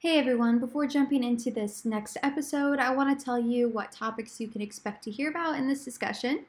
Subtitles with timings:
[0.00, 4.38] Hey everyone, before jumping into this next episode, I want to tell you what topics
[4.38, 6.44] you can expect to hear about in this discussion.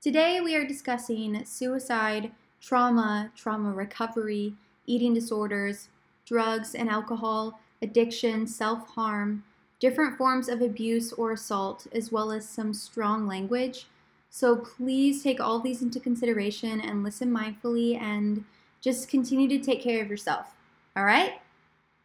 [0.00, 2.30] Today we are discussing suicide,
[2.60, 4.54] trauma, trauma recovery,
[4.86, 5.88] eating disorders,
[6.26, 9.42] drugs and alcohol, addiction, self harm,
[9.80, 13.88] different forms of abuse or assault, as well as some strong language.
[14.30, 18.44] So please take all these into consideration and listen mindfully and
[18.80, 20.54] just continue to take care of yourself.
[20.96, 21.40] All right?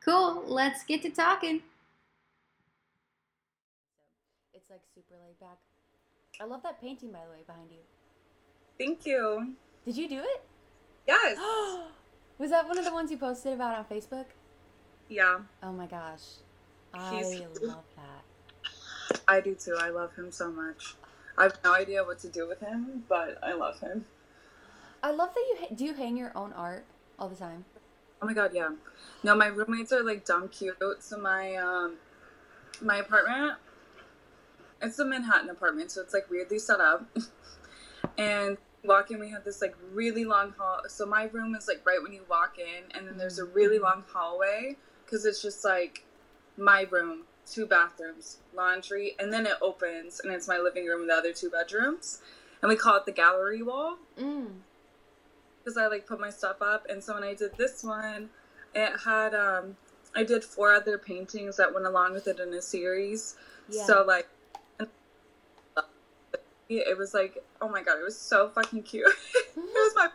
[0.03, 0.43] Cool.
[0.47, 1.61] Let's get to talking.
[4.53, 5.57] It's like super laid back.
[6.39, 7.77] I love that painting, by the way, behind you.
[8.77, 9.53] Thank you.
[9.85, 10.41] Did you do it?
[11.07, 11.37] Yes.
[12.39, 14.25] Was that one of the ones you posted about on Facebook?
[15.09, 16.21] yeah, Oh my gosh.
[16.93, 18.71] I He's- love that.
[19.27, 19.75] I do too.
[19.79, 20.95] I love him so much.
[21.37, 24.05] I have no idea what to do with him, but I love him.
[25.03, 26.85] I love that you ha- do you hang your own art
[27.19, 27.65] all the time.
[28.21, 28.69] Oh my god, yeah.
[29.23, 30.77] No, my roommates are like dumb cute.
[30.99, 31.95] So my um
[32.81, 33.57] my apartment
[34.81, 37.05] it's a Manhattan apartment, so it's like weirdly set up.
[38.17, 41.85] and walk in we have this like really long hall so my room is like
[41.85, 45.63] right when you walk in and then there's a really long hallway because it's just
[45.63, 46.03] like
[46.57, 51.09] my room two bathrooms laundry and then it opens and it's my living room and
[51.09, 52.19] the other two bedrooms
[52.61, 54.61] and we call it the gallery wall Mm.
[55.63, 56.85] Because I like put my stuff up.
[56.89, 58.29] And so when I did this one,
[58.73, 59.75] it had um
[60.15, 63.35] I did four other paintings that went along with it in a series.
[63.69, 63.85] Yeah.
[63.85, 64.27] So like
[66.69, 69.05] it was like oh my god, it was so fucking cute.
[69.35, 70.09] it was my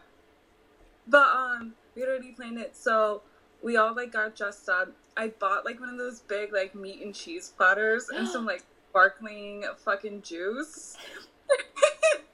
[1.06, 3.22] but um we had already planned it so
[3.62, 4.92] we all like got dressed up.
[5.16, 8.62] I bought like one of those big like meat and cheese platters and some like
[8.90, 10.96] sparkling fucking juice.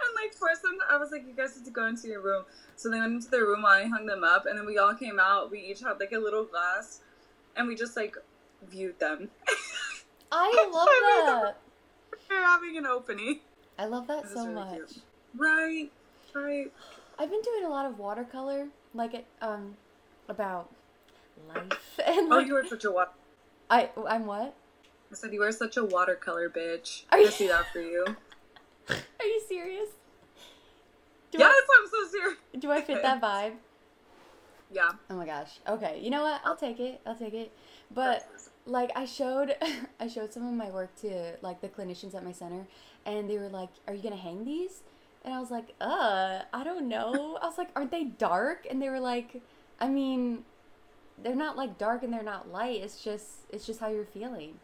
[0.00, 2.44] and like for some I was like, you guys need to go into your room.
[2.76, 4.94] So they went into their room while I hung them up and then we all
[4.94, 5.50] came out.
[5.50, 7.00] We each had like a little glass
[7.56, 8.16] and we just like
[8.70, 9.28] viewed them.
[10.30, 10.86] I love
[11.44, 11.56] that.
[12.30, 13.40] We're having an opening.
[13.78, 14.74] I love that so really much.
[14.74, 14.98] cute.
[15.36, 15.90] Right.
[16.34, 16.72] Right.
[17.18, 19.76] I've been doing a lot of watercolor, like it um
[20.28, 20.68] about
[21.48, 23.10] life and Oh, you are such a water.
[23.70, 24.54] I I'm what?
[25.10, 27.02] I said you are such a watercolor bitch.
[27.10, 28.04] Are I you- see that for you.
[28.90, 29.88] Are you serious?
[31.30, 32.38] Do yes, I, I'm so serious.
[32.58, 33.52] do I fit that vibe?
[34.70, 34.90] Yeah.
[35.10, 35.58] Oh my gosh.
[35.68, 36.00] Okay.
[36.02, 36.40] You know what?
[36.44, 37.00] I'll take it.
[37.06, 37.52] I'll take it.
[37.94, 38.26] But
[38.66, 39.56] like I showed
[40.00, 42.66] I showed some of my work to like the clinicians at my center
[43.06, 44.82] and they were like, "Are you going to hang these?"
[45.24, 48.80] And I was like, "Uh, I don't know." I was like, "Aren't they dark?" And
[48.80, 49.42] they were like,
[49.80, 50.44] "I mean,
[51.22, 52.80] they're not like dark and they're not light.
[52.82, 54.54] It's just it's just how you're feeling."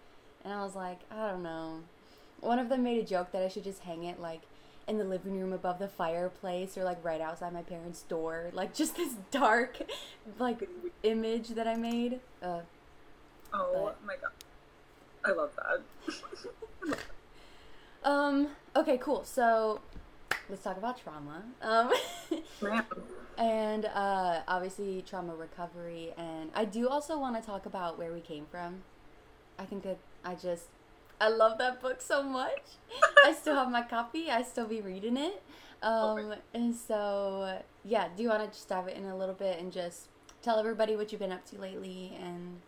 [0.44, 1.80] And I was like, "I don't know."
[2.40, 4.42] One of them made a joke that I should just hang it like
[4.86, 8.50] in the living room above the fireplace or like right outside my parents' door.
[8.52, 9.80] Like just this dark
[10.38, 10.68] like
[11.02, 12.20] image that I made.
[12.42, 12.60] Uh
[13.52, 14.32] Oh my god.
[15.24, 16.98] I love that.
[18.08, 19.24] um okay, cool.
[19.24, 19.80] So
[20.48, 21.42] let's talk about trauma.
[21.62, 21.92] Um
[23.38, 28.20] and uh obviously trauma recovery and I do also want to talk about where we
[28.20, 28.82] came from.
[29.58, 30.66] I think that I just
[31.20, 32.60] I love that book so much.
[33.24, 34.30] I still have my copy.
[34.30, 35.42] I still be reading it.
[35.82, 39.72] Um and so yeah, do you want to just dive in a little bit and
[39.72, 40.08] just
[40.42, 42.60] tell everybody what you've been up to lately and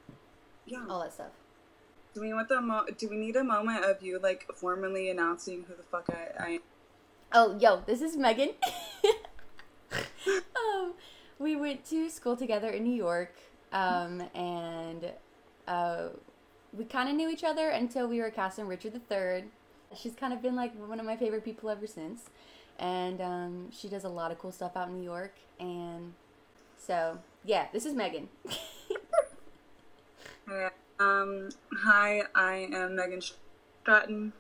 [0.67, 0.85] Yeah.
[0.89, 1.33] all that stuff?
[2.15, 5.65] Do we want the mo- do we need a moment of you like formally announcing
[5.69, 6.59] who the fuck I, I
[7.33, 8.51] Oh, yo, this is Megan.
[10.57, 10.95] um,
[11.39, 13.35] we went to school together in New York,
[13.73, 15.13] um, and
[15.67, 16.09] uh,
[16.77, 19.45] we kind of knew each other until we were cast in Richard III.
[19.95, 22.29] She's kind of been like one of my favorite people ever since,
[22.79, 25.35] and um, she does a lot of cool stuff out in New York.
[25.59, 26.13] And
[26.77, 28.29] so, yeah, this is Megan.
[30.99, 31.51] Um,
[31.83, 34.33] hi, I am Megan Stratton.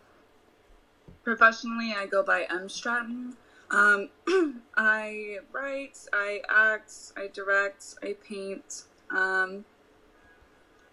[1.23, 3.37] Professionally, I go by M Stratton.
[3.71, 4.09] Um,
[4.77, 8.85] I write, I act, I direct, I paint.
[9.11, 9.65] Um,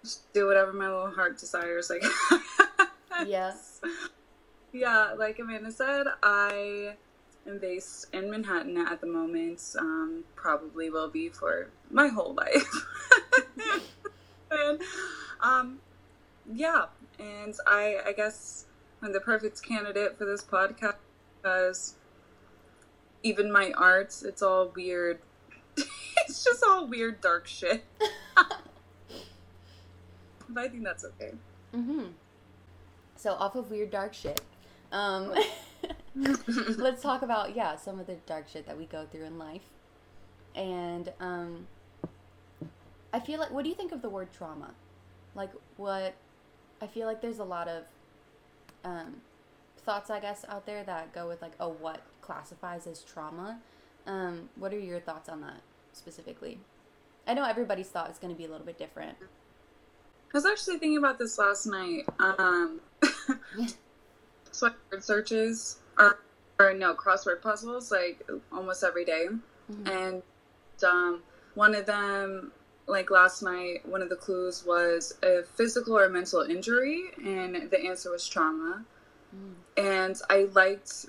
[0.03, 1.89] just do whatever my little heart desires.
[1.89, 2.03] Like,
[3.25, 3.53] Yeah.
[4.71, 5.13] yeah.
[5.17, 6.95] Like Amanda said, I
[7.47, 9.61] am based in Manhattan at the moment.
[9.79, 12.85] Um, probably will be for my whole life.
[14.51, 14.81] and,
[15.41, 15.79] um,
[16.51, 16.85] yeah,
[17.19, 18.65] and I, I guess
[19.01, 20.95] I'm the perfect candidate for this podcast
[21.41, 21.95] because
[23.21, 25.19] even my art, it's all weird.
[25.77, 27.85] it's just all weird, dark shit.
[30.49, 31.33] but I think that's okay.
[31.75, 32.05] Mm-hmm.
[33.15, 34.41] So off of weird dark shit.
[34.91, 35.33] Um,
[36.15, 39.63] let's talk about yeah some of the dark shit that we go through in life,
[40.55, 41.67] and um,
[43.11, 44.73] I feel like what do you think of the word trauma?
[45.35, 46.15] Like what
[46.81, 47.83] I feel like there's a lot of
[48.83, 49.21] um,
[49.83, 53.59] thoughts, I guess, out there that go with like, oh, what classifies as trauma.
[54.05, 55.61] Um, what are your thoughts on that
[55.93, 56.59] specifically?
[57.25, 59.17] I know everybody's thought is going to be a little bit different.
[60.33, 62.05] I was actually thinking about this last night.
[62.19, 62.79] Um,
[64.51, 66.19] so word searches or,
[66.59, 69.27] or no crossword puzzles like almost every day.
[69.71, 69.89] Mhm.
[69.89, 70.23] and
[70.83, 71.23] um,
[71.55, 72.51] one of them
[72.85, 77.79] like last night one of the clues was a physical or mental injury and the
[77.85, 78.83] answer was trauma
[79.33, 79.53] Mm.
[79.77, 81.05] and i liked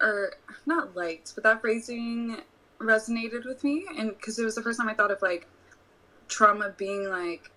[0.00, 0.32] or
[0.66, 2.36] not liked but that phrasing
[2.80, 5.46] resonated with me and because it was the first time i thought of like
[6.28, 7.50] trauma being like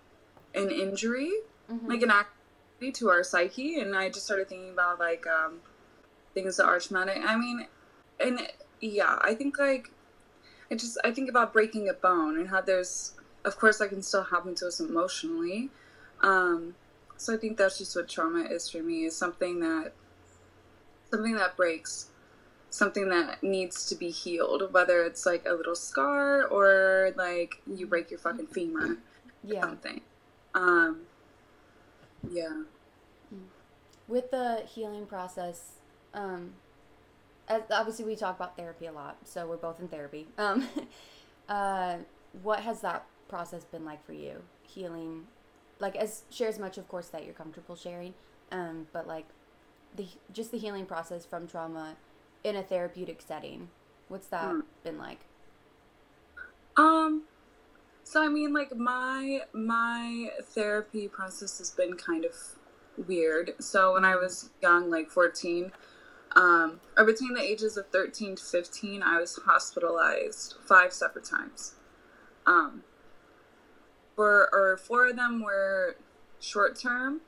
[0.56, 1.32] an injury
[1.70, 1.88] Mhm.
[1.88, 5.62] like an activity to our psyche and i just started thinking about like um
[6.34, 7.68] things that are traumatic i mean
[8.20, 8.48] and
[8.82, 9.92] yeah i think like
[10.70, 13.14] i just i think about breaking a bone and how there's
[13.46, 15.70] of course that can still happen to us emotionally
[16.22, 16.76] um
[17.18, 19.94] so i think that's just what trauma is for me is something that
[21.10, 22.08] something that breaks
[22.70, 27.86] something that needs to be healed whether it's like a little scar or like you
[27.86, 28.98] break your fucking femur
[29.44, 29.62] yeah.
[29.62, 30.02] something
[30.56, 31.02] um
[32.30, 32.64] yeah.
[34.08, 35.80] With the healing process
[36.14, 36.54] um
[37.48, 40.28] as, obviously we talk about therapy a lot so we're both in therapy.
[40.38, 40.68] Um
[41.50, 41.98] uh
[42.42, 45.28] what has that process been like for you healing?
[45.80, 48.14] Like as share as much of course that you're comfortable sharing
[48.52, 49.26] um but like
[49.96, 51.96] the just the healing process from trauma
[52.44, 53.70] in a therapeutic setting
[54.08, 54.62] what's that Hmm.
[54.84, 55.20] been like?
[56.78, 57.24] Um,
[58.04, 62.34] so I mean, like my my therapy process has been kind of
[63.08, 63.54] weird.
[63.60, 65.72] So when I was young, like fourteen,
[66.36, 71.76] um, or between the ages of thirteen to fifteen, I was hospitalized five separate times.
[72.46, 72.84] Um,
[74.16, 75.96] for or four of them were
[76.40, 77.22] short term,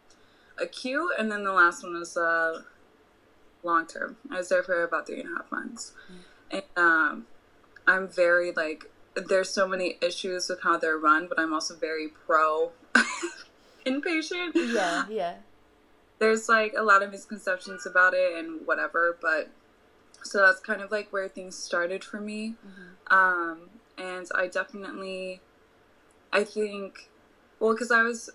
[0.59, 2.61] acute, and then the last one was uh
[3.63, 4.17] long term.
[4.31, 5.93] I was there for about three and a half months,
[6.51, 7.25] and um,
[7.87, 12.09] I'm very like there's so many issues with how they're run, but I'm also very
[12.09, 12.71] pro
[13.85, 14.51] inpatient.
[14.55, 15.35] yeah yeah
[16.19, 19.49] There's like a lot of misconceptions about it and whatever, but
[20.23, 22.55] so that's kind of like where things started for me.
[22.65, 23.13] Mhm.
[23.13, 25.41] Um, and I definitely,
[26.33, 27.09] I think,
[27.59, 28.29] well, because I was,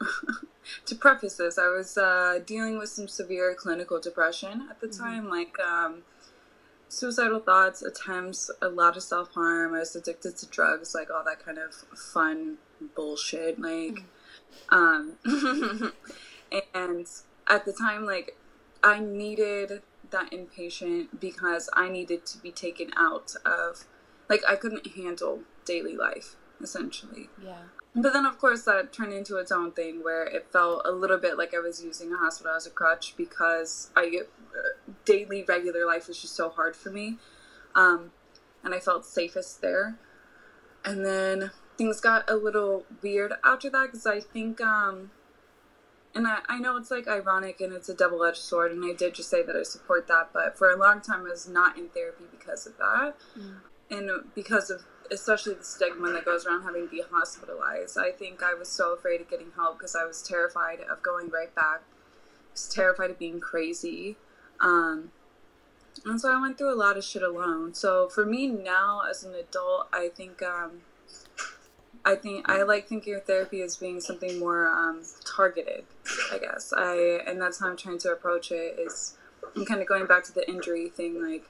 [0.86, 4.98] to preface this, I was uh, dealing with some severe clinical depression at the Mhm.
[4.98, 6.04] time, like um,
[6.88, 9.74] suicidal thoughts, attempts, a lot of self harm.
[9.74, 12.58] I was addicted to drugs, like all that kind of fun
[12.94, 13.60] bullshit.
[13.60, 14.04] Like,
[14.70, 15.16] um,
[16.74, 17.06] and
[17.48, 18.36] at the time, like,
[18.82, 23.84] I needed that inpatient because I needed to be taken out of,
[24.28, 27.28] like, I couldn't handle daily life, essentially.
[27.42, 27.64] yeah
[27.94, 31.18] But then, of course, that turned into its own thing where it felt a little
[31.18, 34.22] bit like I was using a hospital as a crutch because I
[35.04, 37.18] daily regular life was just so hard for me,
[37.74, 38.12] um,
[38.62, 39.96] and I felt safest there.
[40.84, 45.10] And then things got a little weird after that because I think, um,
[46.14, 48.92] and I, I know it's like ironic and it's a double edged sword, and I
[48.92, 51.78] did just say that I support that, but for a long time I was not
[51.78, 53.56] in therapy because of that Mm.
[53.90, 57.98] and because of especially the stigma that goes around having to be hospitalized.
[57.98, 61.28] I think I was so afraid of getting help because I was terrified of going
[61.28, 61.82] right back.
[61.82, 64.16] I was terrified of being crazy.
[64.60, 65.10] Um,
[66.04, 67.74] and so I went through a lot of shit alone.
[67.74, 70.82] So for me now as an adult, I think um,
[72.04, 75.84] I think I like thinking of therapy as being something more um, targeted.
[76.32, 78.78] I guess I and that's how I'm trying to approach it.
[78.78, 79.16] Is
[79.56, 81.44] I'm kind of going back to the injury thing, like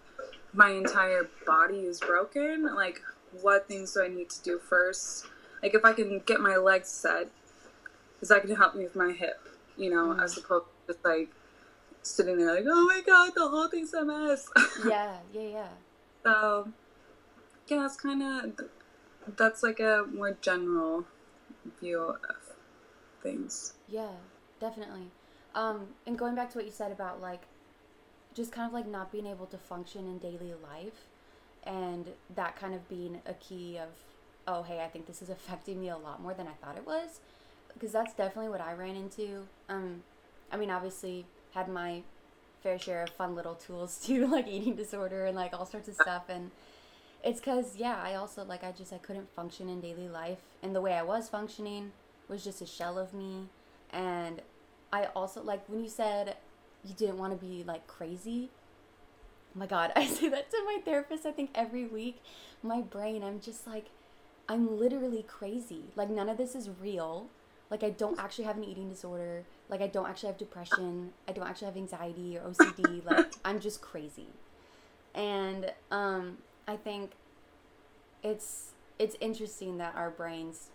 [0.52, 2.74] my entire body is broken.
[2.74, 3.00] Like,
[3.42, 5.26] what things do I need to do first?
[5.62, 7.28] Like, if I can get my legs set,
[8.20, 9.40] is that going to help me with my hip?
[9.76, 10.22] You know, Mm.
[10.22, 11.30] as opposed to just like
[12.04, 14.48] sitting there, like, oh my god, the whole thing's a mess.
[14.86, 15.68] yeah yeah yeah
[16.24, 16.68] so,
[17.68, 21.04] yeah, it's kind of that's like a more general
[21.80, 22.16] view of
[23.22, 23.74] things.
[23.88, 24.12] Yeah,
[24.60, 25.10] definitely.
[25.54, 27.42] Um, and going back to what you said about like
[28.34, 31.06] just kind of like not being able to function in daily life
[31.62, 33.88] and that kind of being a key of
[34.46, 36.84] oh hey i think this is affecting me a lot more than i thought it
[36.84, 37.20] was
[37.72, 40.02] because that's definitely what i ran into um
[40.50, 42.02] i mean obviously had my
[42.62, 45.94] fair share of fun little tools too like eating disorder and like all sorts of
[45.94, 46.24] stuff.
[46.28, 46.50] And
[47.22, 50.38] it's because yeah i also like i just i couldn't function in daily life.
[50.62, 51.92] And the way i was functioning
[52.28, 53.48] was just a shell of me.
[53.90, 54.42] And
[54.92, 56.36] i also like when you said
[56.84, 58.50] you didn't want to be like crazy
[59.54, 62.22] oh my god i say that to my therapist i think every week.
[62.62, 63.86] My brain i'm just like
[64.48, 65.84] i'm literally crazy.
[65.96, 67.28] Like none of this is real
[67.74, 69.42] Like I don't actually have an eating disorder.
[69.68, 71.10] Like I don't actually have depression.
[71.26, 73.04] I don't actually have anxiety or OCD.
[73.04, 74.28] like I'm just crazy.
[75.12, 76.38] And um,
[76.68, 77.10] I think
[78.22, 80.68] it's it's interesting that our brains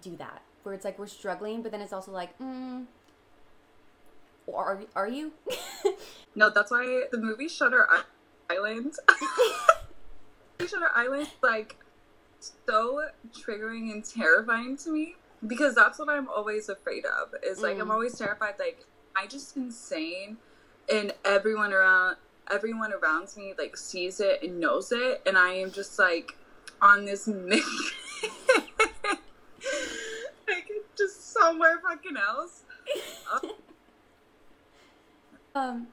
[0.00, 2.84] do that, where it's like we're struggling, but then it's also like, mm,
[4.54, 5.32] are are you?
[6.36, 7.88] no, that's why the movie Shutter
[8.48, 8.94] Island.
[10.60, 11.74] Shutter Island, like
[12.38, 17.34] so triggering and terrifying to me because that's what I'm always afraid of.
[17.42, 17.82] Is like mm.
[17.82, 18.54] I'm always terrified.
[18.58, 18.84] Like
[19.16, 20.36] I just insane,
[20.92, 22.16] and everyone around
[22.50, 26.36] everyone around me like sees it and knows it, and I am just like
[26.80, 27.64] on this mission,
[30.48, 32.62] like just somewhere fucking else.
[35.54, 35.88] um,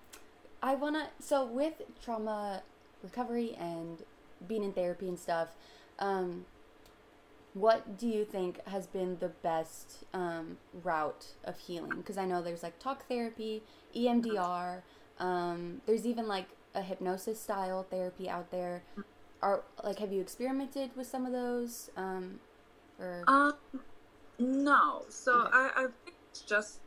[0.62, 2.64] I wanna so with trauma
[3.04, 4.04] recovery and
[4.48, 5.50] being in therapy and stuff.
[6.00, 6.46] Um,
[7.54, 11.98] what do you think has been the best um, route of healing?
[11.98, 13.64] Because I know there's like talk therapy,
[13.96, 14.82] EMDR.
[15.20, 18.84] Um, there's even like a hypnosis style therapy out there.
[19.42, 21.90] Are like have you experimented with some of those?
[21.98, 22.40] Um,
[23.00, 23.54] or um,
[24.38, 25.04] no.
[25.10, 25.50] So okay.
[25.54, 25.94] I I've
[26.48, 26.80] just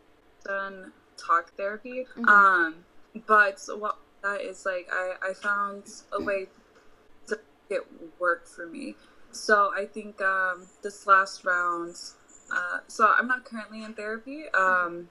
[0.45, 2.07] done talk therapy.
[2.17, 2.29] Mm-hmm.
[2.29, 2.77] Um,
[3.27, 6.47] but what that is like I I found a way
[7.29, 7.39] to
[7.69, 7.87] make it
[8.19, 8.97] work for me.
[9.33, 11.97] So I think um, this last round.
[12.55, 15.09] Uh, so I'm not currently in therapy, um,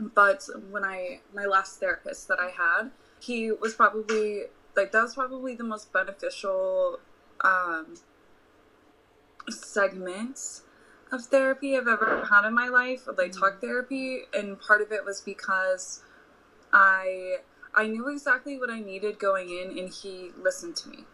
[0.00, 4.44] but when I my last therapist that I had, he was probably
[4.74, 6.98] like that was probably the most beneficial
[7.42, 7.96] um,
[9.50, 10.62] segment
[11.12, 13.66] of therapy I've ever had in my life, like talk mm-hmm.
[13.66, 16.02] therapy, and part of it was because
[16.72, 17.38] I
[17.74, 21.04] I knew exactly what I needed going in, and he listened to me.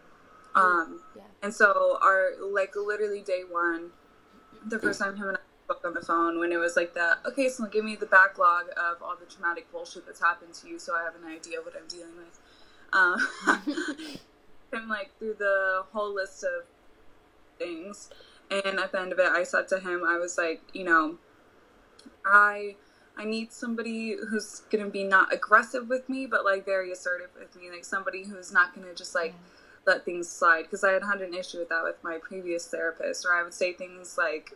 [0.55, 1.23] Um, yeah.
[1.43, 3.91] And so our like literally day one,
[4.65, 7.19] the first time him and I spoke on the phone when it was like that.
[7.25, 10.79] Okay, so give me the backlog of all the traumatic bullshit that's happened to you,
[10.79, 12.39] so I have an idea of what I'm dealing with.
[12.93, 13.27] Um,
[14.73, 16.65] and like through the whole list of
[17.59, 18.09] things,
[18.49, 21.17] and at the end of it, I said to him, I was like, you know,
[22.25, 22.75] I
[23.17, 27.55] I need somebody who's gonna be not aggressive with me, but like very assertive with
[27.55, 29.33] me, like somebody who's not gonna just like
[29.85, 30.63] let things slide.
[30.63, 33.53] Because I had had an issue with that with my previous therapist, where I would
[33.53, 34.51] say things like,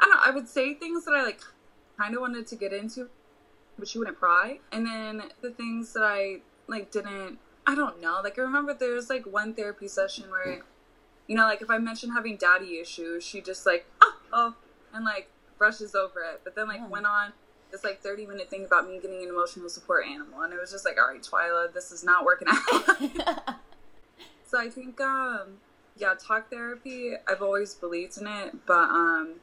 [0.00, 1.40] I don't know, I would say things that I like
[1.98, 3.08] kind of wanted to get into,
[3.78, 7.38] but she wouldn't pry, and then the things that I like didn't.
[7.66, 8.20] I don't know.
[8.24, 10.62] Like I remember there was like one therapy session where,
[11.28, 14.54] you know, like if I mentioned having daddy issues, she just like oh oh
[14.94, 17.32] and like brushes over it, but then like went on
[17.70, 20.70] this like 30 minute thing about me getting an emotional support animal and it was
[20.70, 23.56] just like all right twyla this is not working out
[24.50, 25.58] so i think um
[25.96, 29.34] yeah talk therapy i've always believed in it but um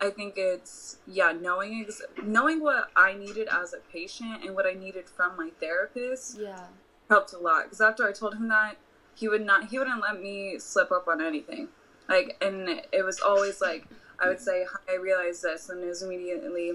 [0.00, 4.66] i think it's yeah knowing ex- knowing what i needed as a patient and what
[4.66, 6.66] i needed from my therapist yeah.
[7.08, 8.76] helped a lot because after i told him that
[9.14, 11.68] he would not he wouldn't let me slip up on anything.
[12.08, 13.86] Like and it was always like
[14.18, 16.72] i would say hi i realized this and it was immediately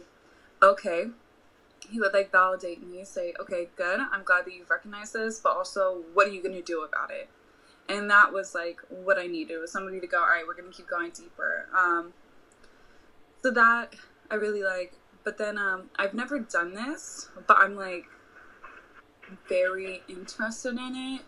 [0.64, 1.08] okay
[1.90, 5.56] he would like validate me say okay good i'm glad that you've recognized this but
[5.56, 7.30] also what are you going to do about it?
[7.90, 9.60] And that was like what i needed.
[9.60, 11.68] Was somebody to go all right we're going to keep going deeper.
[11.76, 12.14] Um
[13.42, 13.94] so that
[14.30, 14.94] i really like
[15.24, 18.06] but then um i've never done this but i'm like
[19.48, 21.22] very interested in it.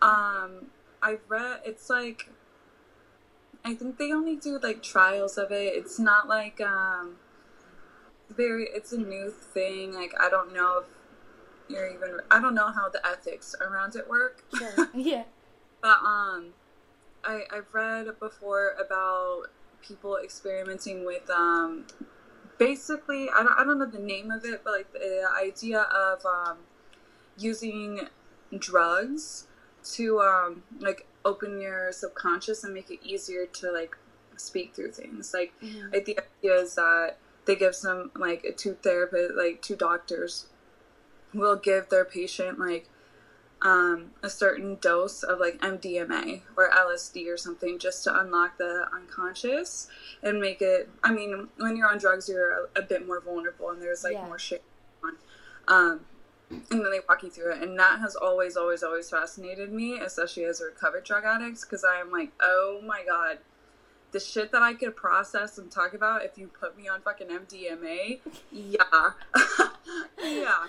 [0.00, 0.66] Um
[1.02, 2.30] i've read it's like
[3.64, 5.74] i think they only do like trials of it.
[5.74, 7.16] It's not like um
[8.36, 9.94] very it's a new thing.
[9.94, 10.86] Like I don't know if
[11.68, 14.44] you're even I don't know how the ethics around it work.
[14.56, 14.88] Sure.
[14.94, 15.24] yeah.
[15.80, 16.52] But um
[17.24, 19.44] I I've read before about
[19.82, 21.86] people experimenting with um
[22.58, 26.24] basically I don't I don't know the name of it, but like the idea of
[26.24, 26.58] um
[27.38, 28.08] using
[28.58, 29.46] drugs
[29.94, 33.96] to um like open your subconscious and make it easier to like
[34.36, 35.32] speak through things.
[35.34, 35.92] Like mm-hmm.
[35.92, 40.46] like the idea is that they give some like two therapist like two doctors
[41.34, 42.88] will give their patient like
[43.62, 48.86] um, a certain dose of like MDMA or LSD or something just to unlock the
[48.92, 49.88] unconscious
[50.22, 50.90] and make it.
[51.04, 54.14] I mean, when you're on drugs, you're a, a bit more vulnerable and there's like
[54.14, 54.26] yeah.
[54.26, 54.64] more shit
[55.04, 55.16] on.
[55.68, 56.00] Um,
[56.50, 59.98] and then they walk you through it, and that has always, always, always fascinated me,
[59.98, 63.38] especially as a recovered drug addict, because I am like, oh my god,
[64.12, 67.28] the shit that I could process and talk about if you put me on fucking
[67.28, 68.20] MDMA,
[68.52, 69.10] yeah.
[70.22, 70.66] yeah.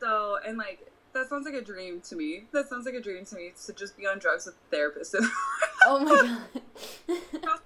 [0.00, 2.44] So, and like, that sounds like a dream to me.
[2.52, 5.14] That sounds like a dream to me to just be on drugs with a therapist.
[5.86, 6.38] oh my
[7.08, 7.58] god.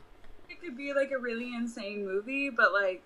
[0.48, 3.02] It could be like a really insane movie, but like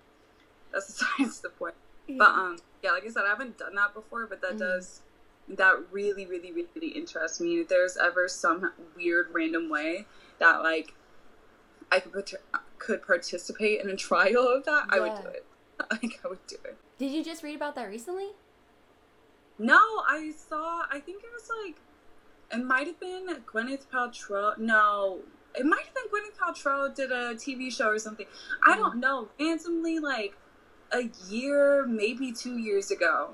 [0.71, 0.87] that's
[1.17, 1.75] besides the point.
[2.07, 4.59] But um, yeah, like I said, I haven't done that before, but that Mhm.
[4.59, 5.01] does
[5.49, 7.59] that really, really, really interests me.
[7.59, 10.05] If there's ever some weird, random way
[10.39, 10.93] that like
[11.91, 15.45] I could pat- could participate in a trial of that, I would do it.
[15.91, 16.77] Like I would do it.
[16.97, 18.29] Did you just read about that recently?
[19.57, 19.77] No,
[20.07, 20.83] I saw.
[20.91, 21.75] I think it was like
[22.51, 24.57] it might have been Gwyneth Paltrow.
[24.57, 25.19] No,
[25.55, 28.25] it might have been Gwyneth Paltrow did a TV show or something.
[28.63, 29.29] I don't know.
[29.39, 30.35] Randomly, like
[30.91, 33.31] a year, maybe two years ago,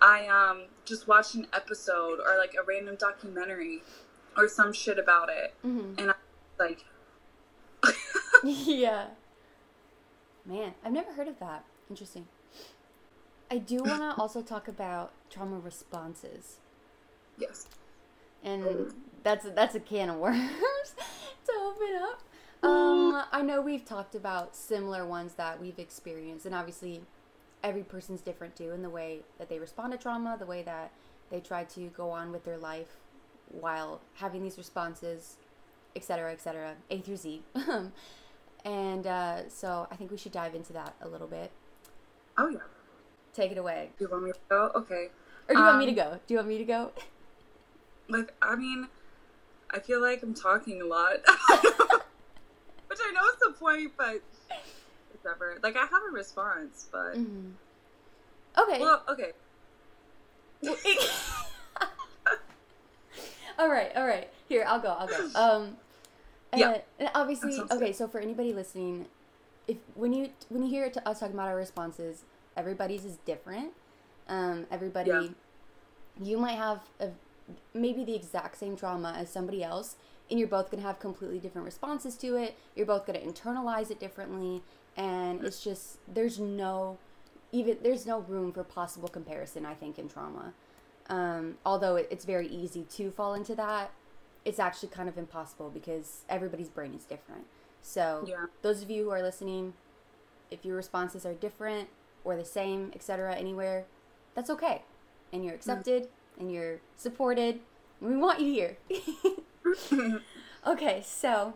[0.00, 3.82] I um just watched an episode or like a random documentary
[4.36, 5.98] or some shit about it, Mm-hmm.
[5.98, 6.84] and I was like,
[8.44, 9.06] yeah.
[10.46, 11.64] Man, I've never heard of that.
[11.88, 12.26] Interesting.
[13.50, 16.56] I do want to also talk about trauma responses,
[17.38, 17.66] yes,
[18.42, 20.50] and that's that's a can of worms
[21.46, 22.20] to open up.
[22.62, 27.02] Um, I know we've talked about similar ones that we've experienced, and obviously,
[27.62, 30.90] every person's different too in the way that they respond to trauma, the way that
[31.30, 32.96] they try to go on with their life
[33.48, 35.36] while having these responses,
[35.96, 37.42] etc., etc., A through Z.
[38.64, 41.50] and uh, so, I think we should dive into that a little bit.
[42.38, 42.58] oh yeah.
[43.34, 43.90] Take it away.
[43.98, 44.70] Do you want me to go?
[44.76, 45.08] Okay.
[45.48, 46.20] Or do you want me to Um, go?
[46.26, 46.92] Do you want me to go?
[48.08, 48.86] Like, I mean,
[49.70, 51.14] I feel like I'm talking a lot.
[52.86, 54.20] Which I know is the point, but
[55.20, 55.58] whatever.
[55.64, 57.14] Like, I have a response, but.
[57.16, 57.50] hmm
[58.56, 58.78] Okay.
[58.80, 59.32] Well, okay.
[63.58, 64.30] all right, all right.
[64.48, 64.90] Here, I'll go.
[64.90, 65.28] I'll go.
[65.34, 65.76] Um,
[66.58, 66.68] Yeah.
[66.70, 67.92] uh, and obviously, okay.
[67.92, 69.06] So for anybody listening,
[69.68, 72.24] if when you when you hear to us talking about our responses,
[72.56, 73.72] everybody's is different.
[74.28, 75.28] Um, everybody, Yeah.
[76.22, 77.10] you might have a,
[77.74, 79.96] maybe the exact same trauma as somebody else,
[80.30, 82.56] and you're both gonna have completely different responses to it.
[82.74, 84.62] You're both gonna internalize it differently,
[84.96, 86.98] and it's just there's no
[87.52, 89.64] even there's no room for possible comparison.
[89.66, 90.54] I think in trauma
[91.08, 93.90] um, although it, it's very easy to fall into that
[94.44, 97.46] it's actually kind of impossible because everybody's brain is different.
[97.82, 98.46] So Yeah.
[98.62, 99.74] those of you who are listening
[100.50, 101.88] if your responses are different
[102.24, 103.86] or the same etc anywhere
[104.34, 104.82] that's okay.
[105.32, 105.56] And you're mm.
[105.56, 107.60] accepted and you're supported.
[108.00, 110.20] And we want you here.
[110.66, 111.54] Okay so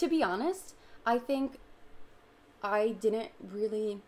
[0.00, 1.58] to be honest i think
[2.62, 4.00] i didn't really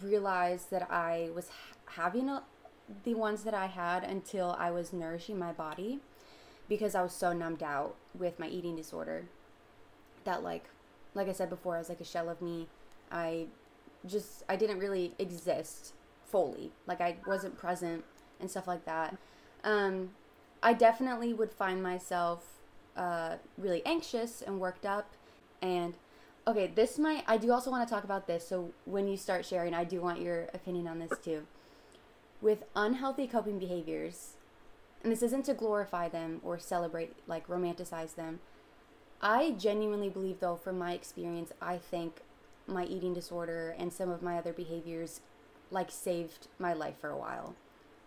[0.00, 2.44] realize that i was ha- having a,
[3.02, 5.98] the ones that i had until i was nourishing my body
[6.68, 9.24] because i was so numbed out with my eating disorder
[10.24, 10.64] that like
[11.14, 12.68] like i said before i was like a shell of me
[13.10, 13.46] i
[14.06, 15.92] just i didn't really exist
[16.28, 16.72] fully.
[16.86, 18.04] Like i wasn't present
[18.40, 19.16] and stuff like that.
[19.64, 20.10] Um
[20.62, 22.44] i definitely would find myself
[22.96, 25.12] uh really anxious and worked up.
[25.60, 25.94] And
[26.46, 29.44] okay this might i do also want to talk about this so when you start
[29.44, 31.46] sharing i do want your opinion on this too.
[32.40, 34.34] With unhealthy coping behaviors
[35.02, 38.40] and this isn't to glorify them or celebrate like romanticize them
[39.20, 42.22] I genuinely believe, though, from my experience, I think
[42.66, 45.20] my eating disorder and some of my other behaviors
[45.70, 47.54] like saved my life for a while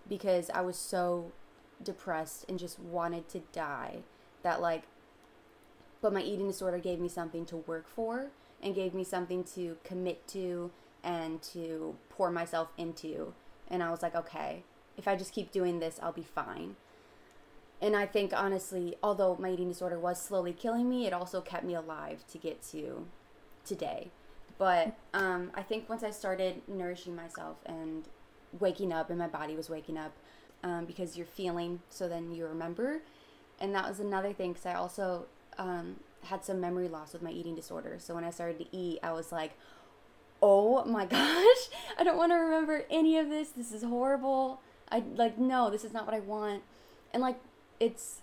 [0.07, 1.31] because I was so
[1.83, 3.99] depressed and just wanted to die
[4.43, 4.83] that, like,
[6.01, 8.27] but my eating disorder gave me something to work for
[8.63, 10.71] and gave me something to commit to
[11.03, 13.33] and to pour myself into.
[13.67, 14.63] And I was like, okay,
[15.01, 16.75] if I just keep doing this, I'll be fine.
[17.81, 21.63] And I think honestly, although my eating disorder was slowly killing me, it also kept
[21.63, 23.07] me alive to get to
[23.65, 24.11] today.
[24.59, 28.07] But um, I think once I started nourishing myself and
[28.59, 30.11] waking up, and my body was waking up,
[30.63, 33.01] um, because you're feeling, so then you remember.
[33.59, 35.25] And that was another thing, because I also
[35.57, 37.95] um, had some memory loss with my eating disorder.
[37.97, 39.53] So when I started to eat, I was like,
[40.43, 43.49] oh my gosh, I don't want to remember any of this.
[43.49, 44.61] This is horrible.
[44.91, 46.63] I like, no, this is not what I want.
[47.13, 47.39] And like,
[47.79, 48.21] it's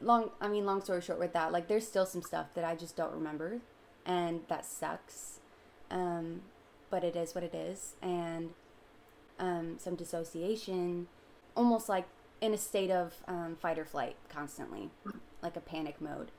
[0.00, 2.74] long i mean long story short with that like there's still some stuff that i
[2.74, 3.60] just don't remember
[4.04, 5.40] and that sucks
[5.90, 6.42] um
[6.90, 8.50] but it is what it is and
[9.38, 11.06] um some dissociation
[11.56, 12.06] almost like
[12.40, 14.90] in a state of um, fight or flight constantly
[15.42, 16.30] like a panic mode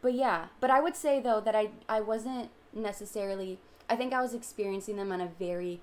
[0.00, 4.20] but yeah but i would say though that i i wasn't necessarily i think i
[4.20, 5.80] was experiencing them on a very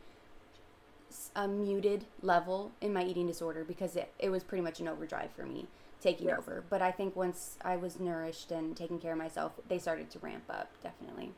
[1.36, 5.32] a muted level in my eating disorder because it, it was pretty much an overdrive
[5.32, 5.68] for me
[6.02, 6.38] taking Yeah.
[6.38, 6.64] over.
[6.70, 10.20] But I think once I was nourished and taking care of myself, they started to
[10.20, 11.34] ramp up, definitely.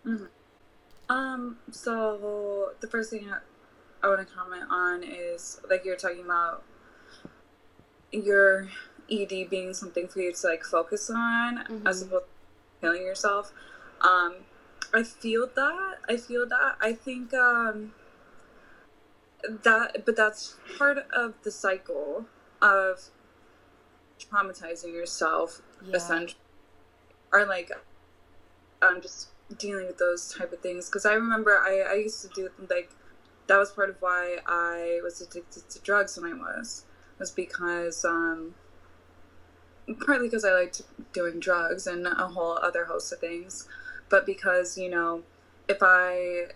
[1.09, 3.29] Um, so the first thing
[4.01, 6.63] I, want to comment on is like you're talking about
[8.11, 8.69] your
[9.11, 11.87] ED being something for you to like focus on Mhm.
[11.87, 13.51] as opposed to killing yourself.
[14.01, 14.35] Um,
[14.93, 15.97] I feel that.
[16.07, 16.75] I feel that.
[16.79, 17.93] I think um,
[19.49, 22.25] that, but that's part of the cycle
[22.61, 23.09] of
[24.19, 25.95] traumatizing yourself, Yeah.
[25.97, 26.39] essentially,
[27.31, 27.71] or like,
[28.81, 30.89] um, just dealing with those type of things.
[30.89, 32.91] Because I remember I, I used to do like
[33.47, 36.85] that was part of why I was addicted to drugs when I was
[37.19, 38.55] was because um,
[40.05, 43.67] partly because I liked doing drugs and a whole other host of things,
[44.09, 45.23] but because you know
[45.67, 46.47] if I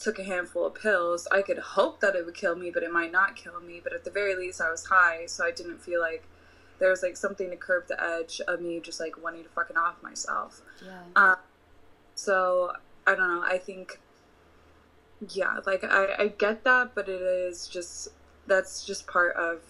[0.00, 2.92] took a handful of pills, I could hope that it would kill me, but it
[2.92, 3.80] might not kill me.
[3.82, 6.24] But at the very least, I was high, so I didn't feel like
[6.78, 9.76] there was like something to curb the edge of me just like wanting to fucking
[9.76, 10.62] off myself.
[10.84, 11.02] Yeah.
[11.14, 11.36] Um,
[12.14, 12.72] so
[13.06, 13.42] I don't know.
[13.42, 14.00] I think,
[15.28, 18.08] yeah, like I, I get that, but it is just
[18.46, 19.60] that's just part of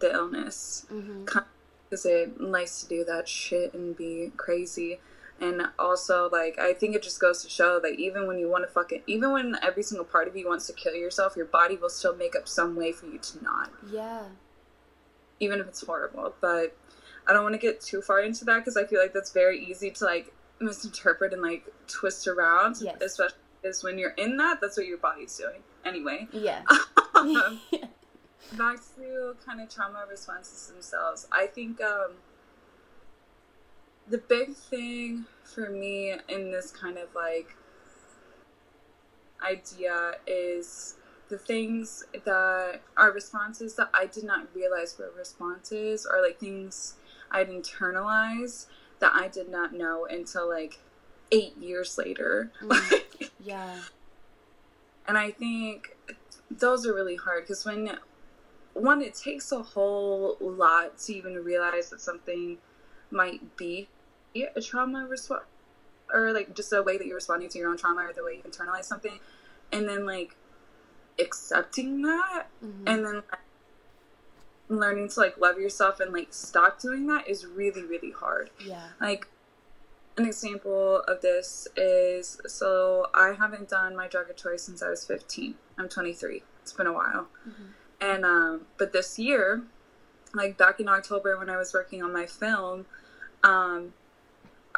[0.00, 1.24] the illness Mm-hmm.
[1.24, 4.98] because it likes to do that shit and be crazy.
[5.40, 8.64] And also, like, I think it just goes to show that even when you want
[8.64, 11.76] to fucking, even when every single part of you wants to kill yourself, your body
[11.76, 14.26] will still make up some way for you to not, Yeah.
[15.40, 16.34] even if it's horrible.
[16.40, 16.76] But
[17.26, 19.58] I don't want to get too far into that because I feel like that's very
[19.64, 22.76] easy to, like, misinterpret and, like, twist around.
[22.80, 23.00] Yes.
[23.02, 25.62] Especially because when you're in that, that's what your body's doing.
[25.84, 26.28] Anyway.
[26.32, 26.62] Yeah.
[27.16, 27.60] Um,
[28.58, 32.10] back to kind of trauma responses themselves i think um
[34.12, 37.56] the big thing for me in this kind of like
[39.44, 40.96] idea is
[41.30, 46.94] the things that are responses that i did not realize were responses or like things
[47.30, 48.66] i'd internalize
[49.00, 50.78] that i did not know until like
[51.32, 53.02] eight years later Mm.
[53.40, 53.76] yeah.
[55.08, 55.96] and I think
[56.50, 57.98] those are really hard because when
[58.74, 62.58] one, it takes a whole lot to even realize that something
[63.10, 63.88] might be
[64.34, 65.42] a trauma response
[66.12, 68.34] or like just a way that you're responding to your own trauma or the way
[68.36, 69.18] you internalize something,
[69.72, 70.34] and then like
[71.18, 72.82] accepting that Mhm.
[72.86, 73.40] and then like,
[74.68, 78.88] learning to like love yourself and like stop doing that is really really hard yeah.
[79.00, 79.26] like
[80.16, 84.90] an example of this is so I haven't done my drug of choice since I
[84.90, 85.54] was 15.
[85.78, 86.42] I'm 23.
[86.60, 87.28] It's been a while.
[87.48, 87.68] Mhm.
[88.00, 89.62] And um but this year,
[90.34, 92.84] like back in October when I was working on my film,
[93.42, 93.94] um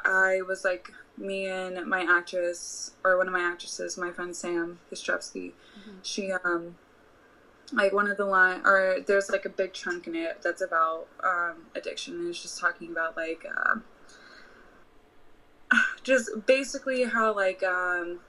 [0.05, 4.79] I was like me and my actress or one of my actresses, my friend Sam
[4.90, 5.99] Kostrowski, Mhm.
[6.03, 6.77] she um
[7.73, 11.07] like one of the line or there's like a big chunk in it that's about
[11.23, 13.83] um addiction and it's just talking about like um
[16.03, 18.21] just basically how like um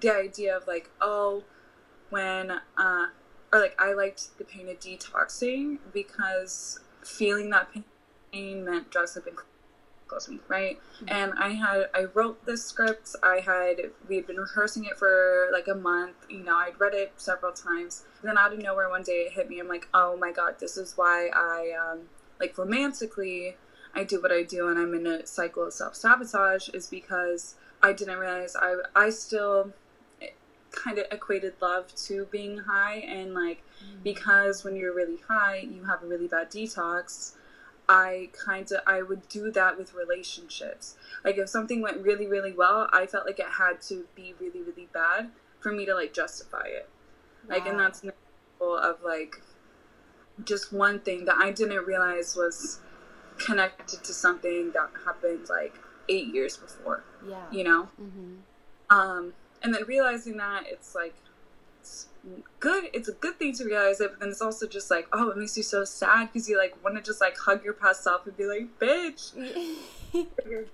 [0.00, 1.42] the idea of like oh
[2.10, 3.06] when uh
[3.52, 7.68] or like I liked the pain of detoxing because feeling that
[8.32, 9.34] pain meant drugs had been
[10.28, 10.80] me, right?
[11.00, 11.06] Mhm.
[11.08, 13.14] And I had I wrote this script.
[13.22, 16.16] I had we had been rehearsing it for like a month.
[16.28, 18.04] You know, I'd read it several times.
[18.22, 19.60] then out of nowhere, one day it hit me.
[19.60, 22.08] I'm like, oh my god, this is why I um
[22.40, 23.56] like romantically
[23.94, 26.68] I do what I do, and I'm in a cycle of self sabotage.
[26.70, 29.72] Is because I didn't realize I I still
[30.70, 33.62] kind of equated love to being high and like
[34.04, 37.32] because when you're really high you have a really bad detox
[37.88, 42.52] i kind of i would do that with relationships like if something went really really
[42.52, 46.12] well i felt like it had to be really really bad for me to like
[46.12, 46.88] justify it
[47.48, 49.40] like and that's an example of like
[50.44, 52.80] just one thing that i didn't realize was
[53.38, 55.74] connected to something that happened like
[56.08, 57.44] eight years before Yeah.
[57.50, 58.34] you know Mm-hmm.
[58.90, 61.14] um and then realizing that it's like
[62.60, 65.30] good it's a good thing to realize it but then it's also just like oh
[65.30, 68.02] it makes you so sad because you like want to just like hug your past
[68.02, 69.32] self and be like bitch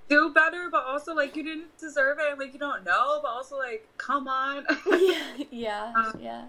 [0.08, 3.28] do better but also like you didn't deserve it and like you don't know but
[3.28, 4.64] also like come on
[5.00, 5.36] yeah.
[5.50, 5.92] Yeah.
[5.96, 6.44] Um, Yeah.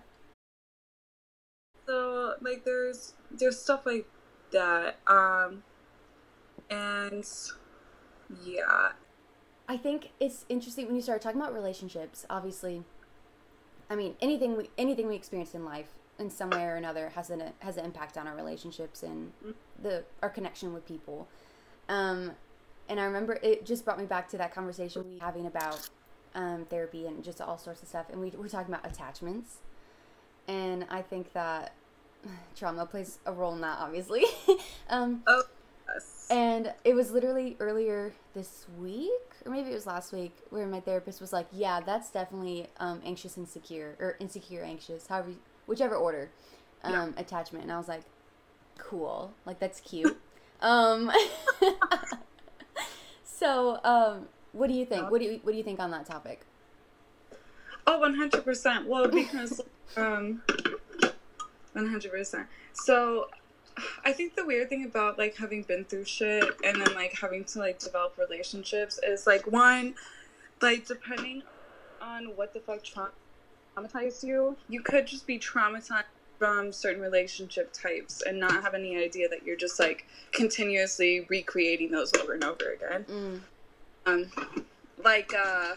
[1.86, 4.08] so like there's there's stuff like
[4.52, 5.64] that um
[6.70, 7.26] and
[8.44, 8.92] yeah
[9.68, 12.24] I think it's interesting when you start talking about relationships.
[12.30, 12.84] Obviously,
[13.90, 17.30] I mean anything we anything we experience in life in some way or another has
[17.30, 19.32] an has an impact on our relationships and
[19.82, 21.28] the our connection with people.
[21.90, 22.32] Um,
[22.88, 25.90] and I remember it just brought me back to that conversation we were having about
[26.36, 28.08] um, therapy and just all sorts of stuff.
[28.12, 29.58] And we were talking about attachments,
[30.48, 31.74] and I think that
[32.56, 34.24] trauma plays a role in that, obviously.
[34.90, 35.24] um,
[35.94, 36.28] yes.
[36.30, 39.12] and it was literally earlier this week,
[39.46, 43.02] or maybe it was last week, where my therapist was like, "Yeah, that's definitely um,
[43.06, 45.32] anxious, insecure, or insecure, anxious, however,
[45.68, 46.30] whichever order,
[46.84, 47.08] um, Yeah.
[47.18, 48.04] attachment." And I was like,
[48.78, 50.18] "Cool, like that's cute."
[50.62, 51.12] um,
[53.24, 55.12] so um, What do you think?
[55.12, 56.46] What do you what do you think on that topic?
[57.88, 58.88] Oh, 100%.
[58.88, 59.62] Well, because
[59.96, 60.42] um
[61.76, 62.48] 100%.
[62.74, 63.28] So,
[64.04, 67.44] I think the weird thing about like having been through shit and then like having
[67.46, 69.96] to like develop relationships is like one
[70.62, 71.44] like depending
[72.02, 76.04] on what the fuck traumatized you, you could just be traumatized
[76.38, 81.92] from certain relationship types and not have any idea that you're just like continuously recreating
[81.92, 83.06] those over and over again.
[83.10, 83.42] Mm.
[84.06, 84.66] Um,
[85.04, 85.76] like uh,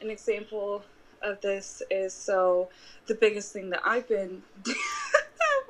[0.00, 0.84] an example
[1.22, 2.68] of this is so
[3.06, 4.42] the biggest thing that I've been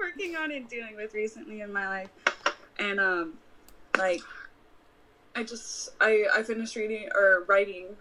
[0.05, 2.11] working on and dealing with recently in my life,
[2.79, 3.39] and um,
[3.97, 4.21] like
[5.35, 7.97] I just I I finished reading or writing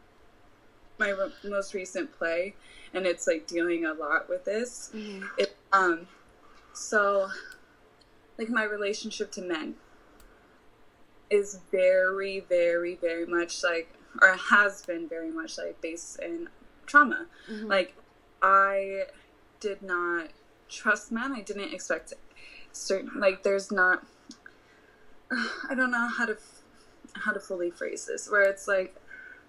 [1.00, 2.56] my re- most recent play,
[2.94, 4.92] and it's like dealing a lot with this.
[4.94, 5.30] Mhm.
[5.38, 6.08] It um,
[6.74, 7.30] so
[8.38, 9.76] like my relationship to men
[11.30, 13.88] is very very very much like
[14.22, 16.48] or has been very much like based in
[16.86, 17.68] trauma Mhm.
[17.70, 17.96] like
[18.42, 19.06] i
[19.60, 20.28] did not
[20.74, 22.14] trust men i didn't expect
[22.72, 24.04] certain like there's not
[25.70, 26.38] i don't know how to
[27.14, 28.96] how to fully phrase this where it's like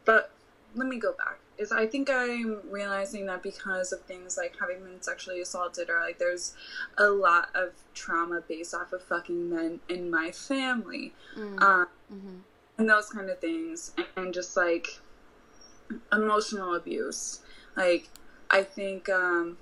[0.04, 0.30] but
[0.74, 4.82] let me go back is i think i'm realizing that because of things like having
[4.84, 6.54] been sexually assaulted or like there's
[6.98, 11.62] a lot of trauma based off of fucking men in my family Mm.
[11.62, 12.40] um, Mhm.
[12.78, 14.98] and those kind of things and just like
[16.12, 17.40] emotional abuse
[17.76, 18.08] like
[18.50, 19.56] i think um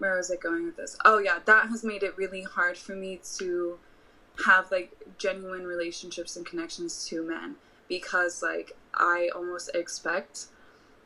[0.00, 2.96] where was i going with this oh yeah that has made it really hard for
[2.96, 3.78] me to
[4.46, 7.54] have like genuine relationships and connections to men
[7.88, 10.46] because like i almost expect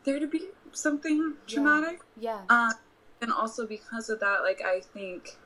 [0.04, 1.54] there to be something Yeah.
[1.54, 2.40] traumatic Yeah.
[2.48, 2.72] um,
[3.20, 5.38] and also because of that, like I think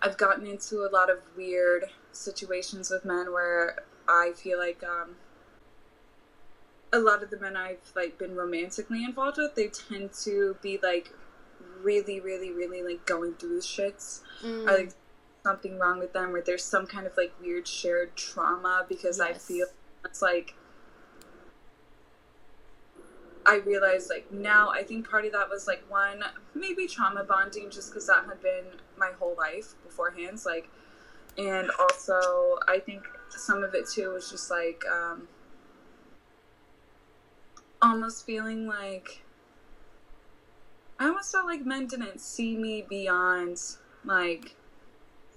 [0.00, 5.16] I've gotten into a lot of weird situations with men where I feel like um,
[6.92, 10.78] a lot of the men I've like been romantically involved with, they tend to be
[10.80, 11.12] like
[11.82, 14.68] really, really, really like going through the shits Mm.
[14.68, 14.92] or like
[15.44, 19.32] something wrong with them, or there's some kind of like weird shared trauma because I
[19.34, 19.66] feel
[20.04, 20.54] it's like
[23.46, 26.22] I realized like now I think part of that was like one
[26.54, 28.64] maybe trauma bonding just because that had been
[28.98, 30.68] my whole life beforehand like
[31.38, 35.26] and also I think some of it too was just like um
[37.80, 39.22] almost feeling like
[41.00, 43.60] I almost felt like men didn't see me beyond
[44.04, 44.54] like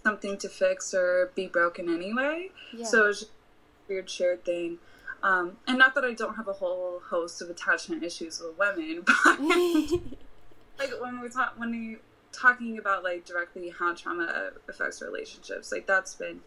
[0.03, 2.85] something to fix or be broken anyway yeah.
[2.85, 4.77] so it was just a weird shared thing.
[5.21, 9.03] Um, and not that I don't have a whole host of attachment issues with women,
[9.05, 9.39] but
[10.79, 11.97] like when we're talk when we
[12.33, 16.41] talking about like directly how trauma affects relationships, like that's been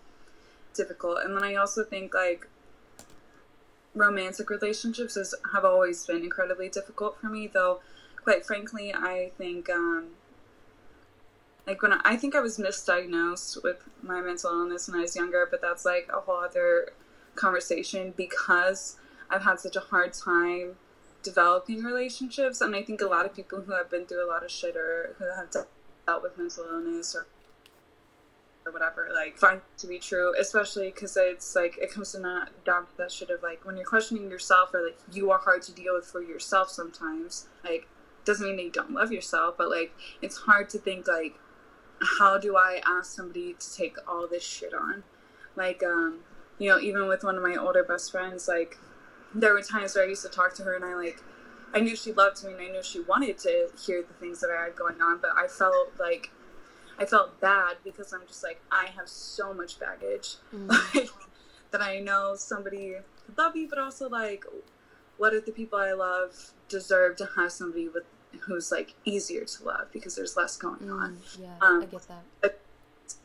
[0.74, 1.20] difficult.
[1.24, 2.46] And then I also think like
[3.94, 7.80] romantic relationships is, have always been incredibly difficult for me, though.
[8.26, 10.08] Quite frankly, I think um,
[11.64, 15.14] like when I, I think I was misdiagnosed with my mental illness when I was
[15.14, 16.88] younger, but that's like a whole other
[17.36, 18.96] conversation because
[19.30, 20.74] I've had such a hard time
[21.22, 24.42] developing relationships, and I think a lot of people who have been through a lot
[24.42, 27.28] of shit or who have dealt with mental illness or
[28.66, 32.50] or whatever, like find to be true, especially because it's like it comes to not
[32.64, 35.62] down to that shit of like when you're questioning yourself or like you are hard
[35.62, 37.46] to deal with for yourself sometimes.
[37.62, 37.86] Like
[38.26, 41.38] doesn't mean that you don't love yourself, but like it's hard to think like
[42.18, 45.04] how do I ask somebody to take all this shit on?
[45.56, 46.20] Like um,
[46.58, 48.76] you know, even with one of my older best friends, like
[49.34, 51.22] there were times where I used to talk to her and I like
[51.74, 54.50] I knew she loved me and I knew she wanted to hear the things that
[54.50, 56.30] I had going on, but I felt like
[56.98, 60.68] I felt bad because I'm just like I have so much baggage Mm.
[60.94, 61.08] like
[61.70, 64.44] that I know somebody could love me, but also like
[65.18, 68.04] what if the people I love deserve to have somebody with
[68.40, 71.16] who's like easier to love because there's less going on.
[71.16, 72.58] Mm, yeah, Um, I get that.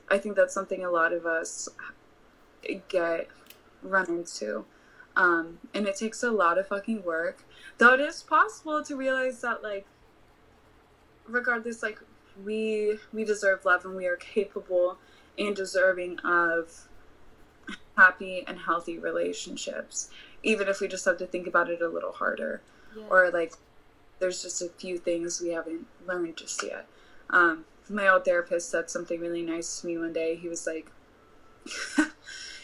[0.10, 1.70] I think that's something a lot of us
[2.90, 3.28] get
[3.82, 4.66] run into.
[5.16, 7.44] Um, and it takes a lot of fucking work.
[7.78, 9.86] Though it is possible to realize that like
[11.28, 12.00] regardless like
[12.44, 14.98] we we deserve love and we are capable
[15.38, 16.88] and deserving of
[17.96, 20.10] happy and healthy relationships
[20.44, 22.62] even if we just have to think about it a little harder
[22.98, 23.04] Yeah.
[23.10, 23.54] or like
[24.22, 26.88] there's just a few things we haven't learned just yet.
[27.32, 30.36] Um, my old therapist said something really nice to me one day.
[30.36, 30.92] He was like,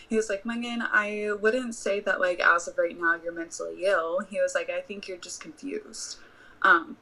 [0.10, 3.84] he was like, Megan, I wouldn't say that like as of right now you're mentally
[3.86, 4.20] ill.
[4.30, 6.20] He was like, I think you're just confused.
[6.62, 6.98] Um,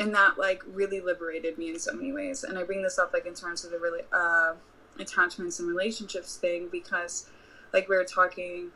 [0.00, 2.42] and that like really liberated me in so many ways.
[2.42, 4.54] And I bring this up like in terms of the really uh,
[4.98, 7.28] attachments and relationships thing because
[7.72, 8.70] like we were talking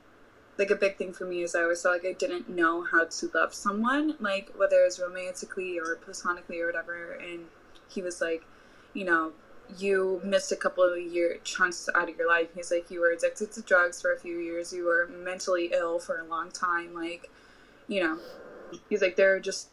[0.59, 3.05] like a big thing for me is I always felt like I didn't know how
[3.05, 7.13] to love someone, like whether it's romantically or platonically or whatever.
[7.13, 7.47] And
[7.89, 8.45] he was like,
[8.95, 9.33] you know,
[9.77, 12.49] you missed a couple of year chunks out of your life.
[12.55, 14.73] He's like, you were addicted to drugs for a few years.
[14.73, 16.95] You were mentally ill for a long time.
[16.95, 17.31] Like,
[17.89, 18.19] you know,
[18.89, 19.69] he's like, there are just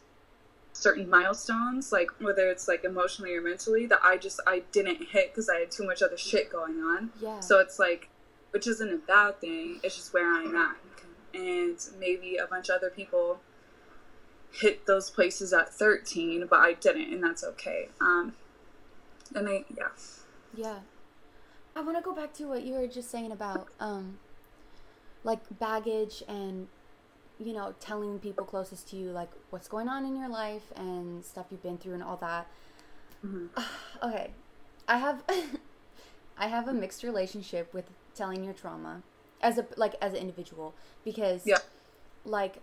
[0.72, 5.32] certain milestones, like whether it's like emotionally or mentally, that I just I didn't hit
[5.32, 7.10] because I had too much other shit going on.
[7.20, 7.40] Yeah.
[7.40, 8.10] So it's like,
[8.54, 9.80] which isn't a bad thing.
[9.82, 10.76] It's just where I'm at,
[11.34, 13.40] and maybe a bunch of other people
[14.52, 17.88] hit those places at 13, but I didn't, and that's okay.
[18.00, 18.34] Um,
[19.34, 19.88] and I yeah.
[20.54, 20.78] Yeah.
[21.74, 24.18] I want to go back to what you were just saying about um
[25.24, 26.68] like baggage and
[27.40, 31.24] you know, telling people closest to you like what's going on in your life and
[31.24, 32.46] stuff you've been through and all that.
[33.26, 33.48] Mhm.
[34.04, 34.30] okay.
[34.86, 35.24] I have
[36.36, 39.02] I have a mixed relationship with telling your trauma
[39.40, 41.58] as a like as an individual because Yeah.
[42.24, 42.56] like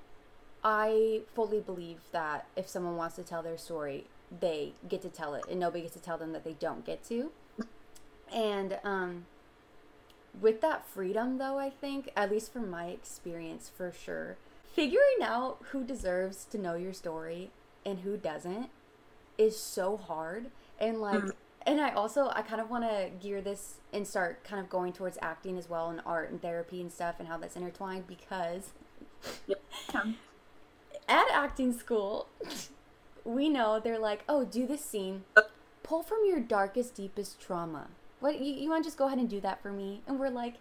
[0.64, 4.06] I fully believe that if someone wants to tell their story,
[4.40, 7.04] they get to tell it and nobody gets to tell them that they don't get
[7.06, 7.32] to.
[8.32, 9.26] And um
[10.40, 15.58] with that freedom though, I think, at least from my experience for sure, figuring out
[15.72, 17.52] who deserves to know your story
[17.86, 18.70] and who doesn't
[19.38, 20.52] is so hard.
[20.80, 21.34] And like Mhm.
[21.66, 24.94] And I also I kind of want to gear this and start kind of going
[24.94, 28.72] towards acting as well and art and therapy and stuff and how that's intertwined because
[29.48, 29.56] Yeah.
[31.08, 32.28] at acting school,
[33.24, 35.24] we know they're like, oh, do this scene,
[35.84, 37.88] pull from your darkest, deepest trauma.
[38.20, 40.02] What you, you want to just go ahead and do that for me?
[40.08, 40.56] And we're like,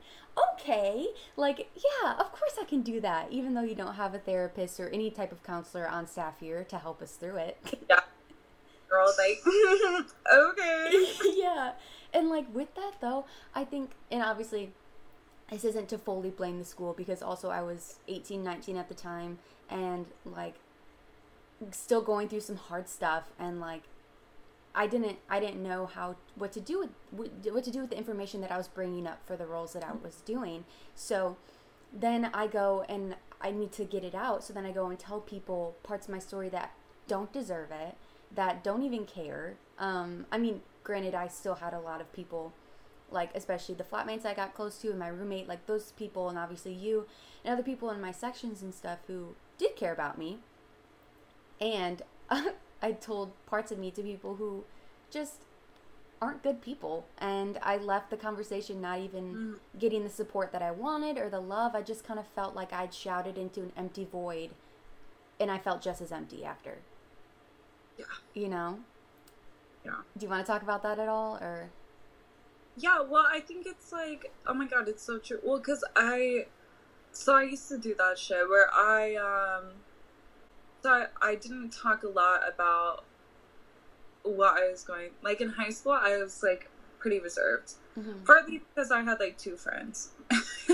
[0.55, 4.19] okay, like yeah, of course I can do that, even though you don't have a
[4.19, 7.59] therapist or any type of counselor on staff here to help us through it.
[8.91, 9.41] Girl, like
[10.35, 11.13] okay.
[11.37, 11.73] yeah.
[12.13, 13.25] And like with that though,
[13.55, 14.73] I think and obviously
[15.51, 18.95] this isn't to fully blame the school because also I was 18, 19 at the
[18.95, 20.55] time and like
[21.73, 23.83] still going through some hard stuff and like
[24.75, 27.91] I didn't I didn't know how what to do with what- what to do with
[27.91, 30.65] the information that I was bringing up for the roles that I was doing.
[30.95, 31.37] So
[31.93, 34.45] then I go and I need to get it out.
[34.45, 36.73] So then I go and tell people parts of my story that
[37.09, 37.97] don't deserve it,
[38.35, 39.55] that don't even care.
[39.79, 42.53] Um, I mean, granted, I still had a lot of people,
[43.11, 46.39] like especially the flatmates I got close to and my roommate, like those people, and
[46.39, 47.07] obviously you
[47.45, 50.39] and other people in my sections and stuff who did care about me.
[51.61, 52.03] And
[52.83, 54.65] I told parts of me to people who
[55.11, 55.35] just
[56.23, 57.05] aren't good people.
[57.19, 59.79] And I left the conversation not even Mm.
[59.79, 61.75] getting the support that I wanted or the love.
[61.75, 64.51] I just kind of felt like I'd shouted into an empty void
[65.39, 66.79] and I felt just as empty after.
[68.01, 68.43] Yeah.
[68.43, 68.79] You know?
[69.85, 69.93] Yeah.
[70.17, 71.69] Do you want to talk about that at all or
[72.77, 75.39] Yeah, well, I think it's like, oh my god, it's so true.
[75.43, 76.47] Well, because I,
[77.13, 79.65] so I used to do that shit where I, um,
[80.83, 83.05] so I, I didn't talk a lot about
[84.23, 87.75] what I was going, like in high school, I was like pretty reserved.
[87.99, 88.25] Mhm.
[88.25, 90.11] Partly because I had like two friends.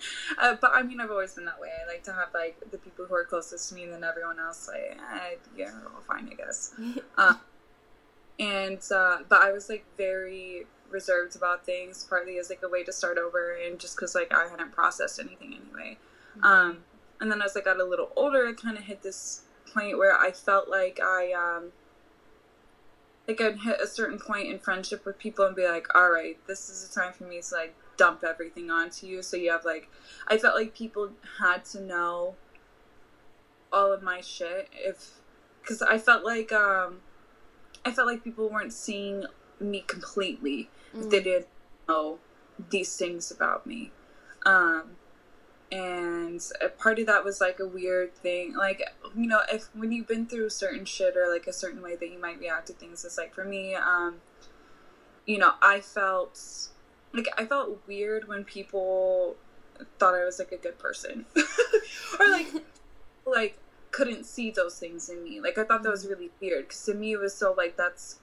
[0.38, 1.68] uh, but I mean, I've always been that way.
[1.82, 4.38] I like to have like the people who are closest to me and then everyone
[4.38, 6.74] else, like, eh, yeah, well, fine, I guess.
[8.38, 12.84] and uh, but I was like very reserved about things, partly as like a way
[12.84, 15.98] to start over, and just because like I hadn't processed anything anyway.
[16.42, 16.78] Um,
[17.20, 20.16] and then as I got a little older, I kind of hit this point where
[20.16, 21.72] I felt like I um,
[23.26, 26.38] like I'd hit a certain point in friendship with people and be like, all right,
[26.46, 29.22] this is the time for me to like dump everything onto you.
[29.22, 29.90] So you have like,
[30.26, 32.36] I felt like people had to know
[33.70, 35.20] all of my shit if,
[35.60, 37.00] because I felt like um,
[37.84, 39.26] I felt like people weren't seeing
[39.60, 41.24] me completely if they Mm.
[41.24, 41.48] didn't
[41.88, 42.18] know
[42.70, 43.90] these things about me.
[44.46, 44.96] Um,
[45.70, 48.54] and a part of that was like a weird thing.
[48.54, 48.82] Like,
[49.14, 52.10] you know, if when you've been through certain shit or like a certain way that
[52.10, 54.22] you might react to things, it's like for me, um,
[55.26, 56.70] you know, I felt
[57.12, 59.36] like I felt weird when people
[59.98, 61.24] thought I was like a good person
[62.20, 62.48] or like
[63.26, 63.58] like
[63.90, 65.40] couldn't see those things in me.
[65.40, 68.18] Like I thought that was really weird because to me it was so like that's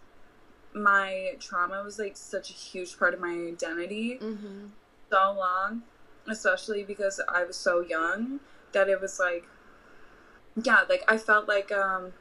[0.73, 4.69] my trauma was like such a huge part of my identity Mhm.
[5.09, 5.83] so long,
[6.27, 8.39] especially because I was so young
[8.73, 9.45] that it was like
[10.61, 12.13] yeah, like I felt like um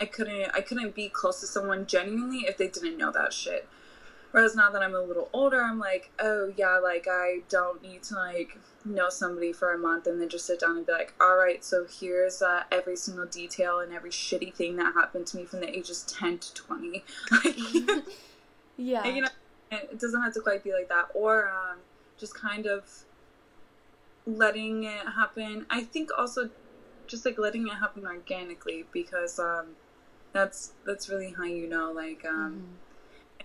[0.00, 3.68] I couldn't I couldn't be close to someone genuinely if they didn't know that shit.
[4.32, 8.02] Whereas now that I'm a little older, I'm like, oh yeah, like I don't need
[8.04, 11.14] to like know somebody for a month and then just sit down and be like,
[11.20, 15.36] all right, so here's uh, every single detail and every shitty thing that happened to
[15.36, 17.04] me from the ages 10 to 20.
[17.30, 17.56] Like,
[18.76, 19.06] yeah.
[19.06, 19.28] you know,
[19.70, 21.08] it doesn't have to quite be like that.
[21.14, 21.78] Or um,
[22.18, 23.04] just kind of
[24.26, 25.66] letting it happen.
[25.70, 26.50] I think also
[27.06, 29.66] just like letting it happen organically because um
[30.32, 32.91] that's that's really how you know like um Mhm.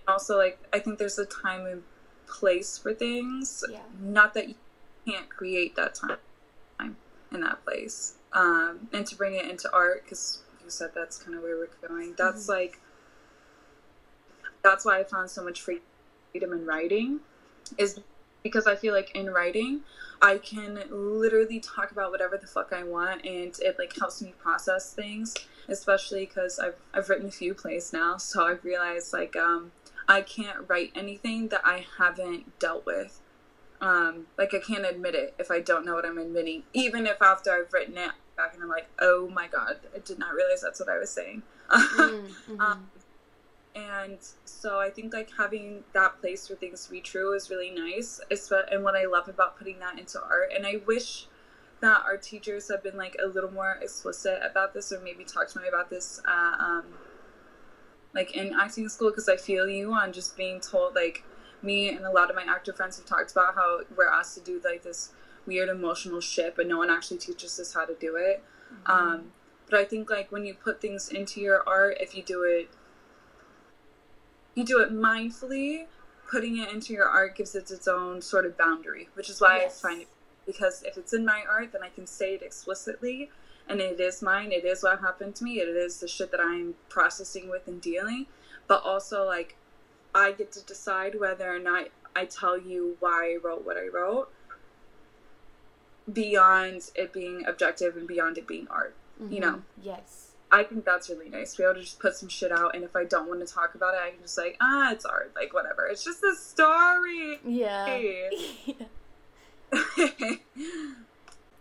[0.08, 1.82] Also like I think there's a time and
[2.26, 3.64] place for things.
[3.68, 3.80] Yeah.
[4.00, 4.54] Not that you
[5.06, 6.16] can't create that time
[7.32, 8.14] in that place.
[8.32, 11.88] Um and to bring it into art cuz you said that's kind of where we're
[11.88, 12.14] going.
[12.16, 12.48] That's Mhm.
[12.48, 12.80] like
[14.62, 17.20] that's why I found so much freedom in writing
[17.76, 17.98] is
[18.42, 19.80] because I feel like in writing
[20.20, 24.34] I can literally talk about whatever the fuck I want and it like helps me
[24.38, 25.34] process things
[25.68, 29.70] especially because I've, I've written a few plays now so I've realized like um,
[30.08, 33.20] I can't write anything that I haven't dealt with
[33.80, 37.22] um, like I can't admit it if I don't know what I'm admitting even if
[37.22, 40.62] after I've written it back and I'm like oh my god I did not realize
[40.62, 42.60] that's what I was saying Mm, mhm.
[42.60, 42.90] um,
[43.74, 47.70] and so I think like having that place for things to be true is really
[47.70, 48.20] nice.
[48.30, 51.26] And what I love about putting that into art, and I wish
[51.80, 55.52] that our teachers have been like a little more explicit about this, or maybe talked
[55.52, 56.84] to me about this, uh, um,
[58.14, 61.24] like in acting school, because I feel you on just being told like
[61.62, 64.40] me and a lot of my actor friends have talked about how we're asked to
[64.40, 65.12] do like this
[65.46, 68.42] weird emotional shit, but no one actually teaches us how to do it.
[68.86, 69.32] Um,
[69.70, 72.70] but I think like when you put things into your art, if you do it,
[74.54, 75.86] you do it mindfully.
[76.30, 79.58] Putting it into your art gives it its own sort of boundary, which is why
[79.58, 79.82] Yes.
[79.82, 80.08] I find it
[80.46, 83.30] because if it's in my art, then I can say it explicitly,
[83.68, 84.52] and it is mine.
[84.52, 85.60] It is what happened to me.
[85.60, 88.26] It is the shit that I'm processing with and dealing.
[88.66, 89.56] But also, like,
[90.14, 93.88] I get to decide whether or not I tell you why I wrote what I
[93.88, 94.30] wrote,
[96.10, 98.94] beyond it being objective and beyond it being art.
[99.30, 99.62] you know.
[99.82, 100.32] Yes.
[100.50, 102.82] I think that's really nice to be able to just put some shit out, and
[102.82, 105.32] if I don't want to talk about it, I can just like, ah, it's art,
[105.36, 105.86] like whatever.
[105.86, 107.38] It's just a story.
[107.44, 107.84] Yeah.
[107.84, 108.30] Hey.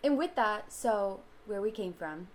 [0.04, 2.28] and with that, so where we came from,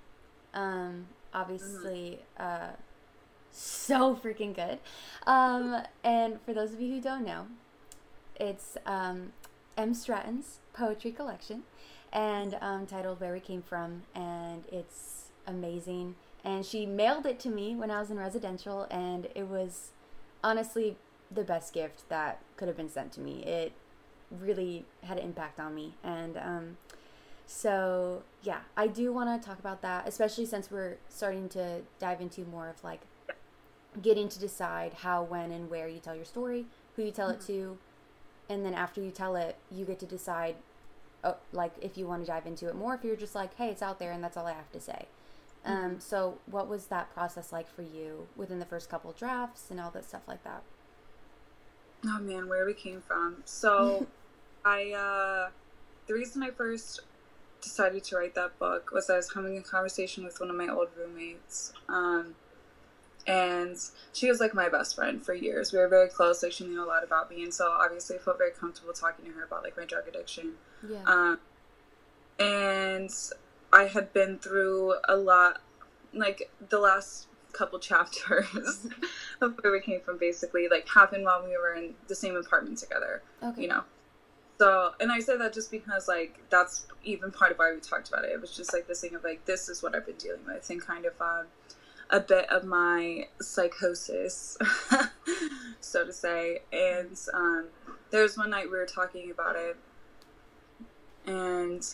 [0.54, 2.70] um, obviously, uh,
[3.50, 4.78] so freaking good.
[5.26, 7.46] Um, and for those of you who don't know,
[8.36, 9.32] it's um,
[9.76, 9.94] M.
[9.94, 11.62] Stratton's poetry collection,
[12.12, 16.16] and um, titled "Where We Came From," and it's amazing.
[16.44, 19.90] And she mailed it to me when I was in residential, and it was
[20.42, 20.96] honestly
[21.30, 23.44] the best gift that could have been sent to me.
[23.44, 23.72] It
[24.30, 26.76] really had an impact on me, and um,
[27.52, 32.22] so yeah, I do want to talk about that, especially since we're starting to dive
[32.22, 33.02] into more of like
[34.00, 36.64] getting to decide how, when, and where you tell your story,
[36.96, 37.76] who you tell it to,
[38.48, 40.56] and then after you tell it, you get to decide,
[41.22, 43.68] oh, like if you want to dive into it more, if you're just like, hey,
[43.68, 45.04] it's out there and that's all I have to say.
[45.64, 49.78] Um, so what was that process like for you within the first couple drafts and
[49.78, 50.62] all that stuff like that?
[52.06, 53.42] oh man, where we came from.
[53.44, 54.06] So,
[54.64, 55.50] I uh,
[56.06, 57.00] the reason I first
[57.62, 60.68] decided to write that book was I was having a conversation with one of my
[60.68, 61.72] old roommates.
[61.88, 62.34] Um,
[63.26, 63.76] and
[64.12, 65.72] she was like my best friend for years.
[65.72, 66.42] We were very close.
[66.42, 69.24] Like she knew a lot about me, and so obviously I felt very comfortable talking
[69.26, 70.54] to her about like my drug addiction.
[70.88, 71.02] Yeah.
[71.06, 71.38] Um,
[72.38, 73.10] and
[73.72, 75.60] I had been through a lot,
[76.12, 78.88] like the last couple chapters
[79.40, 82.78] of where we came from, basically, like happened while we were in the same apartment
[82.78, 83.62] together, okay.
[83.62, 83.84] you know.
[84.58, 88.08] So, and I say that just because, like, that's even part of why we talked
[88.08, 88.32] about it.
[88.32, 90.68] It was just like this thing of, like, this is what I've been dealing with,
[90.70, 91.46] and kind of um,
[92.10, 94.56] a bit of my psychosis,
[95.80, 96.60] so to say.
[96.72, 97.66] And um,
[98.10, 99.76] there was one night we were talking about it,
[101.26, 101.84] and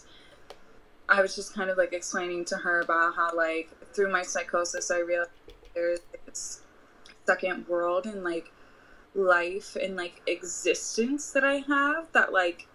[1.09, 4.91] I was just kind of like explaining to her about how like through my psychosis
[4.91, 5.31] I realized
[5.75, 6.61] there's this
[7.27, 8.53] second world and like
[9.15, 12.67] life and like existence that I have that like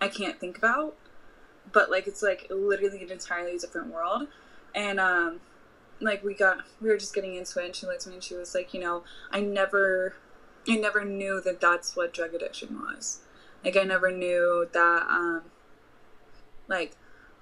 [0.00, 0.96] I can't think about.
[1.72, 4.28] But like it's like literally an entirely different world.
[4.74, 5.40] And um
[6.00, 8.22] like we got we were just getting into it and she looked at me and
[8.22, 10.14] she was like you know I never
[10.68, 13.20] I never knew that that's what drug addiction was.
[13.64, 15.42] Like I never knew that um
[16.68, 16.96] like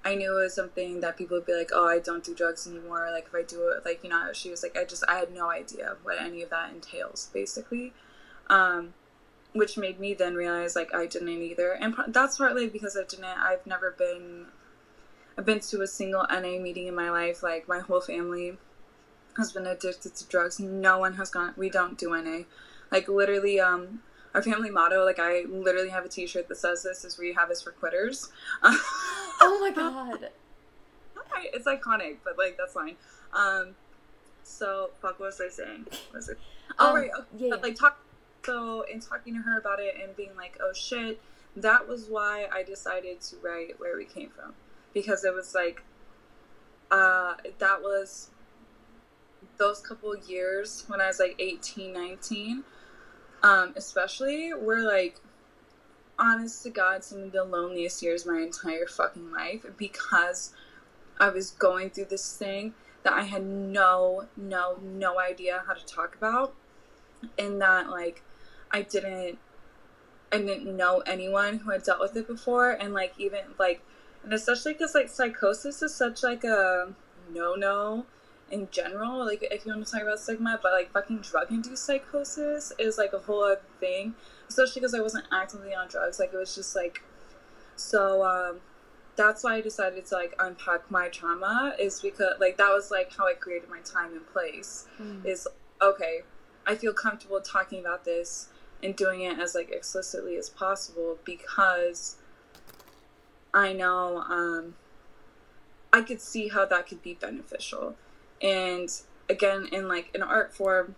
[0.05, 2.65] I knew it was something that people would be like, "Oh, I don't do drugs
[2.65, 5.15] anymore." Like if I do it, like you know, she was like, "I just I
[5.15, 7.93] had no idea what any of that entails, basically,"
[8.49, 8.93] um,
[9.53, 13.03] which made me then realize like I didn't either, and pro- that's partly because I
[13.03, 13.25] didn't.
[13.25, 14.47] I've never been.
[15.37, 17.43] I've been to a single NA meeting in my life.
[17.43, 18.57] Like my whole family
[19.37, 20.59] has been addicted to drugs.
[20.59, 21.53] No one has gone.
[21.57, 22.43] We don't do NA.
[22.91, 24.01] Like literally, um,
[24.33, 25.05] our family motto.
[25.05, 28.29] Like I literally have a T-shirt that says this: "Is rehab is for quitters."
[28.63, 30.29] oh my god.
[31.53, 32.95] It's iconic, but like that's fine.
[33.33, 33.75] Um,
[34.43, 35.85] so fuck, what was I saying?
[35.89, 36.39] What was it?
[36.79, 37.27] Oh Um, right, okay.
[37.37, 37.99] yeah, But, like talk.
[38.45, 41.21] So in talking to her about it and being like, oh shit,
[41.55, 44.53] that was why I decided to write where we came from
[44.93, 45.83] because it was like
[46.91, 48.29] uh, that was
[49.57, 52.63] those couple years when I was like 18, 19,
[53.43, 55.19] um, especially were like
[56.19, 60.53] honest to God some of the loneliest years my entire fucking life because
[61.19, 62.73] I was going through this thing
[63.03, 66.53] that I had no, no, no idea how to talk about.
[67.37, 68.23] And that like
[68.77, 69.39] I didn't
[70.31, 73.81] I didn't know anyone who had dealt with it before and like even like
[74.23, 76.93] and especially because like psychosis is such like a
[77.33, 78.05] no no
[78.51, 81.85] in general like if you want to talk about stigma but like fucking drug induced
[81.85, 84.13] psychosis is like a whole other thing
[84.47, 87.01] especially because i wasn't actively on drugs like it was just like
[87.75, 88.59] so um
[89.15, 93.11] that's why i decided to like unpack my trauma is because like that was like
[93.17, 95.25] how i created my time and place mm.
[95.25, 95.47] is
[95.81, 96.21] okay
[96.65, 98.49] i feel comfortable talking about this
[98.83, 102.17] and doing it as like explicitly as possible because
[103.53, 104.75] I know um,
[105.91, 107.95] I could see how that could be beneficial.
[108.41, 108.89] And
[109.29, 110.95] again, in like an art form,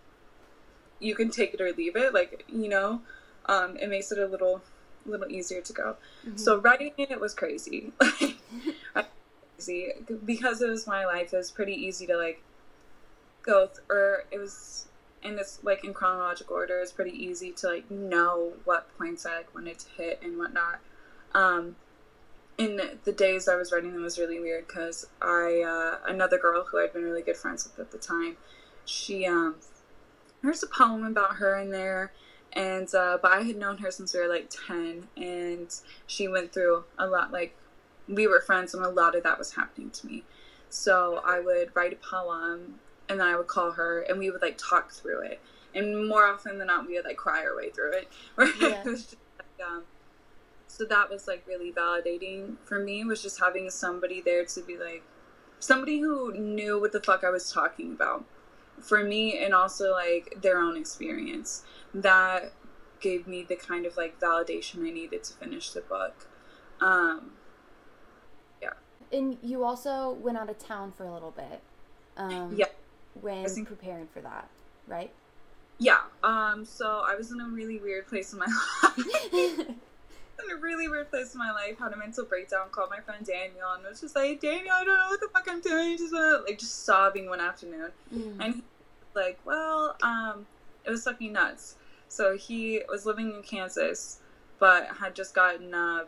[0.99, 2.13] you can take it or leave it.
[2.13, 3.01] Like you know,
[3.45, 4.61] um, it makes it a little
[5.05, 5.95] little easier to go.
[6.25, 6.37] Mm-hmm.
[6.37, 7.93] So writing it was crazy.
[9.55, 9.93] crazy
[10.25, 11.33] because it was my life.
[11.33, 12.43] It was pretty easy to like
[13.41, 14.88] go, th- or it was
[15.23, 16.79] and it's like in chronological order.
[16.79, 20.79] It's pretty easy to like know what points I like wanted to hit and whatnot.
[21.33, 21.75] Um,
[22.57, 26.65] in the days I was writing them was really weird because I uh, another girl
[26.65, 28.37] who I'd been really good friends with at the time,
[28.85, 29.55] she um,
[30.43, 32.11] there's a poem about her in there,
[32.53, 35.73] and uh, but I had known her since we were like ten, and
[36.05, 37.31] she went through a lot.
[37.31, 37.55] Like
[38.07, 40.23] we were friends, and a lot of that was happening to me.
[40.69, 42.79] So I would write a poem,
[43.09, 45.41] and then I would call her, and we would like talk through it.
[45.75, 48.07] And more often than not, we would like cry our way through it.
[48.61, 48.81] Yeah.
[48.81, 49.83] it just like, um,
[50.69, 54.77] so that was like really validating for me was just having somebody there to be
[54.77, 55.03] like
[55.59, 58.23] somebody who knew what the fuck I was talking about
[58.79, 62.53] for me and also like their own experience that
[63.01, 66.27] gave me the kind of like validation I needed to finish the book
[66.79, 67.31] um
[68.61, 68.69] yeah
[69.11, 71.61] and you also went out of town for a little bit
[72.15, 72.67] um yeah
[73.21, 74.47] when preparing for that
[74.87, 75.11] right
[75.77, 78.47] yeah um so I was in a really weird place in my
[78.83, 79.67] life
[80.43, 83.25] in a really weird place in my life, had a mental breakdown, called my friend
[83.25, 85.97] Daniel, and was just like, Daniel, I don't know what the fuck I'm doing.
[85.97, 88.35] Just wanna, like just sobbing one afternoon, mm.
[88.39, 90.45] and he was like, well, um,
[90.85, 91.75] it was fucking nuts.
[92.07, 94.19] So he was living in Kansas,
[94.59, 96.05] but had just gotten um,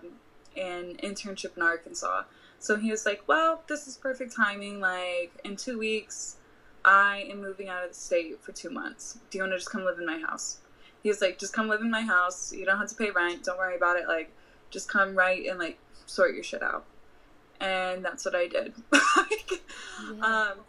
[0.58, 2.24] an internship in Arkansas.
[2.60, 4.80] So he was like, well, this is perfect timing.
[4.80, 6.38] Like in two weeks,
[6.84, 9.20] I am moving out of the state for two months.
[9.30, 10.60] Do you want to just come live in my house?
[11.04, 12.54] he was like, just come live in my house.
[12.54, 13.44] You don't have to pay rent.
[13.44, 14.08] Don't worry about it.
[14.08, 14.32] Like,
[14.70, 16.86] just come right and like sort your shit out.
[17.60, 18.74] And that's what I did.
[18.94, 20.22] yeah.
[20.22, 20.60] Um,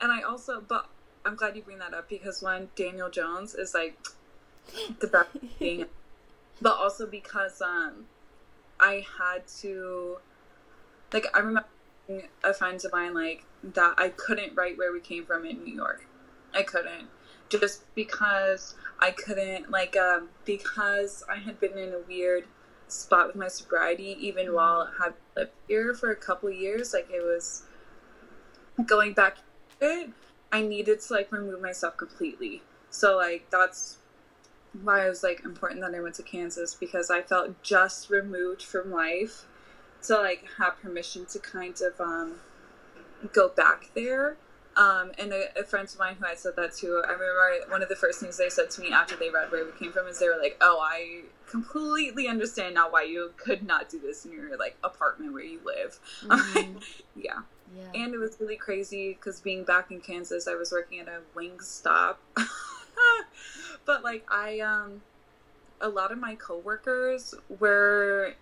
[0.00, 0.88] and I also, but
[1.24, 3.98] I'm glad you bring that up because one, Daniel Jones is like
[5.00, 5.86] the best thing,
[6.60, 8.06] but also because um,
[8.80, 10.18] I had to,
[11.12, 11.68] like, I remember
[12.42, 15.74] a friend of mine like that I couldn't write where we came from in New
[15.74, 16.06] York.
[16.54, 17.08] I couldn't
[17.60, 22.44] just because I couldn't like um, because I had been in a weird
[22.88, 24.54] spot with my sobriety even mm-hmm.
[24.54, 27.64] while I had lived here for a couple years like it was
[28.86, 29.38] going back
[29.80, 30.10] it
[30.50, 33.98] I needed to like remove myself completely so like that's
[34.82, 38.62] why it was like important that I went to Kansas because I felt just removed
[38.62, 39.46] from life
[40.04, 42.36] to like have permission to kind of um
[43.32, 44.36] go back there
[44.76, 47.82] um, and a, a, friend of mine who had said that to, I remember one
[47.82, 50.06] of the first things they said to me after they read where we came from
[50.06, 54.24] is they were like, "Oh, I completely understand now why you could not do this
[54.24, 56.78] in your like apartment where you live." Mm-hmm.
[57.20, 57.40] yeah.
[57.76, 58.02] yeah.
[58.02, 61.20] And it was really crazy because being back in Kansas, I was working at a
[61.36, 62.16] Wingstop.
[63.84, 65.02] but like I um
[65.82, 68.36] a lot of my coworkers were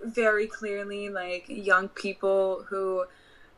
[0.00, 3.06] very clearly like young people who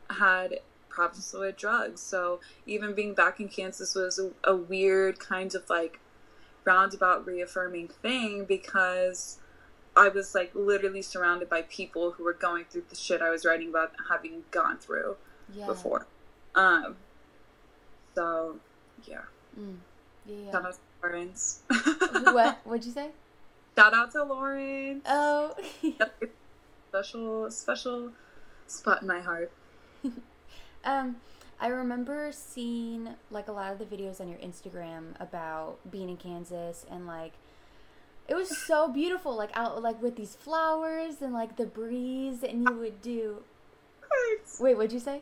[0.09, 2.01] had problems with drugs.
[2.01, 5.99] So even being back in Kansas was a, a weird kind of like
[6.65, 9.39] roundabout reaffirming thing because
[9.95, 13.45] I was like literally surrounded by people who were going through the shit I was
[13.45, 15.17] writing about having gone through
[15.53, 15.65] yeah.
[15.65, 16.07] before.
[16.55, 16.97] Um,
[18.15, 18.57] so
[19.05, 19.21] yeah.
[19.59, 19.77] Mm.
[20.25, 20.51] Yeah.
[20.51, 21.61] Shout out to Lawrence.
[22.23, 22.59] what?
[22.63, 23.09] What'd you say?
[23.77, 25.03] Shout out to Lawrence.
[25.07, 25.55] Oh.
[26.89, 28.11] special, special
[28.67, 29.51] spot in my heart.
[30.85, 31.17] Um,
[31.59, 36.15] I remember seeing like a lot of the videos on your Instagram about being in
[36.17, 37.33] Kansas and like
[38.27, 42.63] It was so beautiful, like out like with these flowers and like the breeze, and
[42.63, 43.43] you would do.
[44.59, 45.21] Wait, what'd you say?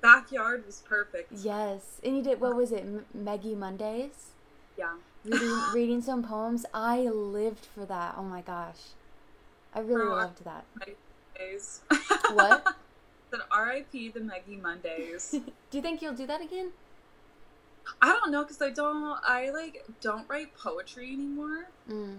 [0.00, 1.32] Backyard was perfect.
[1.32, 2.40] Yes, and you did.
[2.40, 2.80] What was it?
[2.80, 4.30] M- Maggie Mondays.
[4.78, 4.94] Yeah.
[5.24, 6.64] Reading, reading some poems.
[6.72, 8.14] I lived for that.
[8.16, 8.94] Oh my gosh,
[9.74, 10.64] I really I- loved that.
[12.32, 12.76] What?
[13.30, 14.10] Said R.I.P.
[14.10, 15.30] the Maggie Mondays.
[15.70, 16.70] do you think you'll do that again?
[18.00, 19.18] I don't know because I don't.
[19.24, 21.68] I like don't write poetry anymore.
[21.90, 22.18] Mm.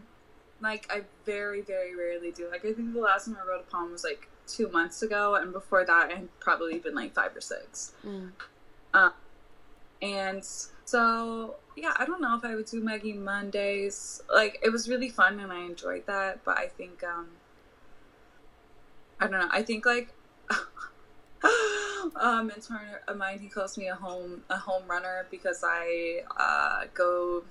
[0.61, 2.49] Like I very very rarely do.
[2.49, 5.35] Like I think the last time I wrote a poem was like two months ago,
[5.35, 7.93] and before that, I had probably been like five or six.
[8.05, 8.31] Mm.
[10.01, 10.43] And
[10.85, 14.21] so, yeah, I don't know if I would do Maggie Mondays.
[14.33, 17.27] Like, it was really fun and I enjoyed that, but I think, um,
[19.19, 19.49] I don't know.
[19.51, 20.13] I think, like,
[22.15, 26.85] a mentor of mine, he calls me a home, a home runner because I, uh,
[26.93, 27.43] go,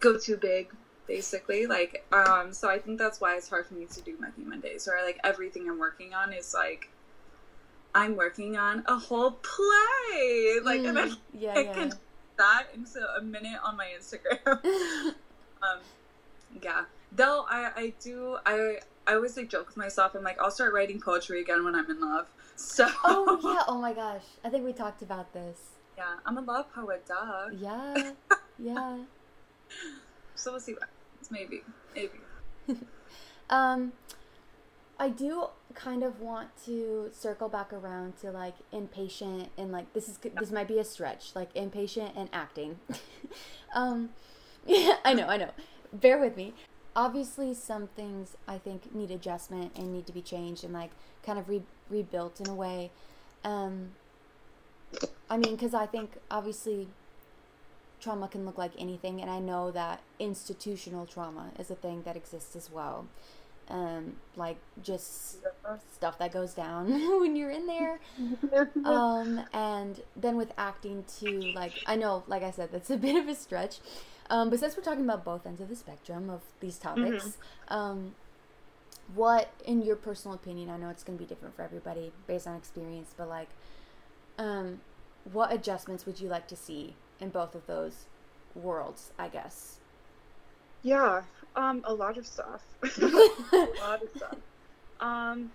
[0.00, 0.68] go too big,
[1.06, 1.66] basically.
[1.66, 4.88] Like, um, so I think that's why it's hard for me to do Maggie Mondays,
[4.88, 6.88] or like everything I'm working on is like,
[7.94, 10.58] I'm working on a whole play.
[10.62, 11.16] Like, and I Mm.
[11.32, 11.72] yeah, I yeah.
[11.72, 11.92] can
[12.36, 14.46] that into a minute on my Instagram.
[15.62, 15.80] um,
[16.62, 16.84] yeah.
[17.12, 20.14] Though I, I do I I always like joke with myself.
[20.14, 22.26] I'm like I'll start writing poetry again when I'm in love.
[22.58, 23.64] So oh yeah.
[23.68, 24.22] Oh my gosh.
[24.42, 25.58] I think we talked about this.
[25.98, 27.48] yeah, I'm a love poet, duh.
[27.52, 28.12] Yeah.
[28.58, 29.00] Yeah.
[30.34, 31.30] So we'll see what happens.
[31.30, 31.62] Maybe,
[31.94, 32.18] maybe.
[33.50, 33.92] Um,
[34.98, 40.08] I do kind of want to circle back around to like impatient and like this
[40.08, 42.80] is this might be a stretch like impatient and acting.
[43.74, 44.08] um,
[44.66, 45.50] yeah, I know, I know.
[45.92, 46.54] Bear with me.
[46.96, 50.90] Obviously, some things I think need adjustment and need to be changed and like
[51.22, 52.90] kind of re- rebuilt in a way.
[53.44, 53.90] Um,
[55.28, 56.88] I mean, because I think obviously
[58.00, 62.16] trauma can look like anything, and I know that institutional trauma is a thing that
[62.16, 63.06] exists as well.
[63.68, 65.38] Um, like just
[65.92, 66.88] stuff that goes down
[67.20, 68.00] when you're in there.
[68.84, 73.16] Um, and then with acting too, like I know, like I said, that's a bit
[73.16, 73.78] of a stretch.
[74.28, 78.14] Um, but since we're talking about both ends of the spectrum of these topics, um,
[79.14, 82.46] what, in your personal opinion, I know it's going to be different for everybody based
[82.46, 83.48] on experience, but like,
[84.38, 84.80] um,
[85.32, 88.04] what adjustments would you like to see in both of those
[88.54, 89.12] worlds?
[89.18, 89.78] I guess.
[90.82, 91.22] Yeah,
[91.54, 92.62] um, a lot of stuff.
[92.82, 94.36] a lot of stuff.
[95.00, 95.50] Um,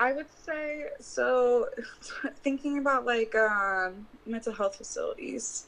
[0.00, 1.68] I would say so.
[2.42, 5.66] Thinking about like um, mental health facilities,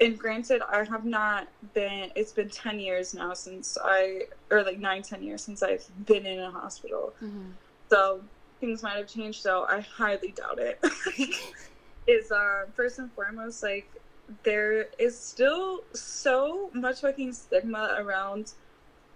[0.00, 2.10] and granted, I have not been.
[2.14, 6.26] It's been ten years now since I, or like nine, ten years since I've been
[6.26, 7.14] in a hospital.
[7.22, 7.50] Mm-hmm.
[7.90, 8.20] So
[8.60, 9.42] things might have changed.
[9.42, 10.84] So I highly doubt it.
[12.06, 13.88] is uh, first and foremost like
[14.42, 18.52] there is still so much fucking stigma around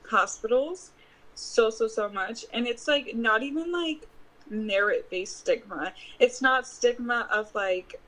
[0.09, 0.93] hospitals
[1.35, 4.07] so so so much and it's like not even like
[4.51, 8.01] merit based stigma it's not stigma of like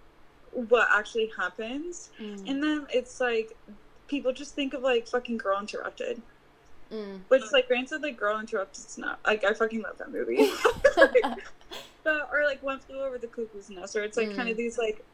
[0.53, 2.49] what actually happens Mm.
[2.49, 3.57] and then it's like
[4.09, 6.23] people just think of like fucking girl interrupted
[6.93, 7.21] Mm.
[7.29, 10.37] which like granted like girl interrupted is not like i fucking love that movie
[12.05, 14.53] but or like one flew over the cuckoo's nest or it's like kind Mm.
[14.53, 15.05] of these like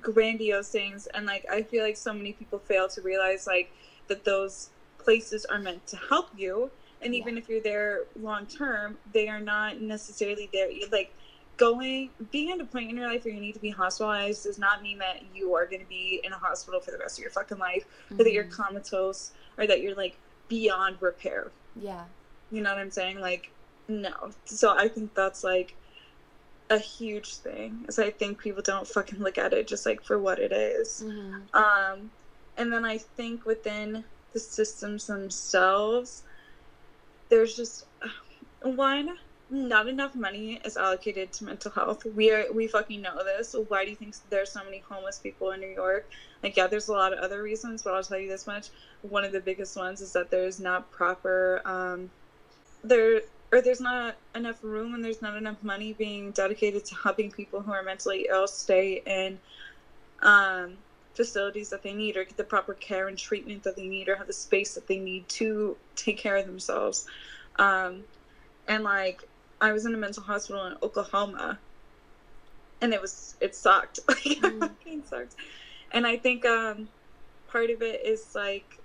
[0.00, 3.72] grandiose things and like i feel like so many people fail to realize like
[4.08, 6.70] that those places are meant to help you
[7.00, 11.12] and even if you're there long term they are not necessarily there like
[11.56, 14.58] going being at a point in your life where you need to be hospitalized does
[14.58, 17.22] not mean that you are going to be in a hospital for the rest of
[17.22, 18.52] your fucking life or that you're Mhm.
[18.52, 20.16] comatose or that you're like
[20.48, 22.04] beyond repair Yeah.
[22.50, 23.20] you know what I'm saying?
[23.20, 23.50] Like,
[23.88, 24.32] no.
[24.44, 25.74] So I think that's like
[26.70, 27.84] a huge thing.
[27.88, 31.02] Is I think people don't fucking look at it just like for what it is.
[31.04, 31.54] Mm-hmm.
[31.54, 32.10] Um,
[32.56, 36.22] and then I think within the systems themselves,
[37.28, 37.86] there's just
[38.62, 39.18] one,
[39.52, 42.04] not enough money is allocated to mental health.
[42.06, 43.54] We are we fucking know this.
[43.68, 46.04] Why do you think there's so many homeless people in New York?
[46.42, 48.70] Like, yeah, there's a lot of other reasons, but I'll tell you this much:
[49.02, 52.10] one of the biggest ones is that there's not proper um,
[52.82, 53.20] there
[53.52, 57.60] or there's not enough room and there's not enough money being dedicated to helping people
[57.60, 59.38] who are mentally ill stay in
[60.22, 60.78] um,
[61.14, 64.16] facilities that they need or get the proper care and treatment that they need or
[64.16, 67.04] have the space that they need to take care of themselves.
[67.56, 68.04] Um,
[68.66, 69.28] and like,
[69.62, 71.60] I was in a mental hospital in Oklahoma
[72.80, 74.00] and it was, it sucked.
[74.08, 74.60] Like, it Mm.
[74.60, 75.36] fucking sucked.
[75.92, 76.90] And I think um,
[77.48, 78.80] part of it is like,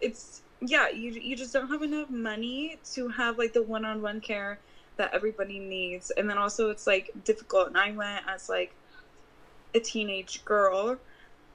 [0.00, 4.02] it's, yeah, you, you just don't have enough money to have like the one on
[4.02, 4.60] one care
[4.98, 6.10] that everybody needs.
[6.12, 7.68] And then also, it's like difficult.
[7.68, 8.76] And I went as like
[9.74, 10.98] a teenage girl.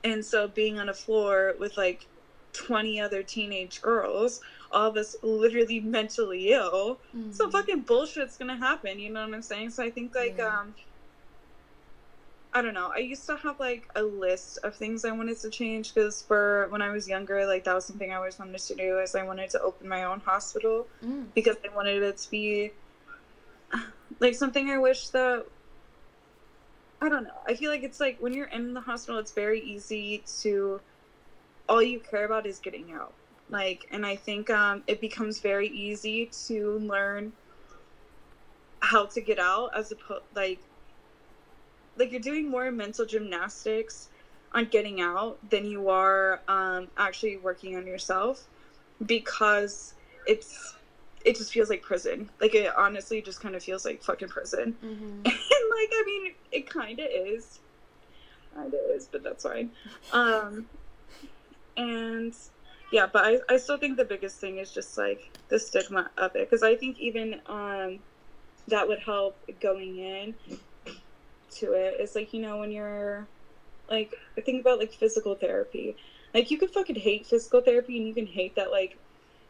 [0.04, 2.08] And so being on a floor with like
[2.54, 4.40] 20 other teenage girls,
[4.72, 7.00] all of us literally mentally ill.
[7.16, 7.34] Mhm.
[7.34, 9.72] So fucking bullshit's gonna happen, you know what I'm saying?
[9.72, 10.60] So I think like Yeah.
[10.60, 10.76] um
[12.54, 12.92] I don't know.
[12.96, 16.68] I used to have like a list of things I wanted to change because for
[16.70, 19.24] when I was younger, like that was something I always wanted to do is I
[19.24, 21.34] wanted to open my own hospital Mm.
[21.36, 22.72] because I wanted it to be
[24.20, 25.46] like something I wish that
[27.02, 27.42] I don't know.
[27.46, 30.82] I feel like it's like when you're in the hospital, it's very easy to
[31.70, 33.14] all you care about is getting out.
[33.50, 37.32] Like, and I think um, it becomes very easy to learn
[38.80, 40.60] how to get out as opposed like
[41.98, 44.08] like you're doing more mental gymnastics
[44.54, 48.46] on getting out than you are um, actually working on yourself
[49.06, 49.94] because
[50.26, 50.76] it's
[51.26, 52.30] it just feels like prison.
[52.40, 54.78] Like it honestly just kind of feels like fucking prison.
[54.84, 55.26] Mhm.
[55.26, 57.60] And like I mean, it kind of is.
[58.54, 59.72] Kind of is, but that's fine.
[60.14, 60.66] Um,
[61.76, 62.34] and
[62.92, 66.36] yeah, but I, I still think the biggest thing is just like the stigma of
[66.36, 68.00] it, because I think even um,
[68.68, 70.36] that would help going in
[71.52, 71.96] to it.
[71.96, 72.02] it.
[72.02, 73.28] Is like you know when you're
[73.90, 74.16] like
[74.46, 75.96] think about like physical therapy.
[76.34, 78.98] Like you could fucking hate physical therapy, and you can hate that like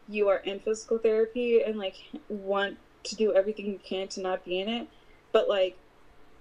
[0.08, 1.96] you are in physical therapy and like
[2.28, 4.88] want to do everything you can to not be in it,
[5.32, 5.76] but like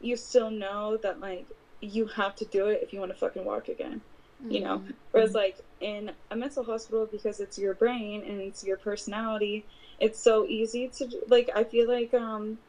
[0.01, 1.45] you still know that like
[1.79, 4.01] you have to do it if you want to fucking walk again
[4.49, 4.93] you know Mhm.
[5.11, 9.65] whereas like in a mental hospital because it's your brain and it's your personality
[9.99, 12.59] it's so easy to like i feel like um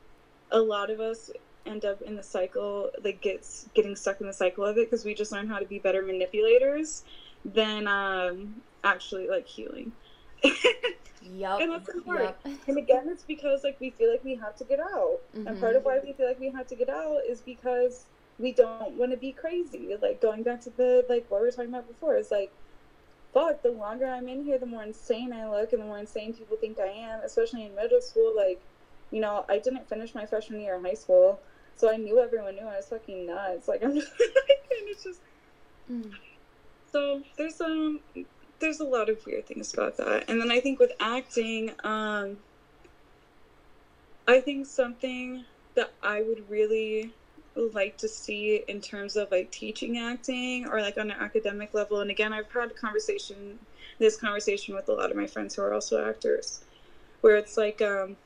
[0.51, 1.31] a lot of us
[1.67, 5.05] end up in the cycle like gets getting stuck in the cycle of it because
[5.05, 7.03] we just learn how to be better manipulators
[7.45, 9.93] than um actually like healing
[11.21, 11.61] Yup.
[11.61, 12.37] And that's the part.
[12.67, 15.77] And again it's because like we feel like we have to get out and part
[15.77, 18.07] of why we feel like we have to get out is because
[18.39, 19.97] we don't want to be crazy.
[20.01, 22.53] Like going back to the like what we were talking about before is like,
[23.33, 23.63] fuck.
[23.63, 26.57] The longer I'm in here, the more insane I look, and the more insane people
[26.57, 27.21] think I am.
[27.23, 28.61] Especially in middle school, like,
[29.11, 31.41] you know, I didn't finish my freshman year in high school,
[31.77, 33.69] so I knew everyone knew I was fucking nuts.
[33.69, 35.21] Like I'm just and it's just
[35.91, 36.13] Mm.
[36.87, 38.01] so there's um
[38.61, 42.39] there's a lot of weird things about that and then i think with acting um
[44.27, 47.13] i think something that i would really
[47.67, 52.01] like to see in terms of like teaching acting or like on an academic level.
[52.01, 53.59] And again i've had conversation
[53.99, 56.61] this conversation with a lot of my friends who are also actors
[57.21, 58.17] where it's like um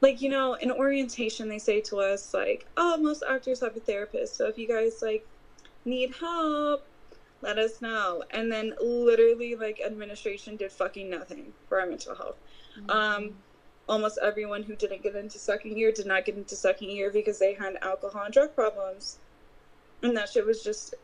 [0.00, 3.80] like you know in orientation they say to us like oh most actors have a
[3.80, 5.24] therapist so if you guys like
[5.84, 6.82] need help
[7.42, 8.22] let us know.
[8.30, 12.36] And then literally like administration did fucking nothing for our mental health.
[12.88, 13.34] Um
[13.90, 17.38] almost everyone who didn't get into second year did not get into second year because
[17.40, 19.18] they had alcohol and drug problems.
[20.02, 20.94] And that shit was just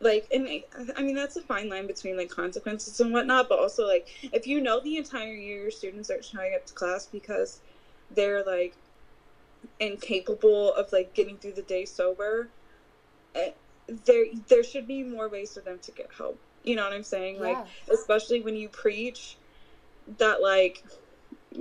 [0.00, 0.64] like and I-
[0.96, 4.46] i mean that's a fine line between like consequences and whatnot but also like if
[4.46, 7.60] you know the entire year your students aren't showing up to class because
[8.10, 8.74] they're like
[9.80, 12.48] incapable of like getting through the day sober
[13.34, 13.50] eh,
[14.04, 16.38] there there should be more ways for them to get help.
[16.64, 17.38] You know what i'm saying?
[17.40, 17.56] Like
[17.90, 19.36] especially when you preach
[20.18, 20.82] that like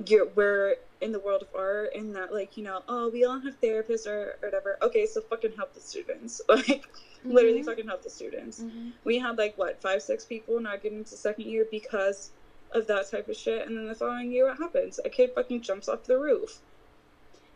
[0.08, 3.40] you're we're in the world of art and that like you know oh we all
[3.40, 4.78] have therapists or, or whatever.
[4.82, 6.42] Okay so fucking help the students.
[6.50, 6.84] Like
[7.26, 7.66] literally Mhm.
[7.66, 8.62] fucking help the students.
[8.62, 8.92] Mhm.
[9.06, 12.32] we had like what five six people not getting to second year because
[12.72, 13.66] of that type of shit.
[13.68, 15.00] And then the following year what happens?
[15.06, 16.62] A kid fucking jumps off the roof.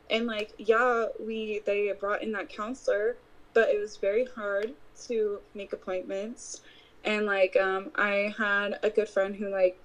[0.09, 3.15] And like yeah we they brought in that counselor
[3.53, 4.73] but it was very hard
[5.07, 6.61] to make appointments.
[7.03, 9.75] And like um i had a good friend who like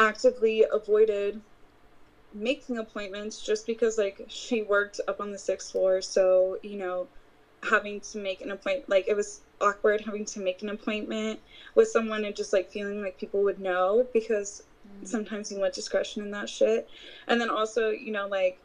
[0.00, 1.40] actively avoided
[2.32, 7.06] making appointments just because like she worked up on the sixth floor so you know
[7.64, 11.38] having to make an appointment like it was awkward having to make an appointment
[11.74, 15.06] with someone and just like feeling like people would know because Mm.
[15.06, 16.88] sometimes you want discretion in that shit
[17.28, 18.56] and then also you know like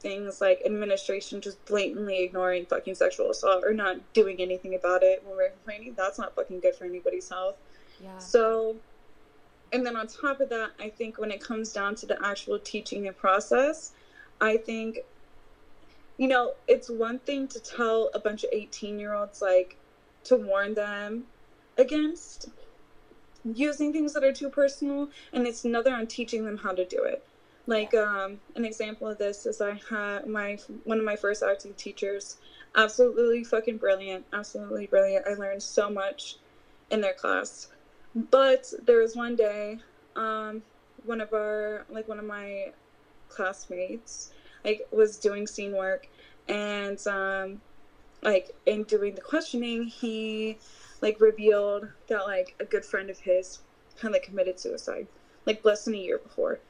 [0.00, 5.22] things like administration just blatantly ignoring fucking sexual assault or not doing anything about it
[5.22, 7.56] when we're complaining that's not fucking good for anybody's health
[8.02, 8.16] Yeah.
[8.16, 8.80] so,
[9.72, 12.58] and then on top of that, I think when it comes down to the actual
[12.58, 13.92] teaching and process,
[14.40, 15.00] I think,
[16.16, 19.76] you know, it's one thing to tell a bunch of 18 year olds, like,
[20.24, 21.24] to warn them
[21.76, 22.48] against
[23.44, 27.02] using things that are too personal, and it's another on teaching them how to do
[27.02, 27.22] it.
[27.66, 31.74] Like, um, an example of this is I had my one of my first acting
[31.74, 32.36] teachers,
[32.74, 35.26] absolutely fucking brilliant, absolutely brilliant.
[35.26, 36.36] I learned so much
[36.90, 37.68] in their class
[38.30, 39.78] but there was one day
[40.16, 40.62] um
[41.04, 42.72] one of our like one of my
[43.28, 44.30] classmates
[44.64, 46.08] like was doing scene work
[46.48, 47.60] and um
[48.22, 50.58] like in doing the questioning he
[51.02, 53.60] like revealed that like a good friend of his
[54.02, 55.08] had like committed suicide,
[55.46, 56.60] like less than a year before,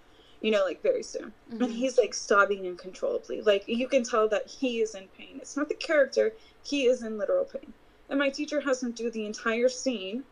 [0.43, 1.33] you know, like very soon.
[1.53, 1.63] Mhm.
[1.65, 3.43] And he's like sobbing uncontrollably.
[3.43, 5.39] Like you can tell that he is in pain.
[5.41, 6.33] It's not the character,
[6.65, 7.75] he is in literal pain.
[8.11, 10.25] And my teacher has him do the entire scene.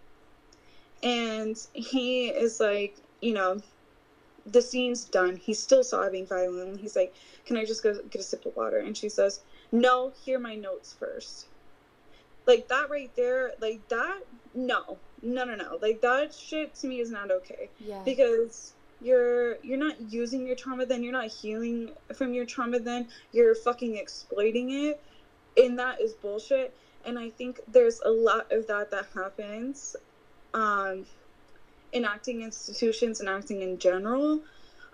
[1.02, 3.58] And he is like, you know,
[4.44, 5.36] the scene's done.
[5.36, 6.80] He's still sobbing violently.
[6.80, 7.12] He's like,
[7.44, 8.78] Can I just go get a sip of water?
[8.78, 9.40] And she says,
[9.72, 11.46] No, hear my notes first.
[12.46, 14.20] Like that right there, like that,
[14.54, 14.98] no.
[15.22, 15.78] No, no, no.
[15.82, 18.02] Like that shit to me is not okay Yeah.
[18.04, 23.06] because you're you're not using your trauma then you're not healing from your trauma then
[23.30, 24.98] you're fucking exploiting it
[25.56, 26.72] and that is bullshit
[27.04, 29.96] and i think there's a lot of that that happens
[30.56, 31.06] um
[31.92, 34.40] in acting institutions and acting in general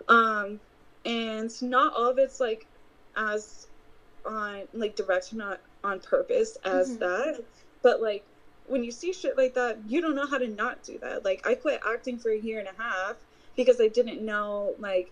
[0.09, 0.59] um
[1.05, 2.67] and not all of it's like
[3.15, 3.67] as
[4.25, 6.99] on like direct not on purpose as Mhm.
[6.99, 7.43] that
[7.81, 8.23] but like
[8.65, 11.41] when you see shit like that you don't know how to not do that like
[11.45, 13.17] i quit acting for a year and a half
[13.55, 15.11] because i didn't know like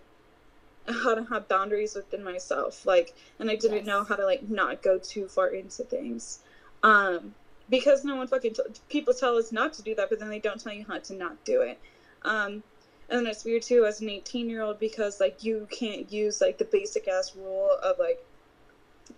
[0.88, 3.86] how to have boundaries within myself like and i didn't Yes.
[3.86, 6.40] know how to like not go too far into things
[6.82, 7.34] um
[7.72, 10.38] because no one fucking t- people tell us not to do that but then they
[10.38, 11.78] don't tell you how to not do it
[12.24, 12.62] um
[13.08, 16.40] and then it's weird too as an 18 year old because like you can't use
[16.40, 18.22] like the basic ass rule of like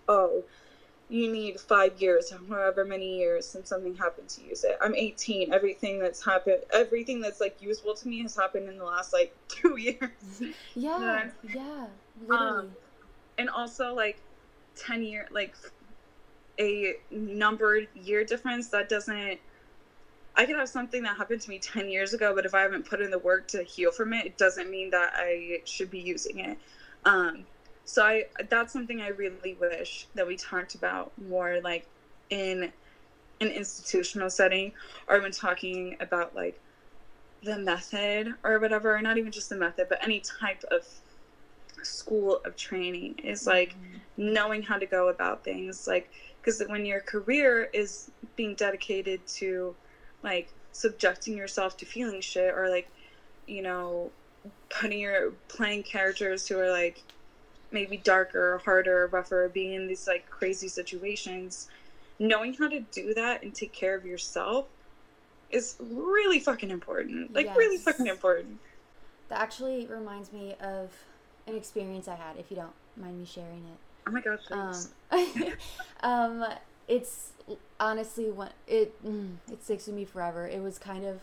[0.07, 0.43] oh
[1.09, 4.95] you need five years or however many years since something happened to use it i'm
[4.95, 9.11] 18 everything that's happened everything that's like useful to me has happened in the last
[9.13, 9.99] like two years
[10.75, 11.29] yeah.
[11.43, 11.87] Yeah.
[12.27, 12.59] Literally.
[12.59, 12.75] Um,
[13.37, 14.17] and also like
[14.75, 15.53] 10 year like
[16.59, 19.39] a numbered year difference that doesn't
[20.35, 22.87] i could have something that happened to me 10 years ago but if i haven't
[22.87, 25.99] put in the work to heal from it it doesn't mean that i should be
[25.99, 26.57] using it.
[27.05, 27.47] Um
[27.85, 31.85] so i that's something i really wish that we talked about more like
[32.29, 32.71] in
[33.41, 34.73] an institutional setting
[35.07, 36.55] or when talking about like
[37.43, 40.85] the method or whatever or not even just the method but any type of
[41.83, 43.75] school of training is like
[44.17, 46.09] knowing how to go about things like
[46.45, 49.75] because when your career is being dedicated to
[50.23, 52.87] like subjecting yourself to feeling shit or like
[53.47, 54.11] you know
[54.69, 57.01] putting your playing characters who are like
[57.71, 61.67] maybe darker harder rougher being in these like crazy situations
[62.19, 64.65] knowing how to do that and take care of yourself
[65.49, 68.59] is really fucking important like really fucking important
[69.29, 70.91] That actually reminds me of
[71.47, 72.37] an experience I had.
[72.37, 73.79] If you don't mind me sharing it.
[74.07, 74.89] Oh my god please.
[75.11, 75.51] Um,
[76.01, 76.45] um,
[76.87, 77.31] it's
[77.79, 80.47] honestly one it mm, it sticks with me forever.
[80.47, 81.21] It was kind of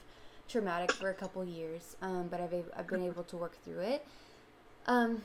[0.49, 4.07] traumatic for a couple years, um, but I've I've been able to work through it.
[4.87, 5.22] Um,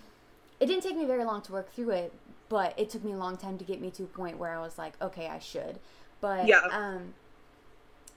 [0.59, 2.13] it didn't take me very long to work through it,
[2.49, 4.59] but it took me a long time to get me to a point where I
[4.59, 5.79] was like, okay, I should.
[6.21, 6.61] But Yeah.
[6.71, 7.13] um,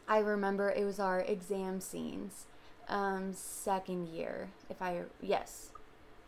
[0.08, 2.46] I remember it was our exam scenes,
[2.88, 4.48] um, second year.
[4.68, 5.70] If I yes,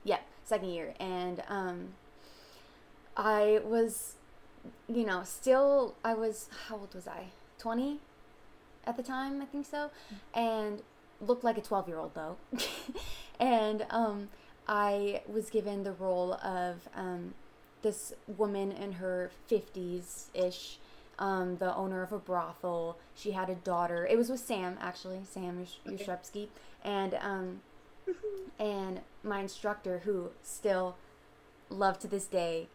[0.04, 1.94] yeah, second year, and um,
[3.16, 4.14] I was,
[4.88, 7.26] you know, still I was how old was I?
[7.58, 7.98] Twenty,
[8.86, 9.90] at the time I think so,
[10.34, 10.82] and
[11.20, 12.36] looked like a twelve year old though,
[13.40, 14.28] and um,
[14.66, 17.34] I was given the role of um,
[17.82, 20.78] this woman in her fifties ish.
[21.18, 22.96] Um, the owner of a brothel.
[23.14, 24.06] She had a daughter.
[24.10, 25.94] It was with Sam, actually, Sam Yush- Okay.
[26.82, 27.60] And um,
[28.58, 30.96] and my instructor, who still
[31.68, 32.66] love to this day,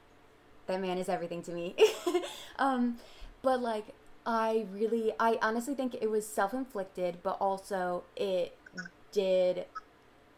[0.68, 1.76] that man is everything to me.
[2.60, 2.98] um,
[3.42, 3.86] but like,
[4.26, 8.58] I really, I honestly think it was self inflicted, but also it
[9.12, 9.66] did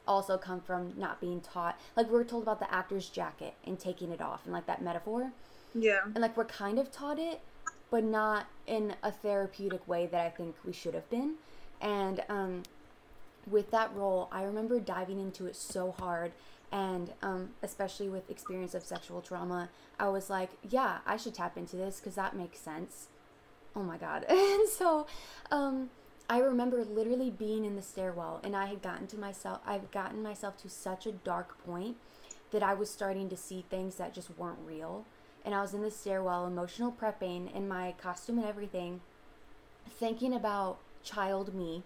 [0.07, 1.79] also come from not being taught.
[1.95, 4.81] Like, we were told about the actor's jacket and taking it off and like that
[4.81, 5.31] metaphor.
[5.73, 7.41] yeah And like, we're kind of taught it,
[7.91, 11.35] but not in a therapeutic way that I think we should have been.
[11.81, 12.63] And um,
[13.49, 16.31] with that role, I remember diving into it so hard.
[16.71, 21.57] And um, especially with experience of sexual trauma, I was like, yeah, I should tap
[21.57, 23.07] into this because that makes sense.
[23.75, 24.25] Oh my God.
[24.29, 25.07] And so
[25.51, 25.89] um,
[26.29, 30.21] I remember literally being in the stairwell and I had gotten to myself, I've gotten
[30.21, 31.97] myself to such a dark point
[32.51, 35.05] that I was starting to see things that just weren't real.
[35.45, 39.01] And I was in the stairwell, emotional prepping in my costume and everything,
[39.89, 41.83] thinking about child me,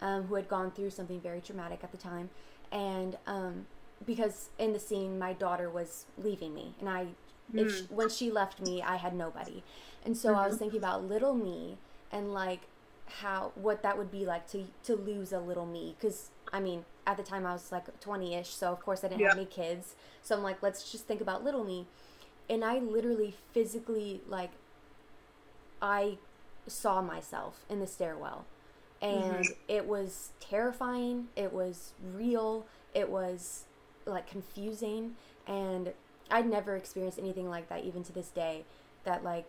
[0.00, 2.30] um, who had gone through something very traumatic at the time.
[2.70, 3.66] And um,
[4.04, 7.06] because in the scene, my daughter was leaving me, and I,
[7.54, 9.62] if sh when she left me, I had nobody.
[10.04, 10.58] And so I was mm-hmm.
[10.58, 11.78] thinking about little me
[12.12, 12.60] and like
[13.06, 15.96] how what that would be like to to lose a little me.
[15.98, 19.26] Because I mean at the time I was like 20ish so of course I didn't
[19.26, 19.96] have any kids.
[20.22, 21.86] So I'm like let's just think about little me.
[22.48, 24.52] And I literally physically like
[25.82, 26.18] I
[26.68, 28.44] saw myself in the stairwell.
[29.02, 29.52] And mm-hmm.
[29.68, 31.28] it was terrifying.
[31.36, 32.66] It was real.
[32.94, 33.64] It was
[34.06, 35.14] like confusing
[35.46, 35.92] and
[36.30, 38.64] i'd never experienced anything like that even to this day
[39.04, 39.48] that like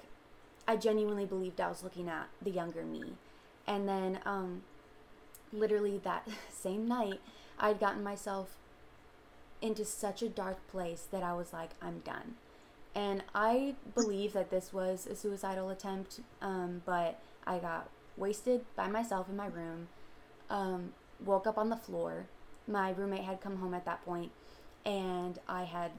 [0.68, 3.14] i genuinely believed i was looking at the younger me.
[3.66, 4.64] And then um
[5.52, 7.20] literally that same night
[7.60, 8.56] i'd gotten myself
[9.62, 12.36] into such a dark place that i was like i'm done.
[12.96, 18.88] And i believe that this was a suicidal attempt um, but i got wasted by
[18.88, 19.88] myself in my room
[20.50, 20.94] um,
[21.24, 22.26] woke up on the floor.
[22.68, 24.32] My roommate had come home at that point
[24.88, 25.92] and i had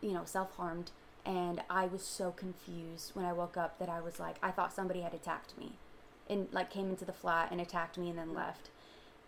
[0.00, 0.90] you know self-harmed
[1.24, 4.72] and i was so confused when i woke up that i was like i thought
[4.72, 5.72] somebody had attacked me
[6.28, 8.70] and like came into the flat and attacked me and then left.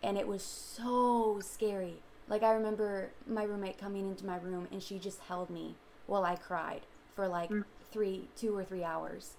[0.05, 1.97] And it was so scary.
[2.29, 5.75] Like i remember my roommate coming into my room and she just held me
[6.07, 6.83] while i cried
[7.17, 7.65] for like Mm.
[7.91, 9.35] three two or three hours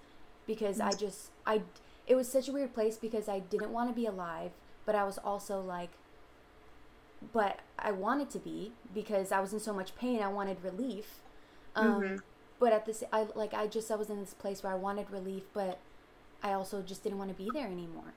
[0.45, 1.62] because i just i
[2.06, 4.51] it was such a weird place because i didn't want to be alive
[4.86, 5.91] but i was also like
[7.32, 11.19] but i wanted to be because i was in so much pain i wanted relief
[11.76, 12.21] um, Mhm.
[12.59, 15.09] but at this i like i just i was in this place where i wanted
[15.11, 15.80] relief but
[16.41, 18.13] i also just didn't want to be there anymore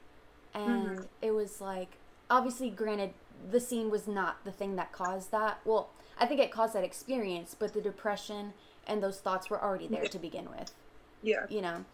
[0.54, 1.06] and Mhm.
[1.22, 1.98] it was like
[2.30, 3.14] obviously granted
[3.50, 6.84] the scene was not the thing that caused that well i think it caused that
[6.84, 8.54] experience but the depression
[8.86, 10.74] and those thoughts were already there to begin with
[11.22, 11.46] Yeah.
[11.48, 11.84] you know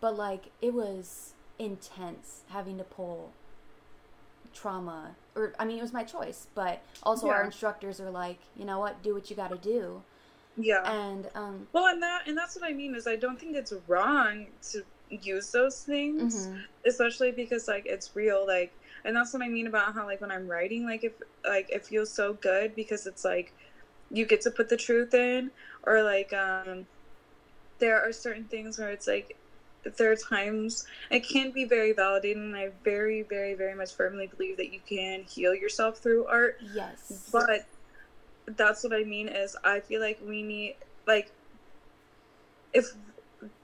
[0.00, 3.32] but like it was intense having to pull
[4.54, 8.64] trauma or i mean it was my choice but also our instructors are like you
[8.64, 10.02] know what do what you got to do
[10.56, 10.82] Yeah.
[10.90, 13.72] and um Well, and that and that's what I mean is I don't think it's
[13.86, 16.60] wrong to use those things, mhm.
[16.84, 18.44] especially because like it's real.
[18.46, 18.72] Like,
[19.04, 21.12] and that's what I mean about how like when I'm writing, like if
[21.46, 23.52] like it feels so good because it's like
[24.10, 25.50] you get to put the truth in,
[25.84, 26.86] or like um
[27.78, 29.36] there are certain things where it's like
[29.96, 34.26] there are times it can be very validating, and I very very very much firmly
[34.26, 37.62] believe that you can heal yourself through art yes but
[38.56, 40.74] that's what I mean is I feel like we need
[41.06, 41.30] like
[42.72, 42.94] if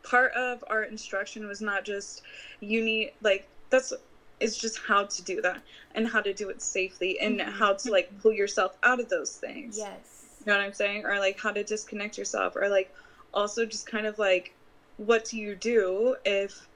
[0.03, 2.23] part of our instruction was not just
[2.61, 3.93] you need like that's
[4.41, 5.63] it's just how to do that
[5.95, 7.49] and how to do it safely and Mhm.
[7.49, 9.77] how to like pull yourself out of those things.
[9.79, 11.07] yes You know what I'm saying?
[11.07, 12.91] Or like how to disconnect yourself or like
[13.33, 14.53] also just kind of like
[14.97, 16.69] what do you do if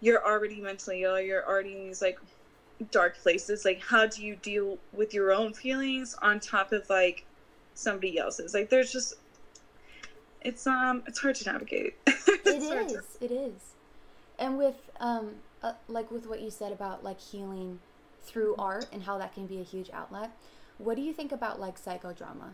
[0.00, 2.18] you're already mentally ill, you're already in these like
[2.90, 3.64] dark places?
[3.64, 7.24] Like how do you deal with your own feelings on top of like
[7.74, 8.54] somebody else's?
[8.54, 9.14] Like there's just
[10.40, 11.96] it's um it's hard to navigate.
[12.44, 13.24] It is, to...
[13.24, 13.52] it is.
[14.38, 17.78] and with um uh, like with what you said about like healing
[18.22, 20.30] through art and how that can be a huge outlet
[20.78, 22.50] what do you think about like psychodrama?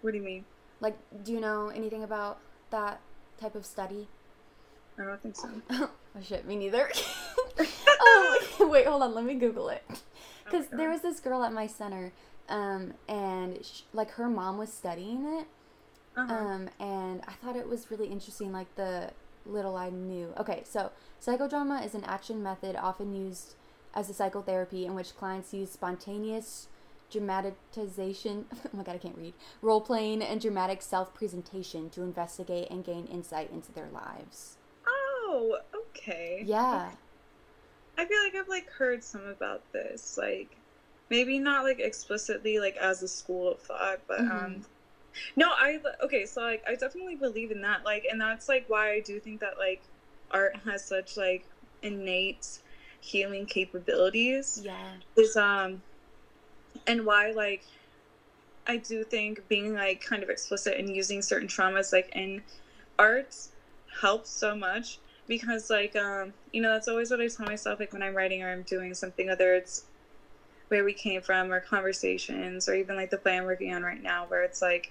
[0.00, 0.44] What do you mean?
[0.80, 2.38] Like do you know anything about
[2.70, 3.00] that
[3.40, 4.08] type of study?
[4.98, 5.48] I don't think so.
[6.18, 6.90] Oh shit me neither.
[7.98, 8.38] Oh
[8.70, 9.82] wait hold on let me google it.
[10.44, 12.12] Because Oh there was this girl at my center
[12.48, 15.46] um and sh- like her mom was studying it
[16.16, 16.34] uh-huh.
[16.34, 19.10] um, and I thought it was really interesting, like the
[19.44, 20.32] little I knew.
[20.38, 20.90] Okay, so
[21.22, 23.54] psychodrama is an action method often used
[23.94, 26.68] as a psychotherapy in which clients use spontaneous
[27.10, 28.46] dramatization.
[28.72, 29.34] Oh my god, I can't read.
[29.62, 34.56] Role playing and dramatic self presentation to investigate and gain insight into their lives.
[34.86, 36.90] oh okay Yeah.
[37.98, 40.56] i feel like i've like heard some about this like
[41.10, 44.30] maybe not like explicitly like as a school of thought but Mhm.
[44.30, 44.66] um
[45.36, 48.92] no i okay so like i definitely believe in that like and that's like why
[48.92, 49.82] i do think that like
[50.30, 51.44] art has such like
[51.82, 52.46] innate
[53.00, 54.92] healing capabilities Yeah.
[55.16, 55.82] is um
[56.86, 57.62] and why like
[58.66, 62.42] i do think being like kind of explicit and using certain traumas like in
[62.98, 63.36] art
[64.00, 64.98] helps so much
[65.28, 68.42] because like um you know that's always what i tell myself like when i'm writing
[68.42, 69.84] or i'm doing something whether it's
[70.68, 74.02] where we came from or conversations or even like the play i'm working on right
[74.02, 74.90] now where it's like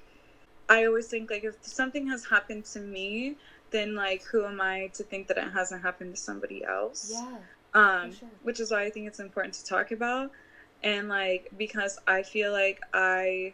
[0.70, 3.36] i always think like if something has happened to me
[3.72, 7.38] then like who am i to think that it hasn't happened to somebody else Yeah.
[7.74, 8.30] um sure.
[8.44, 10.32] which is why i think it's important to talk about
[10.84, 13.54] and like because i feel like i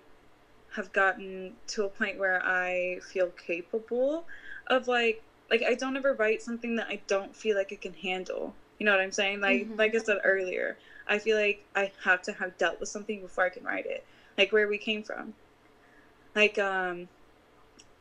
[0.76, 4.26] have gotten to a point where i feel capable
[4.68, 7.94] of like like i don't ever write something that i don't feel like i can
[7.94, 8.56] handle.
[8.80, 9.42] You know what i'm saying?
[9.42, 9.78] Like Mhm.
[9.78, 13.44] like i said earlier i feel like i have to have dealt with something before
[13.46, 14.04] i can write it.
[14.38, 15.34] Like where we came from.
[16.36, 17.10] Like um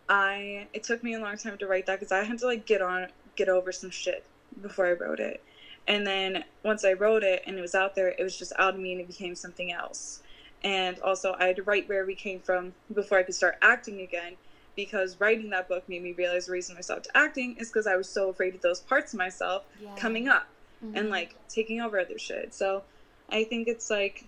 [0.09, 2.65] i it took me a long time to write that because i had to like
[2.67, 4.25] get on get over some shit
[4.61, 5.41] before i wrote it
[5.87, 8.75] and then once i wrote it and it was out there it was just out
[8.75, 10.21] of me and it became something else
[10.63, 14.01] and also i had to write where we came from before i could start acting
[14.01, 14.37] again
[14.77, 17.97] because writing that book made me realize the reason i stopped acting is because i
[17.97, 19.95] was so afraid of those parts of myself Yeah.
[19.97, 20.49] coming up
[20.83, 20.97] Mhm.
[20.97, 22.55] and like taking over other shit.
[22.55, 22.85] So
[23.29, 24.25] I think it's like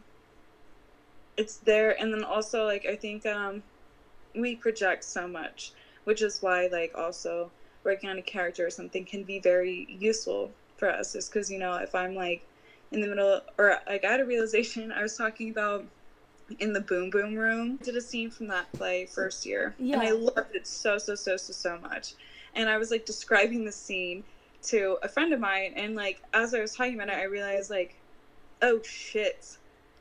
[1.37, 3.63] it's there and then also like I think um
[4.35, 5.73] we project so much,
[6.05, 7.53] which is why like also
[7.85, 11.61] working on a character or something can be very useful for us is because you
[11.61, 12.43] know if I'm like
[12.91, 15.87] in the middle or like I had a realization I was talking about
[16.59, 17.77] in the boom boom room.
[17.77, 21.37] Did a scene from that play first year and I loved it so so so
[21.37, 22.15] so so much.
[22.57, 24.25] And I was like describing the scene
[24.63, 27.71] to a friend of mine and like as I was talking about it I realized
[27.71, 27.95] like
[28.61, 29.57] oh shit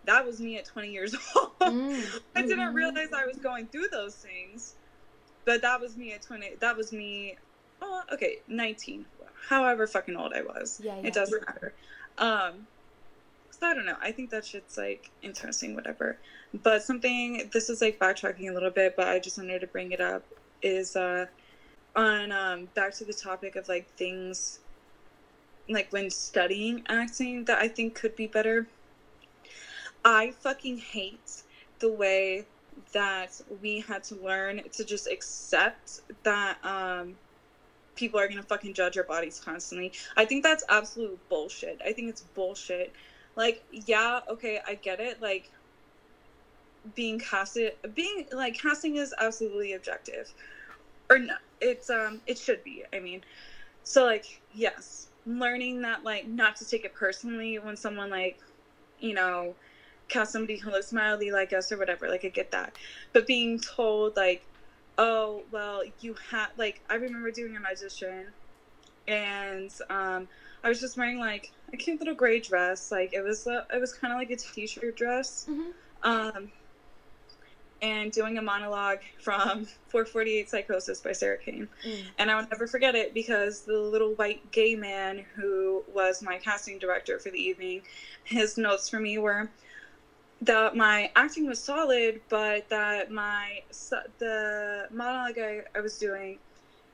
[0.05, 1.51] that was me at 20 years old.
[1.61, 2.73] Mm, I didn't mhm.
[2.73, 4.73] realize I was going through those things
[5.45, 7.37] but that was me at 20 that was me
[7.81, 9.05] oh okay 19
[9.49, 10.79] however fucking old I was.
[10.83, 11.07] Yeah, yeah.
[11.07, 11.73] it doesn't matter.
[12.17, 12.67] Um
[13.51, 13.97] so I don't know.
[14.01, 16.17] I think that shit's like interesting whatever.
[16.63, 19.91] But something this is like backtracking a little bit but I just wanted to bring
[19.91, 20.23] it up
[20.61, 21.25] is uh
[21.95, 24.59] on um back to the topic of like things
[25.69, 28.67] like when studying acting that I think could be better.
[30.03, 31.43] I fucking hate
[31.79, 32.45] the way
[32.93, 37.15] that we had to learn to just accept that um
[37.95, 39.91] people are gonna fucking judge our bodies constantly.
[40.15, 41.81] I think that's absolute bullshit.
[41.85, 42.91] I think it's bullshit.
[43.35, 45.21] Like, yeah, okay, I get it.
[45.21, 45.49] Like
[46.95, 50.33] being casted being like casting is absolutely objective.
[51.09, 52.83] Or no, it's um it should be.
[52.93, 53.21] I mean,
[53.83, 58.37] so like yes, learning that like not to take it personally when someone like,
[58.99, 59.55] you know,
[60.07, 62.75] cast somebody who looks mildly like us or whatever, like I get that.
[63.13, 64.41] But being told like,
[64.97, 68.27] oh well, you have like I remember doing an audition,
[69.07, 70.27] and um,
[70.63, 73.79] I was just wearing like a cute little gray dress, like it was a, it
[73.79, 75.71] was kind of like a t-shirt dress, Mhm.
[76.03, 76.51] um,
[77.81, 81.67] and doing a monologue from 448 Psychosis by Sarah Kane.
[81.83, 82.03] Mm.
[82.19, 86.37] And I will never forget it because the little white gay man who was my
[86.37, 87.81] casting director for the evening,
[88.23, 89.49] his notes for me were
[90.41, 93.61] that my acting was solid, but that my
[94.19, 96.39] the monologue I, I was doing,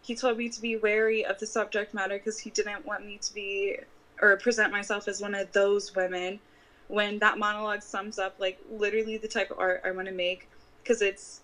[0.01, 3.17] he told me to be wary of the subject matter because he didn't want me
[3.19, 3.77] to be
[4.21, 6.39] or present myself as one of those women.
[6.87, 10.47] When that monologue sums up like literally the type of art I want to make
[10.83, 11.41] because it's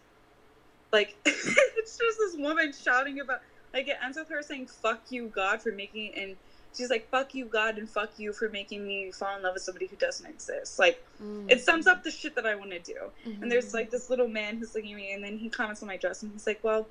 [0.94, 3.42] like it's just this woman shouting about
[3.74, 6.38] like it ends with her saying fuck you god for making it and
[6.76, 9.64] she's like fuck you god and fuck you for making me fall in love with
[9.64, 11.50] somebody who doesn't exist like Mm.
[11.50, 12.98] it sums up the shit that i want to do
[13.42, 13.74] and there's Mhm.
[13.76, 16.24] like this little man who's looking at me and then he comments on my dress
[16.24, 16.88] and he's like well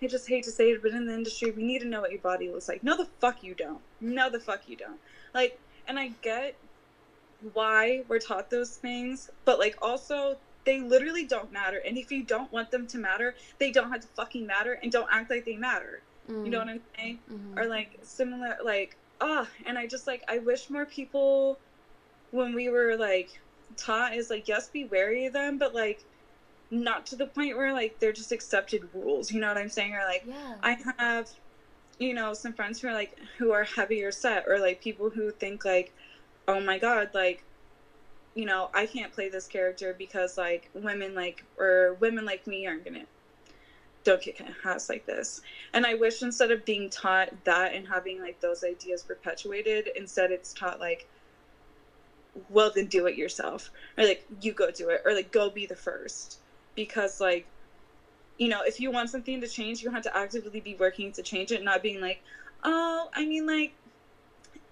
[0.00, 2.10] i just hate to say it but in the industry we need to know what
[2.12, 5.00] your body looks like no the fuck you don't no the fuck you don't
[5.34, 5.58] like
[5.88, 6.54] and i get
[7.52, 12.22] why we're taught those things but like also they literally don't matter and if you
[12.22, 15.44] don't want them to matter they don't have to fucking matter and don't act like
[15.44, 16.66] they matter you know Mm.
[16.66, 17.58] what i'm saying Mhm.
[17.58, 21.58] or like similar like ah and i just like i wish more people
[22.30, 23.28] when we were like
[23.76, 25.98] taught is like yes be wary of them but like
[26.70, 29.94] not to the point where like they're just accepted rules you know what i'm saying
[29.94, 30.56] or like yeah.
[30.62, 31.28] i have
[31.98, 35.30] you know some friends who are like who are heavier set or like people who
[35.30, 35.92] think like
[36.48, 37.42] oh my god like
[38.34, 42.66] you know i can't play this character because like women like or women like me
[42.66, 43.04] aren't gonna
[44.04, 45.40] don't kick ass like this.
[45.72, 50.30] And i wish instead of being taught that and having like those ideas perpetuated instead
[50.30, 51.08] it's taught like
[52.50, 53.70] well then do it yourself.
[53.98, 55.02] Or like you go do it.
[55.04, 56.38] Or like go be the first.
[56.74, 57.46] Because like
[58.38, 61.22] you know if you want something to change you have to actively be working to
[61.22, 62.22] change it not being like
[62.64, 63.72] oh i mean like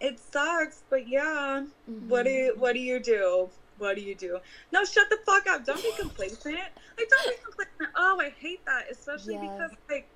[0.00, 1.64] it sucks but yeah
[2.08, 2.28] what mm-hmm.
[2.28, 3.48] do you what do you do
[3.82, 4.38] what do you do
[4.72, 8.64] no shut the fuck up don't be complacent like don't be complacent oh i hate
[8.64, 9.42] that especially Yeah.
[9.56, 10.08] because like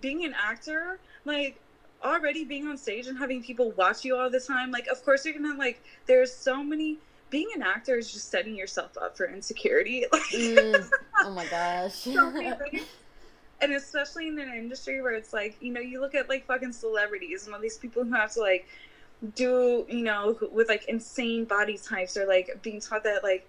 [0.00, 1.60] being an actor like
[2.04, 5.24] already being on stage and having people watch you all the time like of course
[5.24, 6.98] you're gonna like there's so many
[7.30, 10.90] being an actor is just setting yourself up for insecurity like Mm.
[11.24, 11.94] Oh my gosh.
[11.94, 12.52] so many
[13.60, 16.72] and especially in an industry where it's like you know you look at like fucking
[16.72, 18.68] celebrities and all these people who have to like
[19.34, 23.44] do you know with like insane body types or like being taught that like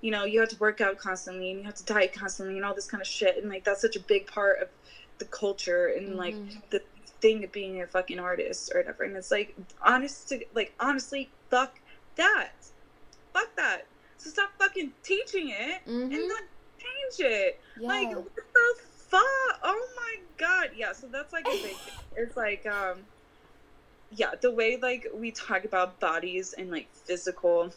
[0.00, 2.64] you know you have to work out constantly and you have to diet constantly and
[2.64, 3.36] all this kind of shit.
[3.38, 4.68] And like that's such a big part of
[5.18, 6.70] the culture and like Mhm.
[6.70, 6.82] the
[7.20, 9.04] thing of being a fucking artist or whatever.
[9.04, 11.78] And it's like honest to like honestly fuck
[12.16, 12.50] that.
[13.32, 13.86] Fuck that.
[14.18, 16.10] So stop fucking teaching it and Mhm.
[16.10, 17.60] then change it.
[17.76, 18.74] Like what the
[19.08, 19.58] fuck?
[19.62, 20.70] Oh my god.
[20.74, 20.92] Yeah.
[20.92, 21.94] So that's like a big thing.
[22.16, 23.06] it's like um
[24.16, 27.72] yeah the way like we talk about bodies and like physical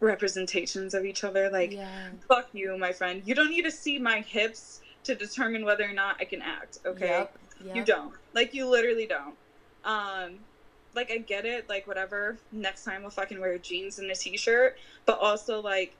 [0.00, 2.08] representations of each other like yeah.
[2.28, 5.92] fuck you my friend you don't need to see my hips to determine whether or
[5.92, 7.26] not i can act okay
[7.64, 7.76] Yep.
[7.76, 9.36] you don't like you literally don't
[9.84, 10.38] um
[10.94, 12.36] like I get it, like whatever.
[12.50, 14.76] Next time I'll fucking wear jeans and a t-shirt,
[15.06, 15.94] but also like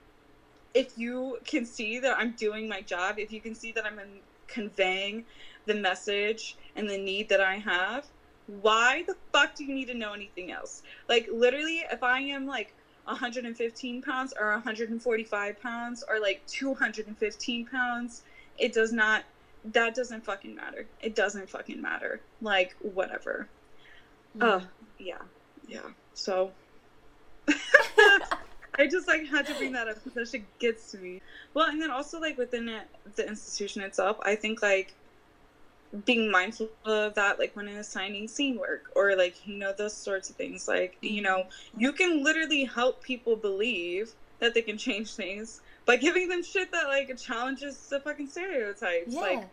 [0.73, 3.99] if you can see that I'm doing my job, if you can see that I'm
[4.47, 5.23] conveying
[5.65, 8.05] the message and the need that I have,
[8.47, 10.83] why the fuck do you need to know anything else?
[11.07, 12.73] Like literally, if I am like
[13.05, 18.23] 115 pounds or 145 pounds or like 215 pounds,
[18.57, 19.23] it does not.
[19.65, 20.85] That doesn't fucking matter.
[21.01, 22.19] It doesn't fucking matter.
[22.41, 23.47] Like whatever.
[24.41, 24.61] Oh,
[24.99, 25.21] yeah,
[25.67, 25.91] yeah.
[26.13, 26.51] So
[28.75, 31.21] I just like had to bring that up because that shit gets to me.
[31.53, 34.93] Well, and then also like within it, the institution itself, I think like
[36.05, 40.29] being mindful of that, like when assigning scene work or like you know those sorts
[40.29, 40.67] of things.
[40.67, 41.45] Like you know,
[41.77, 46.71] you can literally help people believe that they can change things by giving them shit
[46.71, 49.13] that like challenges the fucking stereotypes.
[49.13, 49.21] Yeah.
[49.21, 49.49] Like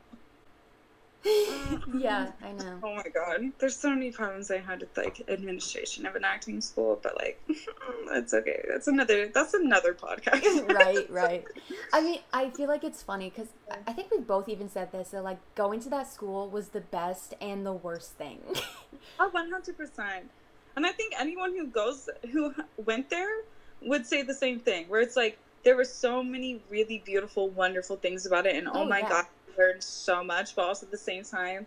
[1.94, 2.78] yeah, I know.
[2.82, 6.60] Oh my god, there's so many problems I had with like administration of an acting
[6.60, 7.40] school, but like
[8.12, 8.64] that's okay.
[8.68, 10.68] That's another that's another podcast.
[10.74, 11.44] right, right.
[11.92, 13.48] I mean, I feel like it's funny because
[13.86, 16.80] I think we both even said this that like going to that school was the
[16.80, 18.40] best and the worst thing.
[19.18, 20.30] Oh, one hundred percent.
[20.76, 23.42] And I think anyone who goes who went there
[23.82, 24.86] would say the same thing.
[24.88, 28.72] Where it's like there were so many really beautiful, wonderful things about it, and oh,
[28.82, 29.08] Oh, my yeah.
[29.08, 29.24] god,
[29.58, 30.54] learned so much.
[30.56, 31.66] But also at the same time,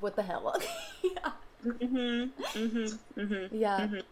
[0.00, 0.56] what the hell?
[1.02, 1.32] yeah.
[1.64, 1.96] mm-hmm,
[2.58, 3.56] mm-hmm, mm-hmm.
[3.56, 3.86] Yeah.
[3.86, 4.02] Mhm.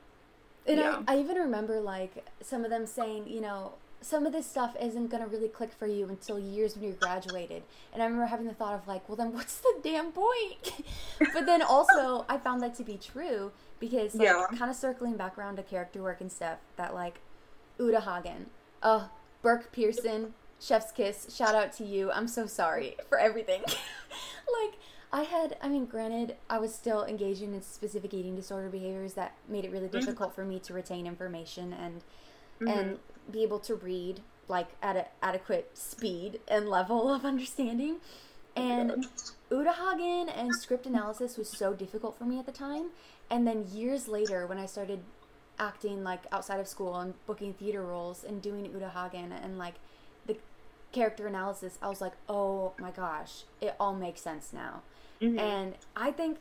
[0.67, 1.03] And Yeah.
[1.09, 3.73] I, I even remember like some of them saying, you know,
[4.03, 7.63] some of this stuff isn't gonna really click for you until years when you're graduated.
[7.93, 10.73] And I remember having the thought of like, well then what's the damn point?
[11.35, 13.51] but then also I found that to be true
[13.81, 14.47] because like Yeah.
[14.57, 17.21] kind of circling back around to character work and stuff that like
[17.79, 18.51] Uta Hagen,
[18.83, 19.09] uh,
[19.43, 22.11] Burke Pearson, Chef's Kiss, shout out to you.
[22.13, 23.63] I'm so sorry for everything.
[23.67, 24.79] like
[25.13, 29.35] I had, I mean, granted, I was still engaging in specific eating disorder behaviors that
[29.49, 29.99] made it really mm-hmm.
[29.99, 32.05] difficult for me to retain information and
[32.61, 33.33] and mm-hmm.
[33.33, 37.97] be able to read like at an adequate speed and level of understanding.
[38.57, 39.07] Oh and
[39.51, 42.91] Uta Hagen and script analysis was so difficult for me at the time.
[43.31, 45.01] And then years later, when I started
[45.59, 49.75] acting like outside of school and booking theater roles and doing Uta Hagen and like
[50.93, 54.83] character analysis, I was like, oh my gosh, it all makes sense now.
[55.21, 55.39] Mhm.
[55.39, 56.39] And I think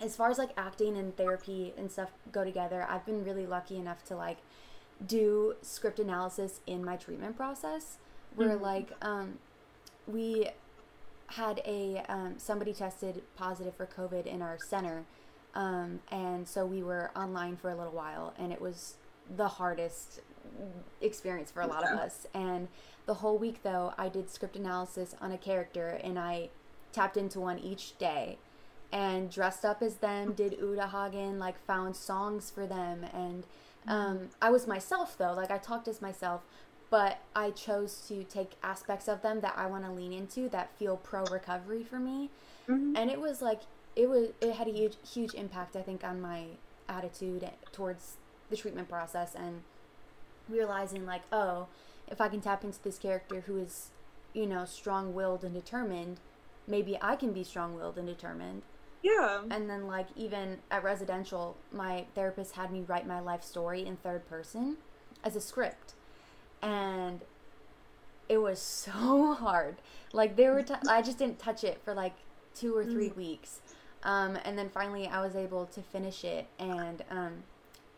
[0.00, 3.76] as far as like acting and therapy and stuff go together, I've been really lucky
[3.76, 4.38] enough to like
[5.04, 7.98] do script analysis in my treatment process
[8.36, 8.60] where Mhm.
[8.60, 9.38] like um
[10.06, 10.48] we
[11.28, 15.04] had a um, somebody tested positive for covid in our center
[15.54, 18.96] um, and so we were online for a little while and it was
[19.36, 20.20] the hardest
[21.00, 22.26] experience for a lot of us.
[22.34, 22.68] And
[23.06, 26.48] the whole week though i did script analysis on a character and i
[26.92, 28.38] tapped into one each day
[28.90, 33.04] and dressed up as them did uta hagen like found songs for them.
[33.12, 33.44] And
[33.86, 35.34] um, i was myself though.
[35.34, 36.46] Like i talked as myself
[36.90, 40.70] but i chose to take aspects of them that i want to lean into that
[40.78, 42.30] feel pro recovery for me.
[42.68, 42.96] Mhm.
[42.96, 43.62] and it was like
[43.96, 46.44] it was it had a huge huge impact i think on my
[46.88, 48.16] attitude towards
[48.50, 49.62] the treatment process and
[50.48, 51.66] realizing like oh
[52.08, 53.90] if i can tap into this character who is
[54.32, 56.20] you know strong-willed and determined
[56.66, 58.62] maybe i can be strong-willed and determined.
[59.02, 59.42] Yeah.
[59.50, 63.96] and then like even at residential my therapist had me write my life story in
[63.96, 64.78] third person
[65.22, 65.94] as a script.
[66.62, 67.20] And
[68.28, 69.76] it was so hard.
[70.12, 72.14] Like there were t- i I just didn't touch it for like
[72.54, 73.60] two or three weeks.
[74.04, 77.42] Um, and then finally i was able to finish it and um,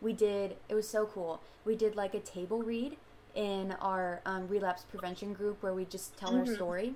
[0.01, 2.97] we did it was so cool we did like a table read
[3.35, 6.55] in our um, relapse prevention group where we just tell our Mhm.
[6.55, 6.95] story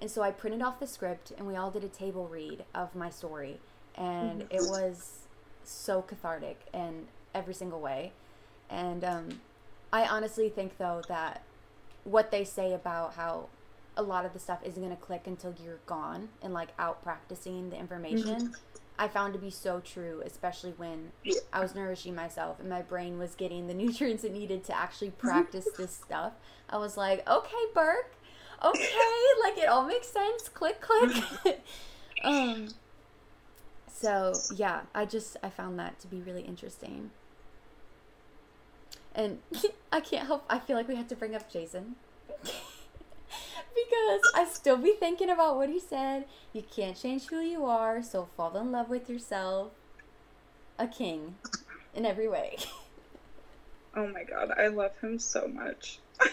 [0.00, 2.94] and so I printed off the script and we all did a table read of
[2.94, 3.60] my story.
[3.96, 5.26] And it was
[5.62, 8.12] so cathartic in every single way.
[8.70, 9.40] And um,
[9.92, 11.42] I honestly think, though, that
[12.04, 13.48] what they say about how
[13.94, 17.02] a lot of the stuff isn't going to click until you're gone and like out
[17.02, 18.54] practicing the information,
[19.00, 21.12] I found to be so true, especially when.
[21.54, 25.10] I was nourishing myself and my brain was getting the nutrients it needed to actually
[25.10, 26.34] practice this stuff.
[26.68, 28.14] I was like, okay, Burke,
[28.62, 28.88] okay,
[29.42, 30.50] like it all makes sense.
[30.50, 31.62] Click, click.
[32.24, 32.68] um.
[33.90, 37.10] So yeah, I just I found that to be really interesting.
[39.14, 39.38] And
[39.90, 40.44] I can't help.
[40.50, 41.96] I feel like we have to bring up Jason.
[43.74, 46.24] Because I still be thinking about what he said.
[46.52, 49.72] You can't change who you are, so fall in love with yourself.
[50.78, 51.36] A king
[51.94, 52.56] in every way.
[53.92, 55.98] Oh my god, I love him so much.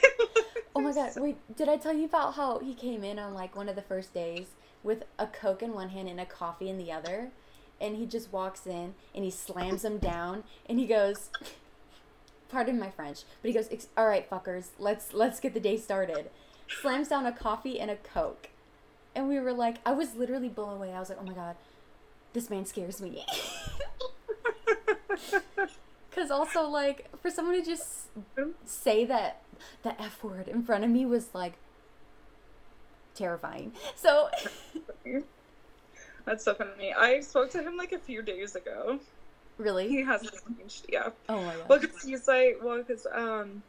[0.75, 3.55] Oh my god, wait, did I tell you about how he came in on like
[3.55, 4.45] one of the first days
[4.83, 7.31] with a Coke in one hand and a coffee in the other?
[7.79, 11.29] and he just walks in and he slams them down and he goes
[12.49, 16.29] pardon my french but he goes all right fuckers let's let's get the day started
[16.67, 18.49] slams down a coffee and a coke.
[19.15, 20.93] And we were like i was literally blown away.
[20.93, 21.55] I was like oh my god
[22.33, 23.25] this man scares me.
[26.09, 28.07] Because also like for someone to just
[28.65, 29.41] say that
[29.83, 31.53] the f word in front of me was like
[33.13, 33.71] terrifying.
[33.95, 34.29] So
[36.25, 36.93] That's so funny.
[36.93, 38.99] I spoke to him like a few days ago.
[39.57, 39.87] really?
[39.89, 41.09] He hasn't changed, yeah.
[41.29, 41.69] oh my god.
[41.69, 43.61] Well, because he's like, well, because um,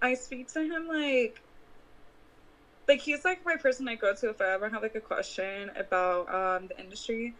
[0.00, 1.40] I speak to him like,
[2.86, 5.70] like he's like my person I go to if I ever have like a question
[5.76, 7.34] about um the industry.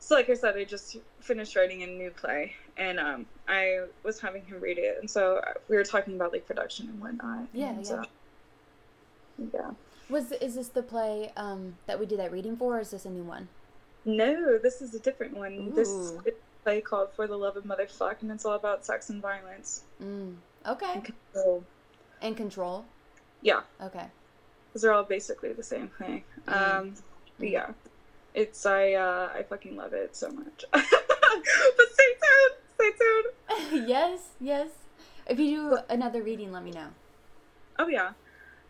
[0.00, 4.20] So, like I said, I just finished writing a new play, and um, I was
[4.20, 7.48] having him read it, and so uh, we were talking about like production and whatnot.
[7.52, 7.94] Yeah, and, yeah.
[7.94, 8.04] uh,
[9.52, 9.70] yeah.
[10.08, 13.06] Was is this the play um, that we did that reading for, or is this
[13.06, 13.48] a new one?
[14.04, 15.74] No, this is a different one.
[15.74, 19.10] This is a play called For the Love of Motherfuck, and it's all about sex
[19.10, 19.82] and violence.
[20.02, 20.36] Mm.
[20.66, 20.92] Okay.
[20.94, 21.64] And control.
[22.20, 22.84] And control.
[23.42, 24.06] Yeah, Okay.
[24.68, 26.24] because they're all basically the same thing.
[26.46, 26.78] Mm.
[26.78, 26.94] Um,
[27.38, 27.70] yeah,
[28.34, 30.64] it's I uh, I fucking love it so much.
[30.72, 33.88] but stay tuned, stay tuned.
[33.88, 34.68] yes, yes.
[35.26, 36.88] If you do another reading, let me know.
[37.78, 38.10] Oh yeah,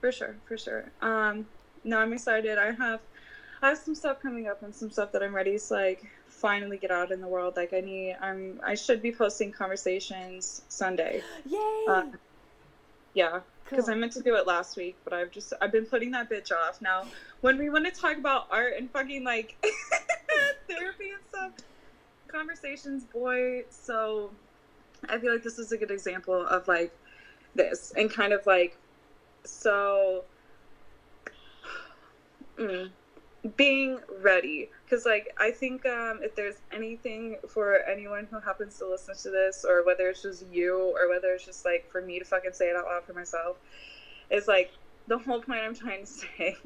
[0.01, 0.91] for sure, for sure.
[1.01, 1.47] Um,
[1.85, 2.59] no, I'm excited.
[2.59, 3.01] I have
[3.63, 6.77] I have some stuff coming up and some stuff that I'm ready to like finally
[6.77, 7.57] get out in the world.
[7.57, 11.23] Like I need, I'm I should be posting conversations Sunday.
[11.47, 11.85] Yay!
[11.89, 12.03] Uh,
[13.19, 13.95] yeah, because Cool.
[13.95, 16.53] I meant to do it last week, but I've just I've been putting that bitch
[16.53, 16.81] off.
[16.81, 17.05] Now,
[17.41, 19.57] when we want to talk about art and fucking like
[20.69, 21.51] therapy and stuff,
[22.29, 23.65] conversations, boy.
[23.71, 24.31] So
[25.09, 26.93] I feel like this is a good example of like
[27.57, 28.77] this and kind of like
[29.43, 30.23] so
[32.57, 32.89] mm,
[33.57, 34.69] being ready.
[34.85, 39.31] Because like i think um, if there's anything for anyone who happens to listen to
[39.31, 42.53] this or whether it's just you or whether it's just like for me to fucking
[42.53, 43.57] say it out loud for myself
[44.31, 44.71] is like
[45.07, 46.07] the whole point i'm trying to
[46.39, 46.57] say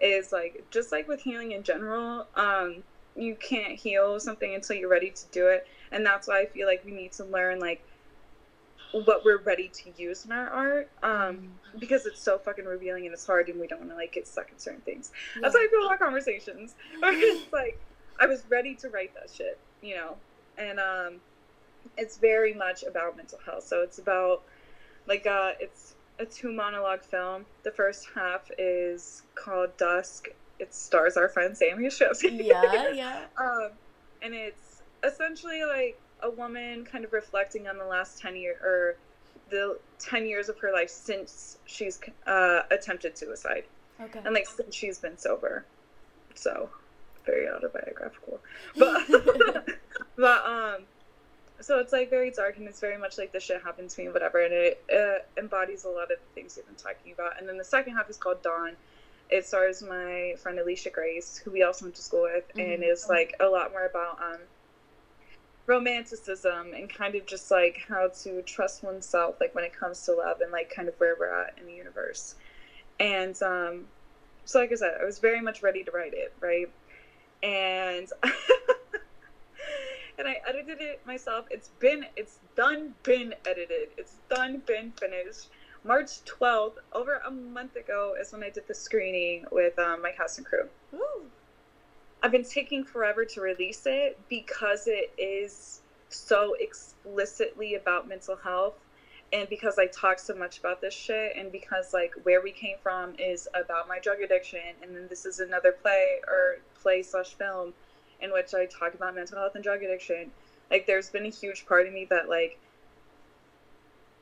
[0.00, 2.82] is like just like with healing in general um
[3.16, 5.66] you can't heal something until you're ready to do it.
[5.92, 7.80] And that's why i feel like we need to learn like
[9.00, 13.12] what we're ready to use in our art um because it's so fucking revealing and
[13.12, 15.10] it's hard and we don't want to like get stuck in certain things
[15.40, 16.74] that's how I feel about conversations.
[17.02, 17.78] It's like
[18.20, 20.16] I was ready to write that shit, you know.
[20.56, 21.20] And um
[21.96, 23.64] it's very much about mental health.
[23.64, 24.42] So it's about
[25.06, 27.46] like uh it's a two monologue film.
[27.64, 30.28] The first half is called Dusk.
[30.58, 32.44] It stars our friend Sammy Yashowski.
[32.44, 33.24] yeah, yeah.
[33.36, 33.70] um
[34.22, 38.96] and it's essentially like a woman kind of reflecting on the last 10 year or
[39.50, 43.64] the 10 years of her life since she's uh, attempted suicide.
[44.00, 44.20] Okay.
[44.24, 45.64] and like since she's been sober.
[46.34, 46.68] So
[47.24, 48.40] very autobiographical.
[48.78, 49.06] But
[50.16, 50.86] but um
[51.60, 54.08] so it's like very dark and it's very much like this shit happened to me
[54.08, 54.40] whatever.
[54.40, 57.38] And it uh, embodies a lot of the things we've been talking about.
[57.38, 58.72] And then the second half is called dawn.
[59.30, 62.44] It stars my friend alicia grace who we also went to school with.
[62.58, 62.92] And Mhm.
[62.92, 64.40] is like a lot more about um
[65.66, 70.12] romanticism and kind of just like how to trust oneself like when it comes to
[70.12, 72.34] love and like kind of where we're at in the universe.
[73.00, 73.86] And um
[74.44, 76.70] so like i said i was very much ready to write it right?
[77.42, 78.08] And
[80.18, 81.46] and i edited it myself.
[81.50, 83.88] It's been it's done been edited.
[83.96, 85.48] It's done been finished.
[85.82, 90.12] March 12th over a month ago is when i did the screening with um, my
[90.12, 90.68] cast and crew.
[90.92, 91.30] Woo.
[92.24, 98.72] I've been taking forever to release it because it is so explicitly about mental health
[99.30, 102.78] and because I talk so much about this shit and because like where we came
[102.82, 107.34] from is about my drug addiction and then this is another play or play slash
[107.34, 107.74] film
[108.22, 110.30] in which I talk about mental health and drug addiction.
[110.70, 112.56] Like there's been a huge part of me that like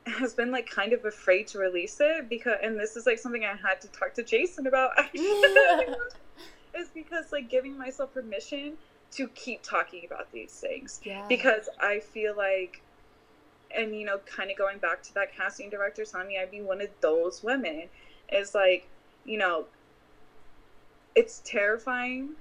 [0.07, 3.45] has been like kind of afraid to release it because and this is like something
[3.45, 5.85] I had to talk to Jason about actually
[6.75, 8.77] is because like giving myself permission
[9.11, 11.25] to keep talking about these things Yeah.
[11.27, 12.81] because I feel like
[13.75, 16.61] and you know kind of going back to that casting director telling me I'd be
[16.61, 17.89] one of those women
[18.31, 18.87] is like
[19.25, 19.65] you know
[21.15, 22.31] it's terrifying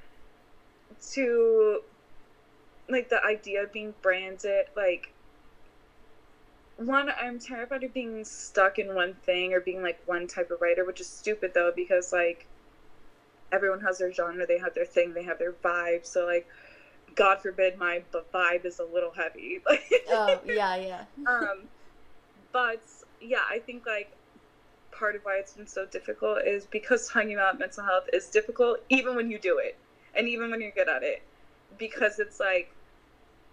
[1.12, 1.80] to
[2.88, 5.10] like the idea of being branded like
[6.76, 10.60] one i'm terrified of being stuck in one thing or being like one type of
[10.60, 12.46] writer which is stupid though because like
[13.53, 16.47] everyone has their genre they have their thing they have their vibe so like
[17.15, 19.61] god forbid my b- vibe is a little heavy
[20.09, 21.05] oh yeah, yeah.
[21.27, 21.69] um
[22.53, 22.81] but
[23.20, 24.09] yeah i think like
[24.91, 28.79] part of why it's been so difficult is because talking about mental health is difficult
[28.89, 29.74] even when you do it
[30.15, 31.23] and even when you're good at it
[31.79, 32.69] because it's like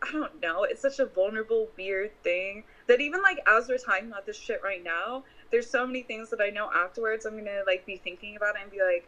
[0.02, 4.08] I don't know, it's such a vulnerable, weird thing that even like as we're talking
[4.08, 7.64] about this shit right now, there's so many things that I know afterwards I'm gonna
[7.66, 9.04] like be thinking about it and be like,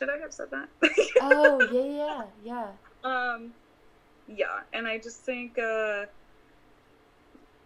[0.00, 0.68] should I have said that?
[1.20, 2.72] oh yeah, yeah,
[3.04, 3.32] yeah.
[3.34, 3.52] Um,
[4.26, 6.06] yeah, and I just think, uh,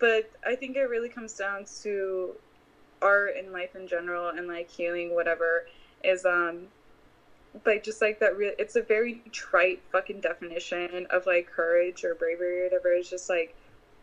[0.01, 2.35] but I think it really comes down to
[3.01, 5.67] art and life in general and like healing, whatever,
[6.03, 6.67] is um
[7.65, 12.15] like just like that real it's a very trite fucking definition of like courage or
[12.15, 13.55] bravery or whatever it's just like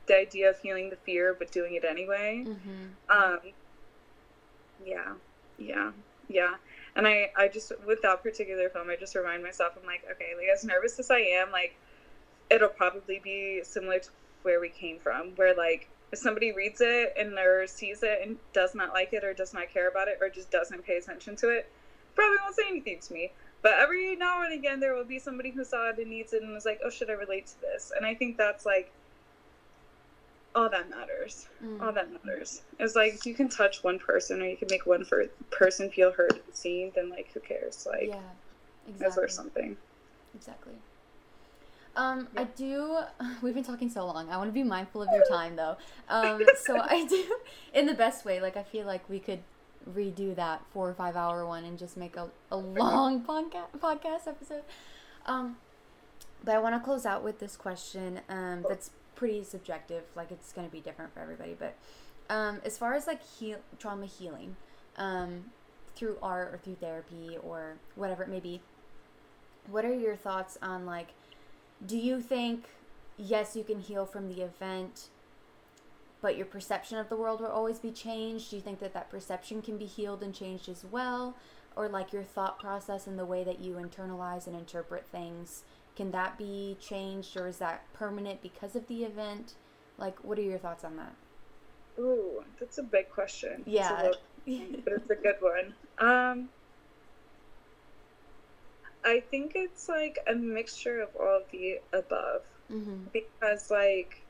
[0.07, 2.85] the idea of healing the fear but doing it anyway mm-hmm.
[3.09, 3.39] um
[4.85, 5.11] yeah
[5.57, 5.91] yeah
[6.29, 6.55] yeah
[6.95, 10.33] and i i just with that particular film i just remind myself i'm like okay
[10.37, 11.75] like as nervous as i am like
[12.49, 14.09] it'll probably be similar to
[14.43, 18.37] where we came from where like if somebody reads it and or sees it and
[18.53, 21.35] does not like it or does not care about it or just doesn't pay attention
[21.35, 21.69] to it
[22.15, 23.31] probably won't say anything to me.
[23.61, 26.41] But every now and again there will be somebody who saw it and needs it
[26.41, 27.91] and was like oh should i relate to this?
[27.95, 28.91] And i think that's like
[30.53, 31.81] all that matters mm.
[31.81, 35.03] all that matters is like you can touch one person or you can make one
[35.05, 38.19] for, person feel heard and seen then like who cares like yeah
[38.87, 39.07] exactly.
[39.07, 39.77] is there something
[40.35, 40.73] exactly
[41.95, 42.41] um, yeah.
[42.41, 42.99] I do.
[43.41, 44.29] We've been talking so long.
[44.29, 45.77] I want to be mindful of your time, though.
[46.09, 47.37] Um, so I do,
[47.73, 48.39] in the best way.
[48.39, 49.39] Like I feel like we could
[49.93, 54.27] redo that four or five hour one and just make a, a long podcast podcast
[54.27, 54.63] episode.
[55.25, 55.57] Um,
[56.43, 58.21] but I want to close out with this question.
[58.29, 58.91] Um, that's
[59.21, 60.01] pretty subjective.
[60.15, 61.55] Like it's gonna be different for everybody.
[61.57, 61.75] But
[62.27, 64.55] um, as far as like heal trauma healing,
[64.97, 65.51] um,
[65.95, 68.61] through art or through therapy or whatever it may be,
[69.69, 71.09] what are your thoughts on like
[71.85, 72.65] do you think
[73.15, 75.09] yes you can heal from the event
[76.19, 79.07] but your perception of the world will always be changed do you think that that
[79.11, 81.35] perception can be healed and changed as well
[81.75, 85.61] or like your thought process and the way that you internalize and interpret things
[86.01, 89.53] can that be changed or is that permanent because of the event?
[89.99, 91.13] Like what are your thoughts on that?
[91.99, 93.61] Ooh that's a big question.
[93.67, 94.11] Yeah.
[94.47, 95.75] but it's a good one.
[95.99, 96.49] Um
[99.05, 102.41] I think it's like a mixture of all of the above.
[102.71, 103.03] Mm-hmm.
[103.13, 104.23] Because like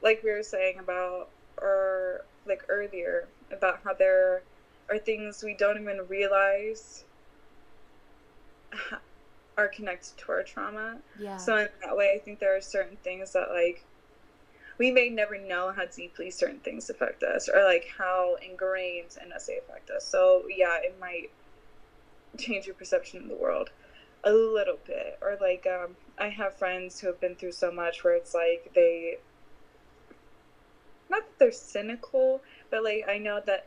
[0.00, 1.28] like we were saying about
[1.60, 4.42] or like earlier about how there
[4.88, 7.02] are things we don't even realize
[9.56, 10.98] are connected to our trauma.
[11.18, 11.36] Yeah.
[11.36, 13.84] So in that way I think there are certain things that like
[14.78, 19.32] we may never know how deeply certain things affect us or like how ingrained in
[19.32, 20.04] us they affect us.
[20.04, 21.30] So yeah, it might
[22.36, 23.70] change your perception of the world
[24.24, 28.02] a little bit or like um, i have friends who have been through so much
[28.02, 29.16] where it's like they
[31.08, 33.66] not that they're cynical but like i know that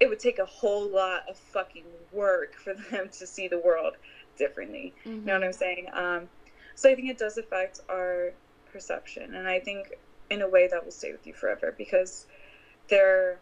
[0.00, 3.94] it would take a whole lot of fucking work for them to see the world
[4.38, 5.18] differently mm-hmm.
[5.18, 6.28] you know what i'm saying um,
[6.74, 8.32] so i think it does affect our
[8.72, 9.98] perception and i think
[10.30, 12.26] in a way that will stay with you forever because
[12.88, 13.38] there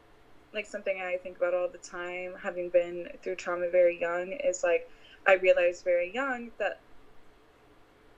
[0.57, 4.65] like something I think about all the time, having been through trauma very young, is
[4.65, 4.91] like
[5.27, 6.81] I realized very young that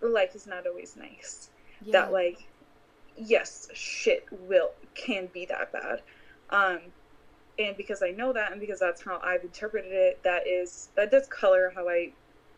[0.01, 1.51] life is not always nice.
[1.85, 1.93] Yeah.
[1.93, 2.47] That like
[3.17, 6.03] yes, shit will can be that bad.
[6.51, 6.81] Um
[7.59, 11.11] and because I know that and because that's how I've interpreted it, that is that
[11.11, 12.13] does color how I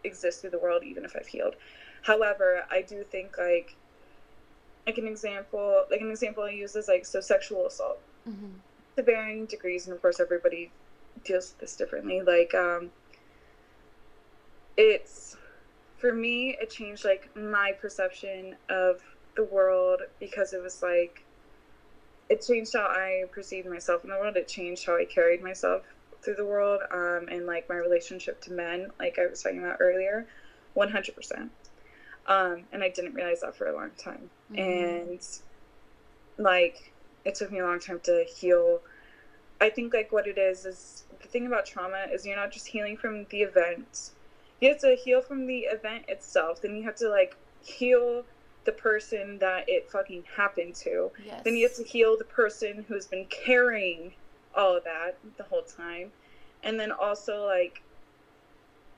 [0.04, 1.56] exist through the world even if I've healed.
[2.02, 3.74] However, I do think like
[4.86, 8.00] like an example like an example I use is like so sexual assault.
[8.28, 8.56] Mm-hmm
[8.96, 10.70] to varying degrees, and of course, everybody
[11.24, 12.22] deals with this differently.
[12.22, 12.90] Like, um,
[14.76, 15.36] it's
[15.98, 19.00] for me, it changed like my perception of
[19.36, 21.24] the world because it was like
[22.28, 24.36] it changed how I perceived myself in the world.
[24.36, 25.82] It changed how I carried myself
[26.22, 29.78] through the world, um, and like my relationship to men, like I was talking about
[29.80, 30.26] earlier,
[30.74, 31.50] one hundred percent.
[32.26, 34.58] Um, and I didn't realize that for a long time, mm-hmm.
[34.58, 35.28] and
[36.38, 36.92] like
[37.24, 38.80] it took me a long time to heal.
[39.60, 42.66] I think like what it is is the thing about trauma is you're not just
[42.66, 44.10] healing from the event.
[44.60, 46.62] You have to heal from the event itself.
[46.62, 48.24] Then you have to like heal
[48.64, 51.10] the person that it fucking happened to.
[51.24, 51.42] Yes.
[51.44, 54.12] Then you have to heal the person who's been carrying
[54.54, 56.12] all of that the whole time.
[56.62, 57.82] And then also like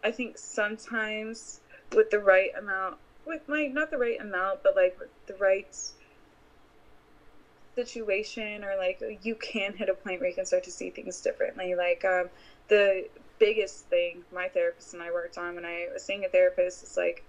[0.04, 1.60] I think sometimes
[1.94, 5.74] with the right amount with my, not the right amount, but like the right
[7.74, 11.20] situation or like you can hit a point where you can start to see things
[11.20, 12.28] differently like um,
[12.68, 13.06] the
[13.38, 16.96] biggest thing my therapist and i worked on when i was seeing a therapist is
[16.96, 17.24] like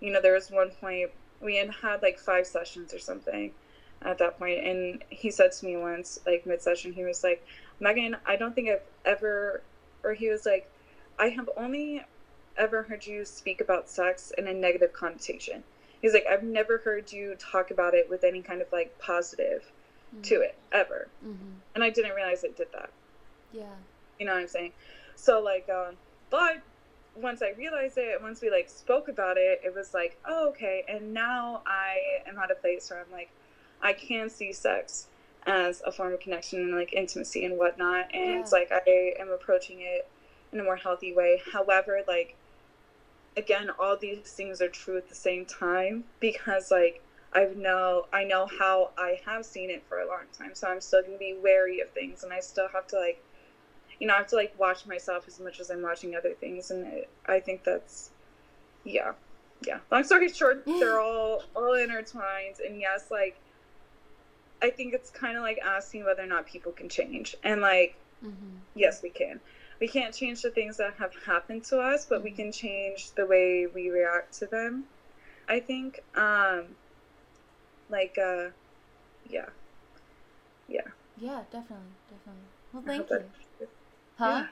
[0.00, 1.10] you know there was one point
[1.40, 3.50] we had had like five sessions or something
[4.02, 7.46] at that point and he said to me once like mid-session he was like
[7.80, 9.62] megan i don't think i've ever
[10.02, 10.70] or he was like
[11.18, 12.02] i have only
[12.56, 15.64] ever heard you speak about sex in a negative connotation.
[16.02, 19.70] He's like, I've never heard you talk about it with any kind of like positive
[20.12, 20.22] Mm-hmm.
[20.22, 21.06] to it ever.
[21.24, 21.52] Mm-hmm.
[21.76, 22.90] And I didn't realize it did that.
[23.52, 23.62] Yeah.
[24.18, 24.72] You know what I'm saying?
[25.14, 25.94] So like, um,
[26.30, 26.62] but
[27.14, 30.84] once I realized it, once we like spoke about it, it was like, oh, okay.
[30.88, 33.30] And now I am at a place where I'm like,
[33.82, 35.08] I can see sex
[35.46, 38.06] as a form of connection and like intimacy and whatnot.
[38.14, 38.40] And Yeah.
[38.40, 40.06] it's like I am approaching it
[40.52, 41.40] in a more healthy way.
[41.52, 42.34] However, like,
[43.36, 47.00] again, all these things are true at the same time because like
[47.32, 50.54] I know I know how I have seen it for a long time.
[50.54, 53.18] So I'm still gonna be wary of things and I still have to like
[54.00, 56.70] you know, I have to like watch myself as much as I'm watching other things,
[56.70, 58.10] and it, I think that's,
[58.84, 59.12] yeah,
[59.66, 59.80] yeah.
[59.90, 63.36] Long story short, they're all all intertwined, and yes, like,
[64.62, 67.96] I think it's kind of like asking whether or not people can change, and like,
[68.24, 68.56] Mm-hmm.
[68.74, 69.40] yes, we can.
[69.80, 73.24] We can't change the things that have happened to us, but we can change the
[73.24, 74.84] way we react to them.
[75.48, 76.66] I think, um,
[77.88, 78.48] like, uh,
[79.28, 79.46] yeah,
[80.68, 80.82] yeah.
[81.18, 82.42] Yeah, definitely, definitely.
[82.72, 83.16] Well, thank you.
[83.58, 83.68] that-
[84.18, 84.26] Huh?
[84.26, 84.46] yeah.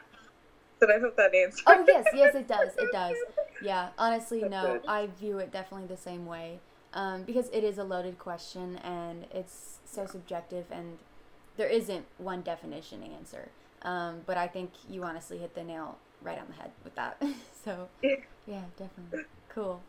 [0.81, 1.63] But I hope that answers.
[1.67, 2.75] Oh yes, yes, it does.
[2.79, 3.17] It does.
[3.61, 4.81] Yeah, honestly, no.
[4.89, 6.61] I view it definitely the same way.
[6.94, 10.98] Um, because it is a loaded question and it's so subjective and
[11.59, 13.48] there isn't one definition answer.
[13.82, 17.23] Um, but I think you honestly hit the nail right on the head with that.
[17.65, 18.16] so Yeah.
[18.47, 19.24] yeah, definitely.
[19.51, 19.81] Cool.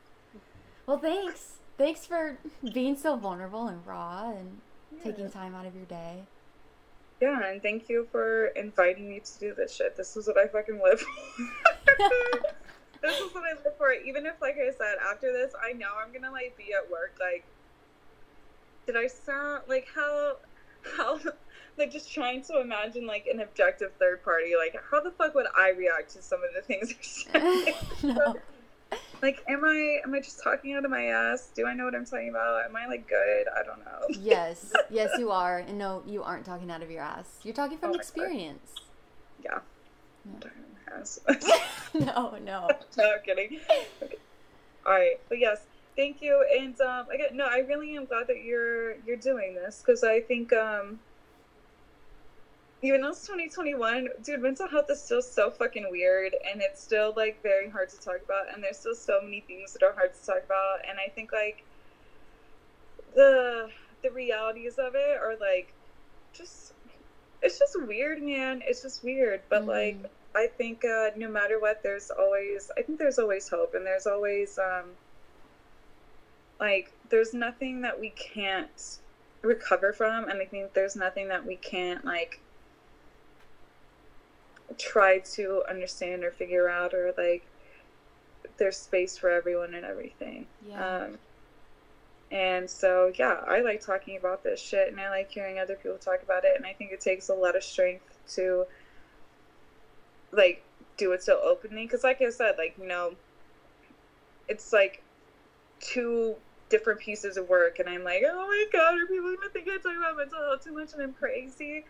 [0.85, 1.53] Well, thanks.
[1.77, 2.37] Thanks for
[2.73, 4.59] being so vulnerable and raw and
[5.03, 6.23] taking time out of your day.
[7.21, 9.95] Yeah, and thank you for inviting me to do this shit.
[9.95, 11.09] This is what I fucking live for.
[13.01, 13.93] this is what I live for.
[13.93, 17.13] Even if, like I said, after this, I know I'm gonna like be at work.
[17.19, 17.45] Like,
[18.85, 20.37] did I sound like how,
[20.97, 21.19] how,
[21.77, 24.53] like just trying to imagine like an objective third party.
[24.57, 26.93] Like, how the fuck would I react to some of the things
[27.31, 27.75] they're saying?
[28.03, 28.35] no.
[29.21, 31.51] like, am I am I just talking out of my ass?
[31.55, 32.65] Do I know what I'm talking about?
[32.65, 33.45] Am I like good?
[33.57, 34.07] I don't know.
[34.21, 35.59] Yes, yes, you are.
[35.59, 37.39] And no, you aren't talking out of your ass.
[37.43, 38.01] You're talking from Oh my God.
[38.01, 38.75] experience.
[39.43, 39.59] Yeah.
[40.41, 40.49] Yeah.
[40.95, 41.89] I'm talking out of my ass.
[41.93, 42.67] no, no.
[42.97, 43.59] no, I'm kidding.
[44.01, 44.15] Okay.
[44.85, 45.61] All right, but yes,
[45.95, 46.45] thank you.
[46.59, 50.21] And um, again, no, I really am glad that you're you're doing this because I
[50.21, 50.99] think um,
[52.81, 57.13] even though it's 2021, dude, mental health is still so fucking weird, and it's still
[57.15, 60.13] like very hard to talk about, and there's still so many things that are hard
[60.13, 61.63] to talk about, and I think like
[63.15, 63.69] the
[64.01, 65.73] the realities of it are like
[66.33, 66.73] just
[67.41, 68.61] it's just weird, man.
[68.65, 70.09] It's just weird, but like Mhm.
[70.35, 74.07] I think uh, no matter what, there's always I think there's always hope, and there's
[74.07, 74.91] always um,
[76.59, 78.99] like there's nothing that we can't
[79.41, 82.39] recover from, and I think there's nothing that we can't like
[84.77, 87.43] try to understand or figure out, or like
[88.57, 90.45] there's space for everyone and everything.
[90.67, 90.97] Yeah.
[90.97, 91.17] Um,
[92.31, 95.97] and so, yeah, I like talking about this shit and I like hearing other people
[95.97, 96.51] talk about it.
[96.55, 98.67] And I think it takes a lot of strength to,
[100.31, 100.63] like,
[100.97, 101.83] do it so openly.
[101.83, 103.13] Because, like I said, like, you know,
[104.47, 105.03] it's like
[105.79, 106.35] two
[106.69, 107.79] different pieces of work.
[107.79, 110.63] And I'm like, oh my God, are people to think I talk about mental health
[110.63, 111.85] too much and I'm crazy?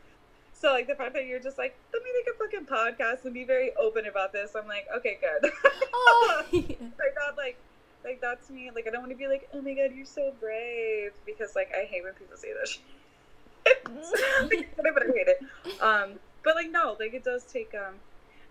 [0.54, 3.34] So, like, the fact that you're just like, let me make a fucking podcast and
[3.34, 5.52] be very open about this, I'm like, okay, good.
[5.94, 7.58] Oh, like that like
[8.04, 10.34] like that's me like i don't want to be like oh my god you're so
[10.40, 13.84] brave because like i hate when people say this shit.
[14.78, 15.42] but i hate it
[15.82, 16.14] um
[16.44, 17.96] but like no like it does take um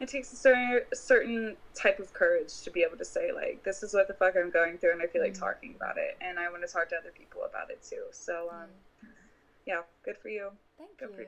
[0.00, 3.82] it takes a certain certain type of courage to be able to say like this
[3.82, 5.40] is what the fuck i'm going through and i feel like Mhm.
[5.40, 8.48] talking about it and i want to talk to other people about it too so
[8.50, 8.68] um
[9.66, 11.26] yeah good for you Thank Go for you.